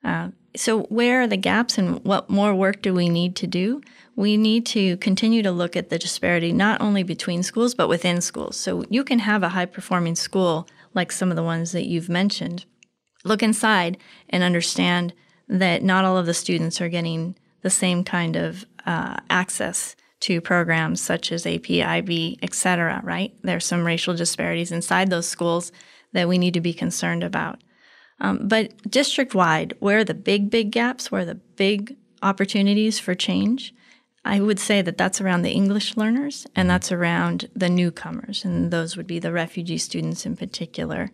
Uh, 0.04 0.30
so, 0.56 0.84
where 0.84 1.22
are 1.22 1.28
the 1.28 1.38
gaps 1.38 1.78
and 1.78 2.04
what 2.04 2.30
more 2.30 2.54
work 2.54 2.82
do 2.82 2.94
we 2.94 3.10
need 3.10 3.36
to 3.38 3.48
do? 3.48 3.82
We 4.16 4.38
need 4.38 4.66
to 4.68 4.98
continue 4.98 5.41
to 5.41 5.52
look 5.52 5.76
at 5.76 5.89
the 5.89 5.98
disparity 5.98 6.52
not 6.52 6.82
only 6.82 7.04
between 7.04 7.41
schools, 7.41 7.74
but 7.74 7.88
within 7.88 8.22
schools. 8.22 8.58
So, 8.58 8.84
you 8.89 9.04
can 9.04 9.20
have 9.20 9.44
a 9.44 9.50
high 9.50 9.66
performing 9.66 10.16
school 10.16 10.68
like 10.94 11.12
some 11.12 11.30
of 11.30 11.36
the 11.36 11.44
ones 11.44 11.72
that 11.72 11.86
you've 11.86 12.10
mentioned. 12.10 12.66
Look 13.24 13.41
inside 13.41 13.98
and 14.30 14.44
understand 14.44 15.14
that 15.48 15.84
not 15.84 16.06
all 16.06 16.18
of 16.18 16.26
the 16.26 16.34
students 16.34 16.82
are 16.82 16.89
getting 16.89 17.36
the 17.62 17.70
same 17.70 18.04
kind 18.04 18.36
of 18.36 18.66
uh, 18.86 19.18
access 19.30 19.96
to 20.22 20.41
programs 20.41 21.02
such 21.02 21.32
as 21.32 21.46
AP, 21.46 21.70
IB, 21.70 22.39
etc. 22.41 23.02
Right? 23.04 23.34
There's 23.41 23.66
some 23.66 23.86
racial 23.86 24.16
disparities 24.16 24.72
inside 24.72 25.10
those 25.10 25.28
schools 25.28 25.72
that 26.14 26.28
we 26.28 26.38
need 26.38 26.54
to 26.54 26.62
be 26.62 26.74
concerned 26.74 27.24
about. 27.24 27.62
Um, 28.20 28.48
but 28.48 28.89
district 28.89 29.36
wide, 29.36 29.74
where 29.80 30.00
are 30.00 30.04
the 30.04 30.14
big, 30.14 30.50
big 30.50 30.72
gaps? 30.72 31.12
Where 31.12 31.22
are 31.22 31.26
the 31.26 31.36
big 31.36 31.98
opportunities 32.22 33.00
for 33.00 33.16
change? 33.16 33.74
I 34.26 34.40
would 34.40 34.60
say 34.60 34.82
that 34.82 34.98
that's 34.98 35.20
around 35.20 35.42
the 35.42 35.52
English 35.52 35.98
learners 35.98 36.46
and 36.56 36.64
mm-hmm. 36.64 36.68
that's 36.70 36.92
around 36.92 37.50
the 37.56 37.70
newcomers, 37.70 38.46
and 38.46 38.72
those 38.72 38.96
would 38.96 39.08
be 39.08 39.20
the 39.20 39.34
refugee 39.34 39.78
students 39.78 40.26
in 40.26 40.38
particular. 40.38 41.12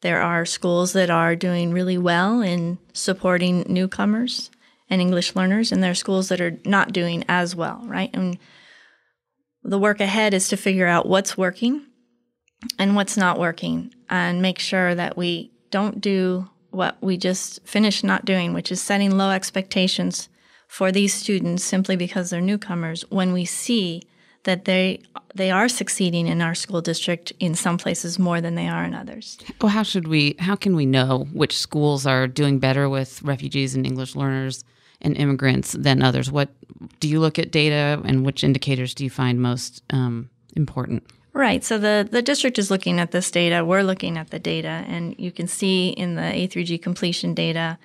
There 0.00 0.22
are 0.22 0.44
schools 0.44 0.92
that 0.92 1.10
are 1.10 1.36
doing 1.36 1.72
really 1.72 1.98
well 1.98 2.40
in 2.40 2.78
supporting 2.92 3.64
newcomers 3.68 4.50
and 4.88 5.00
English 5.00 5.34
learners, 5.34 5.72
and 5.72 5.82
there 5.82 5.90
are 5.90 5.94
schools 5.94 6.28
that 6.28 6.40
are 6.40 6.58
not 6.64 6.92
doing 6.92 7.24
as 7.28 7.56
well, 7.56 7.80
right? 7.84 8.10
And 8.14 8.38
the 9.62 9.78
work 9.78 10.00
ahead 10.00 10.32
is 10.32 10.48
to 10.48 10.56
figure 10.56 10.86
out 10.86 11.08
what's 11.08 11.36
working 11.36 11.84
and 12.78 12.94
what's 12.94 13.16
not 13.16 13.38
working 13.38 13.92
and 14.08 14.40
make 14.40 14.58
sure 14.58 14.94
that 14.94 15.16
we 15.16 15.50
don't 15.70 16.00
do 16.00 16.48
what 16.70 16.96
we 17.00 17.16
just 17.16 17.66
finished 17.66 18.04
not 18.04 18.24
doing, 18.24 18.52
which 18.52 18.70
is 18.70 18.80
setting 18.80 19.16
low 19.16 19.30
expectations 19.30 20.28
for 20.76 20.92
these 20.92 21.14
students 21.14 21.64
simply 21.64 21.96
because 21.96 22.28
they're 22.28 22.42
newcomers 22.42 23.02
when 23.08 23.32
we 23.32 23.46
see 23.46 24.02
that 24.42 24.66
they 24.66 25.00
they 25.34 25.50
are 25.50 25.70
succeeding 25.70 26.26
in 26.26 26.42
our 26.42 26.54
school 26.54 26.82
district 26.82 27.32
in 27.40 27.54
some 27.54 27.78
places 27.78 28.18
more 28.18 28.42
than 28.42 28.56
they 28.56 28.68
are 28.68 28.84
in 28.84 28.92
others. 28.92 29.38
Well, 29.62 29.70
how 29.70 29.82
should 29.82 30.06
we 30.06 30.36
how 30.38 30.54
can 30.54 30.76
we 30.76 30.84
know 30.84 31.28
which 31.32 31.56
schools 31.56 32.06
are 32.06 32.28
doing 32.28 32.58
better 32.58 32.90
with 32.90 33.22
refugees 33.22 33.74
and 33.74 33.86
English 33.86 34.14
learners 34.14 34.64
and 35.00 35.16
immigrants 35.16 35.72
than 35.72 36.02
others? 36.02 36.30
What 36.30 36.50
do 37.00 37.08
you 37.08 37.20
look 37.20 37.38
at 37.38 37.50
data 37.50 38.02
and 38.04 38.26
which 38.26 38.44
indicators 38.44 38.92
do 38.92 39.02
you 39.02 39.10
find 39.10 39.40
most 39.40 39.82
um, 39.88 40.28
important? 40.56 41.04
Right. 41.32 41.64
So 41.64 41.78
the, 41.78 42.06
the 42.10 42.20
district 42.20 42.58
is 42.58 42.70
looking 42.70 43.00
at 43.00 43.12
this 43.12 43.30
data. 43.30 43.64
We're 43.64 43.82
looking 43.82 44.18
at 44.18 44.28
the 44.28 44.38
data, 44.38 44.84
and 44.86 45.14
you 45.18 45.32
can 45.32 45.48
see 45.48 45.88
in 45.88 46.16
the 46.16 46.34
A 46.34 46.46
through 46.46 46.64
G 46.64 46.76
completion 46.76 47.32
data 47.32 47.78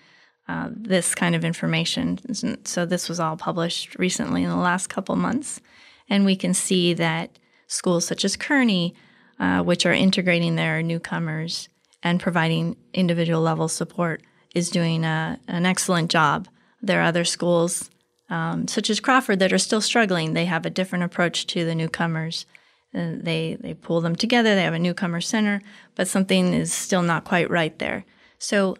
uh, 0.47 0.69
this 0.71 1.15
kind 1.15 1.35
of 1.35 1.45
information. 1.45 2.19
So 2.65 2.85
this 2.85 3.07
was 3.07 3.19
all 3.19 3.37
published 3.37 3.97
recently 3.97 4.43
in 4.43 4.49
the 4.49 4.55
last 4.55 4.87
couple 4.87 5.15
months, 5.15 5.61
and 6.09 6.25
we 6.25 6.35
can 6.35 6.53
see 6.53 6.93
that 6.95 7.39
schools 7.67 8.05
such 8.05 8.25
as 8.25 8.35
Kearny, 8.35 8.93
uh, 9.39 9.61
which 9.63 9.85
are 9.85 9.93
integrating 9.93 10.55
their 10.55 10.81
newcomers 10.81 11.69
and 12.03 12.19
providing 12.19 12.75
individual 12.93 13.41
level 13.41 13.67
support, 13.67 14.21
is 14.53 14.69
doing 14.69 15.05
a, 15.05 15.39
an 15.47 15.65
excellent 15.65 16.11
job. 16.11 16.47
There 16.81 16.99
are 16.99 17.05
other 17.05 17.23
schools 17.23 17.89
um, 18.29 18.67
such 18.67 18.89
as 18.89 18.99
Crawford 18.99 19.39
that 19.39 19.53
are 19.53 19.57
still 19.57 19.81
struggling. 19.81 20.33
They 20.33 20.45
have 20.45 20.65
a 20.65 20.69
different 20.69 21.03
approach 21.03 21.45
to 21.47 21.65
the 21.65 21.75
newcomers. 21.75 22.45
Uh, 22.93 23.13
they 23.19 23.57
they 23.59 23.73
pull 23.73 24.01
them 24.01 24.15
together. 24.15 24.55
They 24.55 24.63
have 24.63 24.73
a 24.73 24.79
newcomer 24.79 25.21
center, 25.21 25.61
but 25.95 26.07
something 26.07 26.53
is 26.53 26.73
still 26.73 27.03
not 27.03 27.23
quite 27.23 27.49
right 27.49 27.77
there. 27.79 28.05
So 28.39 28.77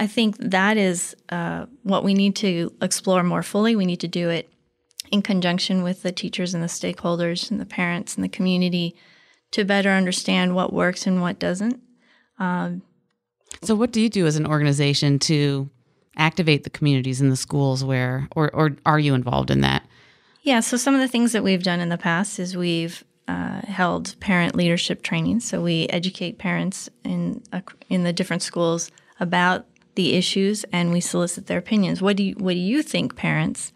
I 0.00 0.06
think 0.06 0.38
that 0.38 0.78
is 0.78 1.14
uh, 1.28 1.66
what 1.82 2.02
we 2.02 2.14
need 2.14 2.34
to 2.36 2.72
explore 2.80 3.22
more 3.22 3.42
fully. 3.42 3.76
We 3.76 3.84
need 3.84 4.00
to 4.00 4.08
do 4.08 4.30
it 4.30 4.50
in 5.12 5.20
conjunction 5.20 5.82
with 5.82 6.02
the 6.02 6.10
teachers 6.10 6.54
and 6.54 6.62
the 6.62 6.68
stakeholders 6.68 7.50
and 7.50 7.60
the 7.60 7.66
parents 7.66 8.14
and 8.14 8.24
the 8.24 8.28
community 8.28 8.96
to 9.50 9.62
better 9.62 9.90
understand 9.90 10.54
what 10.54 10.72
works 10.72 11.06
and 11.06 11.20
what 11.20 11.38
doesn't. 11.38 11.80
Um, 12.38 12.80
so, 13.62 13.74
what 13.74 13.92
do 13.92 14.00
you 14.00 14.08
do 14.08 14.26
as 14.26 14.36
an 14.36 14.46
organization 14.46 15.18
to 15.20 15.68
activate 16.16 16.64
the 16.64 16.70
communities 16.70 17.20
in 17.20 17.28
the 17.28 17.36
schools 17.36 17.84
where, 17.84 18.26
or, 18.34 18.50
or 18.54 18.76
are 18.86 18.98
you 18.98 19.12
involved 19.12 19.50
in 19.50 19.60
that? 19.60 19.86
Yeah, 20.42 20.60
so 20.60 20.78
some 20.78 20.94
of 20.94 21.00
the 21.02 21.08
things 21.08 21.32
that 21.32 21.44
we've 21.44 21.62
done 21.62 21.80
in 21.80 21.90
the 21.90 21.98
past 21.98 22.38
is 22.38 22.56
we've 22.56 23.04
uh, 23.28 23.60
held 23.66 24.18
parent 24.18 24.54
leadership 24.54 25.02
training. 25.02 25.40
So 25.40 25.60
we 25.60 25.88
educate 25.88 26.38
parents 26.38 26.88
in 27.04 27.42
uh, 27.52 27.60
in 27.90 28.04
the 28.04 28.14
different 28.14 28.42
schools 28.42 28.90
about 29.18 29.66
the 30.00 30.14
issues 30.14 30.64
and 30.72 30.92
we 30.92 31.00
solicit 31.00 31.46
their 31.46 31.58
opinions. 31.58 32.00
What 32.00 32.16
do 32.16 32.22
you, 32.22 32.34
what 32.34 32.54
do 32.54 32.58
you 32.58 32.82
think, 32.82 33.16
parents? 33.16 33.72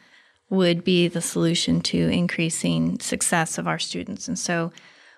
would 0.51 0.85
be 0.85 1.09
the 1.09 1.21
solution 1.21 1.81
to 1.81 2.09
increasing 2.09 2.99
success 3.01 3.59
of 3.59 3.67
our 3.67 3.79
students. 3.79 4.29
And 4.29 4.39
so 4.39 4.73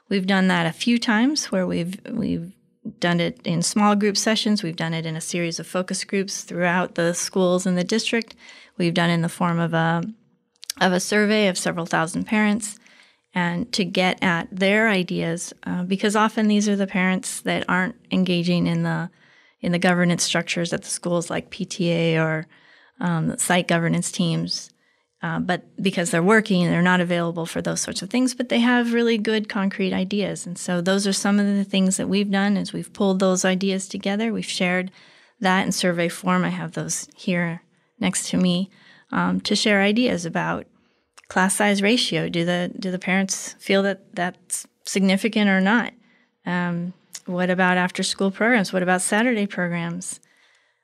we've 0.09 0.27
done 0.27 0.49
that 0.49 0.67
a 0.67 0.73
few 0.73 0.99
times 0.99 1.47
where 1.47 1.67
we've 1.67 2.01
we've 2.11 2.53
done 3.01 3.21
it 3.21 3.41
in 3.45 3.63
small 3.63 3.97
group 3.97 4.17
sessions, 4.17 4.63
we've 4.63 4.77
done 4.77 4.95
it 4.95 5.07
in 5.07 5.17
a 5.17 5.21
series 5.21 5.59
of 5.59 5.67
focus 5.67 6.05
groups 6.05 6.43
throughout 6.43 6.95
the 6.95 7.13
schools 7.13 7.67
in 7.67 7.75
the 7.75 7.85
district. 7.85 8.37
We've 8.79 8.95
done 8.95 9.11
in 9.11 9.23
the 9.23 9.29
form 9.29 9.59
of 9.59 9.75
a 9.75 10.03
of 10.81 10.93
a 10.93 11.01
survey 11.01 11.49
of 11.49 11.59
several 11.59 11.87
thousand 11.87 12.25
parents 12.25 12.79
and 13.35 13.71
to 13.73 13.85
get 13.85 14.23
at 14.23 14.49
their 14.51 14.89
ideas 14.89 15.53
uh, 15.65 15.83
because 15.83 16.17
often 16.17 16.49
these 16.49 16.69
are 16.69 16.77
the 16.77 16.87
parents 16.87 17.41
that 17.43 17.65
aren't 17.69 17.97
engaging 18.11 18.67
in 18.67 18.83
the 18.83 19.11
in 19.61 19.73
the 19.73 19.79
governance 19.79 20.23
structures 20.23 20.73
at 20.73 20.83
the 20.83 20.89
schools 20.89 21.31
like 21.31 21.51
PTA 21.51 22.17
or 22.19 22.47
um, 23.01 23.37
site 23.39 23.69
governance 23.69 24.11
teams 24.11 24.71
uh, 25.23 25.41
but 25.41 25.65
because 25.83 26.11
they're 26.11 26.23
working, 26.23 26.67
they're 26.67 26.83
not 26.83 27.01
available 27.01 27.47
for 27.47 27.63
those 27.63 27.81
sorts 27.81 28.03
of 28.03 28.11
things. 28.11 28.35
But 28.35 28.49
they 28.49 28.61
have 28.61 28.93
really 28.93 29.17
good 29.17 29.49
concrete 29.49 29.93
ideas, 29.93 30.47
and 30.47 30.59
so 30.59 30.81
those 30.81 31.07
are 31.07 31.13
some 31.13 31.41
of 31.41 31.47
the 31.47 31.65
things 31.65 31.97
that 31.97 32.09
we've 32.09 32.31
done. 32.31 32.57
Is 32.57 32.73
we've 32.73 32.93
pulled 32.93 33.19
those 33.19 33.45
ideas 33.45 33.89
together. 33.89 34.33
We've 34.33 34.45
shared 34.45 34.93
that 35.41 35.65
in 35.65 35.73
survey 35.73 36.09
form. 36.09 36.45
I 36.45 36.51
have 36.51 36.73
those 36.73 37.09
here 37.17 37.63
next 37.99 38.29
to 38.31 38.37
me 38.37 38.71
um, 39.11 39.41
to 39.41 39.57
share 39.57 39.81
ideas 39.81 40.27
about 40.27 40.67
class 41.29 41.57
size 41.57 41.81
ratio. 41.81 42.29
Do 42.29 42.45
the 42.45 42.71
do 42.79 42.91
the 42.91 42.99
parents 42.99 43.55
feel 43.59 43.83
that 43.85 44.15
that's 44.15 44.67
significant 44.85 45.49
or 45.49 45.63
not? 45.63 45.95
Um, 46.45 46.93
what 47.27 47.51
about 47.51 47.77
after 47.77 48.03
school 48.03 48.31
programs? 48.31 48.73
What 48.73 48.83
about 48.83 49.03
Saturday 49.03 49.47
programs? 49.47 50.21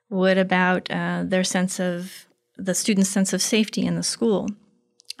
What 0.09 0.37
about 0.37 0.89
uh, 0.91 1.23
their 1.25 1.43
sense 1.43 1.79
of 1.79 2.27
the 2.57 2.75
student's 2.75 3.09
sense 3.09 3.33
of 3.33 3.41
safety 3.41 3.85
in 3.85 3.95
the 3.95 4.03
school. 4.03 4.49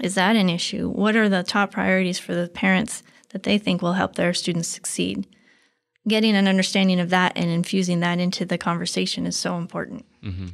Is 0.01 0.15
that 0.15 0.35
an 0.35 0.49
issue? 0.49 0.89
What 0.89 1.15
are 1.15 1.29
the 1.29 1.43
top 1.43 1.71
priorities 1.71 2.19
for 2.19 2.33
the 2.33 2.47
parents 2.47 3.03
that 3.29 3.43
they 3.43 3.57
think 3.57 3.81
will 3.81 3.93
help 3.93 4.15
their 4.15 4.33
students 4.33 4.67
succeed? 4.67 5.27
Getting 6.07 6.35
an 6.35 6.47
understanding 6.47 6.99
of 6.99 7.09
that 7.11 7.33
and 7.35 7.49
infusing 7.49 7.99
that 8.01 8.19
into 8.19 8.45
the 8.45 8.57
conversation 8.57 9.25
is 9.25 9.37
so 9.37 9.57
important. 9.57 10.05
Mm-hmm. 10.23 10.47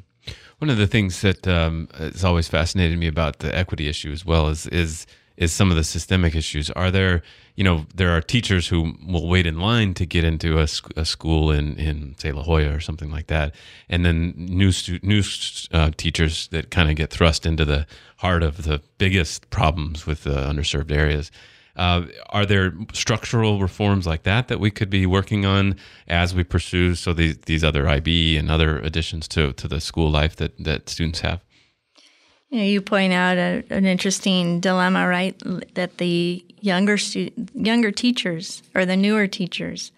One 0.59 0.69
of 0.69 0.77
the 0.77 0.87
things 0.87 1.21
that 1.21 1.47
um, 1.47 1.87
has 1.97 2.23
always 2.23 2.47
fascinated 2.47 2.99
me 2.99 3.07
about 3.07 3.39
the 3.39 3.55
equity 3.55 3.87
issue 3.87 4.11
as 4.11 4.25
well 4.25 4.49
is 4.49 4.67
is 4.67 5.07
is 5.37 5.53
some 5.53 5.71
of 5.71 5.77
the 5.77 5.85
systemic 5.85 6.35
issues. 6.35 6.69
Are 6.71 6.91
there, 6.91 7.23
you 7.59 7.65
know, 7.65 7.85
there 7.93 8.11
are 8.15 8.21
teachers 8.21 8.69
who 8.69 8.93
will 9.05 9.27
wait 9.27 9.45
in 9.45 9.59
line 9.59 9.93
to 9.95 10.05
get 10.05 10.23
into 10.23 10.59
a, 10.59 10.67
a 10.95 11.03
school 11.03 11.51
in, 11.51 11.75
in 11.75 12.15
say 12.17 12.31
La 12.31 12.41
Jolla 12.41 12.73
or 12.73 12.79
something 12.79 13.11
like 13.11 13.27
that, 13.27 13.53
and 13.89 14.05
then 14.05 14.33
new 14.37 14.71
stu- 14.71 15.01
new 15.03 15.21
uh, 15.73 15.91
teachers 15.97 16.47
that 16.53 16.71
kind 16.71 16.89
of 16.89 16.95
get 16.95 17.09
thrust 17.09 17.45
into 17.45 17.65
the 17.65 17.85
heart 18.19 18.43
of 18.43 18.63
the 18.63 18.81
biggest 18.97 19.49
problems 19.49 20.07
with 20.07 20.23
the 20.23 20.35
underserved 20.35 20.89
areas. 20.89 21.31
Uh, 21.75 22.05
are 22.29 22.45
there 22.45 22.73
structural 22.93 23.59
reforms 23.59 24.07
like 24.07 24.23
that 24.23 24.47
that 24.47 24.61
we 24.61 24.71
could 24.71 24.89
be 24.89 25.05
working 25.05 25.45
on 25.45 25.75
as 26.07 26.33
we 26.33 26.45
pursue 26.45 26.95
so 26.95 27.11
these 27.11 27.39
these 27.39 27.61
other 27.65 27.89
IB 27.89 28.37
and 28.37 28.49
other 28.49 28.79
additions 28.79 29.27
to 29.27 29.51
to 29.51 29.67
the 29.67 29.81
school 29.81 30.09
life 30.09 30.37
that 30.37 30.57
that 30.63 30.87
students 30.87 31.19
have? 31.19 31.43
You, 32.49 32.59
know, 32.59 32.65
you 32.65 32.81
point 32.81 33.13
out 33.13 33.37
a, 33.37 33.63
an 33.69 33.85
interesting 33.85 34.59
dilemma, 34.59 35.07
right? 35.07 35.35
That 35.75 35.97
the 35.97 36.43
younger 36.61 36.97
stu- 36.97 37.31
younger 37.53 37.91
teachers 37.91 38.63
or 38.73 38.85
the 38.85 38.97
newer 38.97 39.27
teachers 39.27 39.91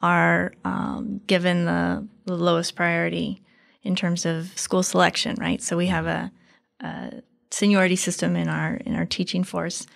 are 0.00 0.52
um, 0.64 1.20
given 1.26 1.64
the, 1.64 2.06
the, 2.24 2.36
lowest 2.36 2.76
priority 2.76 3.42
in 3.82 3.96
terms 3.96 4.24
of 4.24 4.56
school 4.56 4.82
selection, 4.82 5.36
right? 5.40 5.60
So 5.60 5.76
we 5.76 5.86
have 5.86 6.06
a, 6.06 6.30
a 6.80 7.22
seniority 7.50 7.96
system 7.96 8.36
in 8.36 8.48
our 8.48 8.76
in 8.76 8.94
our 8.94 9.06
teaching 9.06 9.44
force, 9.44 9.86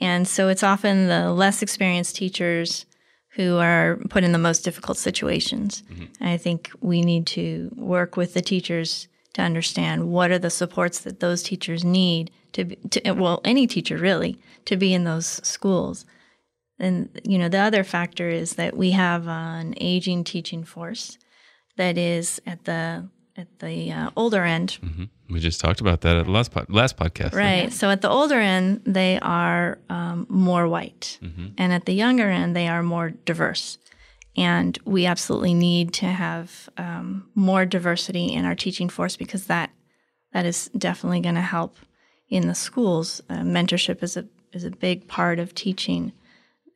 and 0.00 0.28
so 0.28 0.48
it's 0.48 0.62
often 0.62 1.08
the 1.08 1.32
less 1.32 1.62
experienced 1.62 2.16
teachers 2.16 2.86
who 3.36 3.58
are 3.58 3.98
put 4.08 4.24
in 4.24 4.32
the 4.32 4.38
most 4.38 4.60
difficult 4.60 4.96
situations. 4.96 5.82
Mm-hmm. 5.90 6.24
I 6.24 6.36
think 6.38 6.70
we 6.80 7.02
need 7.02 7.26
to 7.28 7.70
work 7.76 8.16
with 8.16 8.34
the 8.34 8.40
teachers 8.40 9.08
to 9.36 9.42
understand 9.42 10.08
what 10.08 10.30
are 10.30 10.38
the 10.38 10.48
supports 10.48 11.00
that 11.00 11.20
those 11.20 11.42
teachers 11.42 11.84
need 11.84 12.30
to, 12.52 12.64
be, 12.64 12.76
to 12.88 13.12
well 13.12 13.42
any 13.44 13.66
teacher 13.66 13.98
really 13.98 14.38
to 14.64 14.78
be 14.78 14.94
in 14.94 15.04
those 15.04 15.26
schools 15.46 16.06
and 16.78 17.20
you 17.22 17.38
know 17.38 17.50
the 17.50 17.58
other 17.58 17.84
factor 17.84 18.30
is 18.30 18.54
that 18.54 18.74
we 18.74 18.92
have 18.92 19.28
an 19.28 19.74
aging 19.78 20.24
teaching 20.24 20.64
force 20.64 21.18
that 21.76 21.98
is 21.98 22.40
at 22.46 22.64
the 22.64 23.06
at 23.36 23.58
the 23.58 23.92
uh, 23.92 24.10
older 24.16 24.44
end. 24.44 24.78
Mm-hmm. 24.82 25.04
We 25.28 25.40
just 25.40 25.60
talked 25.60 25.82
about 25.82 26.00
that 26.00 26.16
at 26.16 26.24
the 26.24 26.30
last 26.30 26.52
pod, 26.52 26.70
last 26.70 26.96
podcast. 26.96 27.34
Right. 27.34 27.70
So 27.70 27.90
at 27.90 28.00
the 28.00 28.08
older 28.08 28.40
end, 28.40 28.80
they 28.86 29.18
are 29.20 29.78
um, 29.90 30.26
more 30.30 30.66
white, 30.66 31.18
mm-hmm. 31.22 31.48
and 31.58 31.72
at 31.72 31.84
the 31.84 31.92
younger 31.92 32.30
end, 32.30 32.56
they 32.56 32.68
are 32.68 32.82
more 32.82 33.10
diverse. 33.10 33.76
And 34.36 34.78
we 34.84 35.06
absolutely 35.06 35.54
need 35.54 35.92
to 35.94 36.06
have 36.06 36.68
um, 36.76 37.28
more 37.34 37.64
diversity 37.64 38.26
in 38.26 38.44
our 38.44 38.54
teaching 38.54 38.88
force 38.88 39.16
because 39.16 39.46
that 39.46 39.70
that 40.32 40.44
is 40.44 40.68
definitely 40.76 41.20
going 41.20 41.36
to 41.36 41.40
help 41.40 41.76
in 42.28 42.46
the 42.46 42.54
schools. 42.54 43.22
Uh, 43.30 43.36
mentorship 43.36 44.02
is 44.02 44.16
a 44.16 44.26
is 44.52 44.64
a 44.64 44.70
big 44.70 45.08
part 45.08 45.38
of 45.38 45.54
teaching 45.54 46.12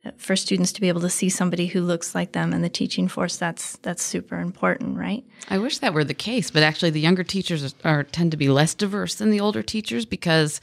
uh, 0.03 0.11
for 0.17 0.35
students 0.35 0.71
to 0.71 0.81
be 0.81 0.87
able 0.87 1.01
to 1.01 1.09
see 1.09 1.29
somebody 1.29 1.67
who 1.67 1.81
looks 1.81 2.15
like 2.15 2.31
them 2.31 2.53
in 2.53 2.61
the 2.61 2.69
teaching 2.69 3.07
force. 3.07 3.37
That's 3.37 3.77
that's 3.77 4.01
super 4.01 4.39
important, 4.39 4.97
right? 4.97 5.23
I 5.49 5.59
wish 5.59 5.77
that 5.79 5.93
were 5.93 6.03
the 6.03 6.15
case, 6.15 6.49
but 6.49 6.63
actually, 6.63 6.89
the 6.89 6.99
younger 6.99 7.23
teachers 7.23 7.75
are, 7.83 8.03
tend 8.03 8.31
to 8.31 8.37
be 8.37 8.49
less 8.49 8.73
diverse 8.73 9.15
than 9.15 9.29
the 9.29 9.39
older 9.39 9.61
teachers 9.61 10.05
because 10.05 10.61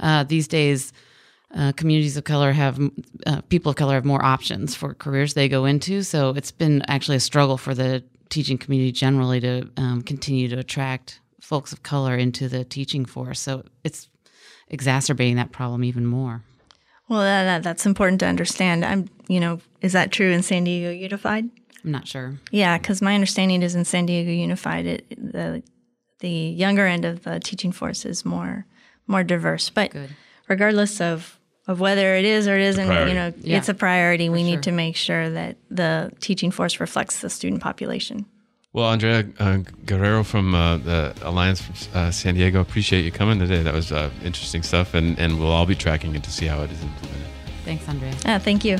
uh, 0.00 0.24
these 0.24 0.48
days 0.48 0.92
uh, 1.54 1.72
communities 1.72 2.16
of 2.16 2.24
color 2.24 2.52
have 2.52 2.78
uh, 3.26 3.40
people 3.48 3.70
of 3.70 3.76
color 3.76 3.94
have 3.94 4.04
more 4.04 4.24
options 4.24 4.74
for 4.74 4.94
careers 4.94 5.34
they 5.34 5.48
go 5.48 5.64
into. 5.64 6.02
So 6.02 6.30
it's 6.30 6.52
been 6.52 6.82
actually 6.88 7.16
a 7.16 7.20
struggle 7.20 7.58
for 7.58 7.74
the 7.74 8.04
teaching 8.28 8.58
community 8.58 8.92
generally 8.92 9.40
to 9.40 9.68
um, 9.76 10.02
continue 10.02 10.48
to 10.48 10.58
attract 10.58 11.20
folks 11.40 11.72
of 11.72 11.82
color 11.82 12.16
into 12.16 12.48
the 12.48 12.64
teaching 12.64 13.04
force. 13.04 13.40
So 13.40 13.64
it's 13.82 14.08
exacerbating 14.68 15.36
that 15.36 15.50
problem 15.50 15.82
even 15.82 16.06
more. 16.06 16.44
Well, 17.08 17.22
that, 17.22 17.64
that's 17.64 17.86
important 17.86 18.20
to 18.20 18.26
understand. 18.26 18.84
I'm, 18.84 19.08
you 19.26 19.40
know, 19.40 19.60
is 19.80 19.92
that 19.94 20.12
true 20.12 20.30
in 20.30 20.42
San 20.42 20.62
Diego 20.62 20.90
Unified? 20.90 21.50
I'm 21.84 21.90
not 21.90 22.06
sure. 22.06 22.38
Yeah, 22.52 22.78
because 22.78 23.02
my 23.02 23.14
understanding 23.14 23.62
is 23.64 23.74
in 23.74 23.84
San 23.84 24.06
Diego 24.06 24.30
Unified, 24.30 24.86
it, 24.86 25.08
the 25.10 25.62
the 26.20 26.28
younger 26.28 26.86
end 26.86 27.06
of 27.06 27.22
the 27.24 27.40
teaching 27.40 27.72
force 27.72 28.04
is 28.04 28.24
more 28.24 28.66
more 29.08 29.24
diverse. 29.24 29.70
But 29.70 29.90
Good. 29.90 30.10
regardless 30.46 31.00
of 31.00 31.39
of 31.70 31.78
whether 31.78 32.16
it 32.16 32.24
is 32.24 32.48
or 32.48 32.56
it 32.56 32.62
isn't, 32.62 32.88
you 33.08 33.14
know, 33.14 33.32
yeah. 33.40 33.56
it's 33.56 33.68
a 33.68 33.74
priority. 33.74 34.28
we 34.28 34.42
need 34.42 34.64
to 34.64 34.72
make 34.72 34.96
sure 34.96 35.30
that 35.30 35.56
the 35.70 36.10
teaching 36.20 36.50
force 36.50 36.80
reflects 36.80 37.20
the 37.20 37.30
student 37.30 37.62
population. 37.62 38.26
Well, 38.72 38.88
Andrea 38.88 39.24
uh, 39.38 39.58
Guerrero 39.86 40.24
from 40.24 40.54
uh, 40.54 40.78
the 40.78 41.14
Alliance 41.22 41.60
from 41.60 41.74
uh, 41.94 42.10
San 42.10 42.34
Diego, 42.34 42.60
appreciate 42.60 43.04
you 43.04 43.12
coming 43.12 43.38
today. 43.38 43.62
That 43.62 43.74
was 43.74 43.92
uh, 43.92 44.10
interesting 44.24 44.62
stuff, 44.62 44.94
and, 44.94 45.18
and 45.18 45.38
we'll 45.38 45.50
all 45.50 45.66
be 45.66 45.76
tracking 45.76 46.14
it 46.16 46.24
to 46.24 46.30
see 46.30 46.46
how 46.46 46.62
it 46.62 46.70
is 46.72 46.82
implemented. 46.82 47.26
Thanks, 47.64 47.88
Andrea. 47.88 48.14
Uh, 48.24 48.38
thank 48.40 48.64
you. 48.64 48.78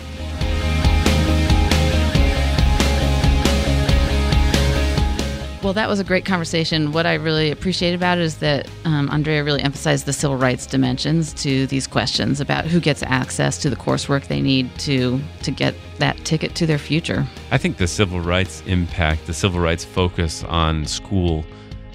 Well, 5.62 5.74
that 5.74 5.90
was 5.90 6.00
a 6.00 6.04
great 6.04 6.24
conversation. 6.24 6.92
What 6.92 7.04
I 7.04 7.14
really 7.14 7.50
appreciate 7.50 7.92
about 7.92 8.16
it 8.16 8.24
is 8.24 8.38
that 8.38 8.66
um, 8.86 9.10
Andrea 9.10 9.44
really 9.44 9.60
emphasized 9.60 10.06
the 10.06 10.12
civil 10.14 10.38
rights 10.38 10.64
dimensions 10.64 11.34
to 11.34 11.66
these 11.66 11.86
questions 11.86 12.40
about 12.40 12.64
who 12.64 12.80
gets 12.80 13.02
access 13.02 13.58
to 13.58 13.68
the 13.68 13.76
coursework 13.76 14.28
they 14.28 14.40
need 14.40 14.74
to 14.78 15.20
to 15.42 15.50
get 15.50 15.74
that 15.98 16.16
ticket 16.24 16.54
to 16.54 16.66
their 16.66 16.78
future. 16.78 17.26
I 17.50 17.58
think 17.58 17.76
the 17.76 17.86
civil 17.86 18.20
rights 18.20 18.62
impact, 18.66 19.26
the 19.26 19.34
civil 19.34 19.60
rights 19.60 19.84
focus 19.84 20.44
on 20.44 20.86
school, 20.86 21.44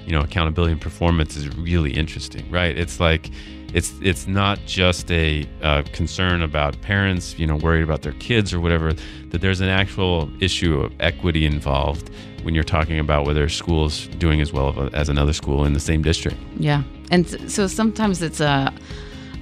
you 0.06 0.12
know, 0.12 0.20
accountability 0.20 0.70
and 0.70 0.80
performance 0.80 1.36
is 1.36 1.48
really 1.56 1.90
interesting, 1.90 2.48
right? 2.48 2.78
It's 2.78 3.00
like 3.00 3.30
it's 3.76 3.92
it's 4.00 4.26
not 4.26 4.58
just 4.64 5.10
a 5.10 5.46
uh, 5.62 5.82
concern 5.92 6.40
about 6.40 6.80
parents, 6.80 7.38
you 7.38 7.46
know, 7.46 7.56
worried 7.56 7.84
about 7.84 8.00
their 8.00 8.14
kids 8.14 8.54
or 8.54 8.58
whatever. 8.58 8.94
That 9.28 9.42
there's 9.42 9.60
an 9.60 9.68
actual 9.68 10.30
issue 10.42 10.80
of 10.80 10.94
equity 10.98 11.44
involved 11.44 12.10
when 12.42 12.54
you're 12.54 12.64
talking 12.64 12.98
about 12.98 13.26
whether 13.26 13.44
a 13.44 13.50
school 13.50 13.84
is 13.84 14.08
doing 14.18 14.40
as 14.40 14.50
well 14.50 14.88
as 14.94 15.10
another 15.10 15.34
school 15.34 15.66
in 15.66 15.74
the 15.74 15.80
same 15.80 16.00
district. 16.00 16.38
Yeah, 16.58 16.84
and 17.10 17.28
so 17.52 17.66
sometimes 17.66 18.22
it's 18.22 18.40
uh, 18.40 18.70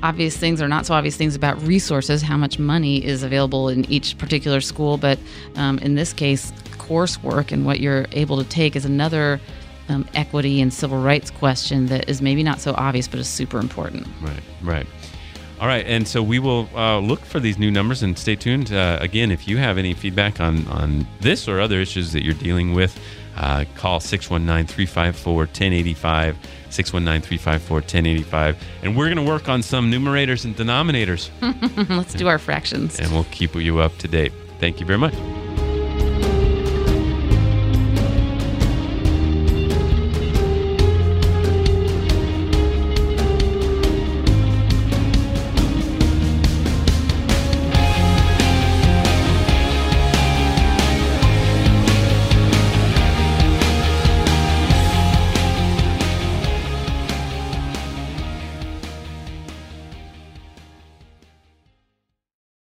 obvious 0.03 0.37
things 0.37 0.61
or 0.61 0.67
not 0.67 0.85
so 0.85 0.95
obvious 0.95 1.17
things 1.17 1.37
about 1.37 1.63
resources, 1.63 2.21
how 2.21 2.37
much 2.37 2.59
money 2.59 3.05
is 3.05 3.23
available 3.23 3.69
in 3.69 3.85
each 3.89 4.19
particular 4.19 4.61
school. 4.61 4.99
But 4.99 5.21
um, 5.55 5.79
in 5.79 5.95
this 5.95 6.13
case, 6.13 6.51
coursework 6.79 7.53
and 7.53 7.65
what 7.65 7.79
you're 7.79 8.07
able 8.11 8.43
to 8.43 8.49
take 8.49 8.75
is 8.75 8.85
another 8.85 9.41
um, 9.89 10.07
equity 10.15 10.61
and 10.61 10.73
civil 10.73 11.01
rights 11.01 11.31
question 11.31 11.87
that 11.87 12.09
is 12.09 12.23
maybe 12.23 12.43
not 12.43 12.61
so 12.61 12.75
obvious, 12.77 13.09
but 13.09 13.19
is 13.21 13.29
super 13.29 13.59
important. 13.59 14.07
Right, 14.23 14.43
right. 14.63 14.87
All 15.61 15.69
right, 15.69 15.87
and 15.87 16.07
so 16.07 16.23
we 16.23 16.39
will 16.39 16.69
uh, 16.75 16.99
look 16.99 17.21
for 17.21 17.39
these 17.41 17.59
new 17.59 17.71
numbers 17.71 18.03
and 18.03 18.19
stay 18.19 18.35
tuned. 18.37 18.73
Uh, 18.73 18.99
again, 19.01 19.31
if 19.31 19.47
you 19.47 19.57
have 19.59 19.79
any 19.79 19.95
feedback 19.95 20.41
on, 20.41 20.67
on 20.69 21.07
this 21.21 21.49
or 21.49 21.61
other 21.61 21.81
issues 21.81 22.13
that 22.13 22.25
you're 22.25 22.35
dealing 22.35 22.75
with, 22.75 22.99
uh, 23.37 23.65
call 23.77 24.01
619 24.01 24.67
354 24.67 25.35
1085. 25.37 26.37
619 26.71 27.23
354 27.23 27.77
1085. 27.77 28.57
And 28.83 28.97
we're 28.97 29.07
going 29.07 29.25
to 29.25 29.31
work 29.31 29.49
on 29.49 29.63
some 29.63 29.91
numerators 29.91 30.45
and 30.45 30.57
denominators, 30.57 31.31
Let's 31.89 32.15
do 32.15 32.27
our 32.27 32.39
fractions. 32.39 32.99
and 32.99 33.13
we'll 33.13 33.25
keep 33.31 33.55
you 33.55 33.79
up 33.79 33.97
to 33.99 34.09
date. 34.09 34.33
Thank 34.59 34.81
you 34.81 34.87
very 34.87 34.99
much. 34.99 35.15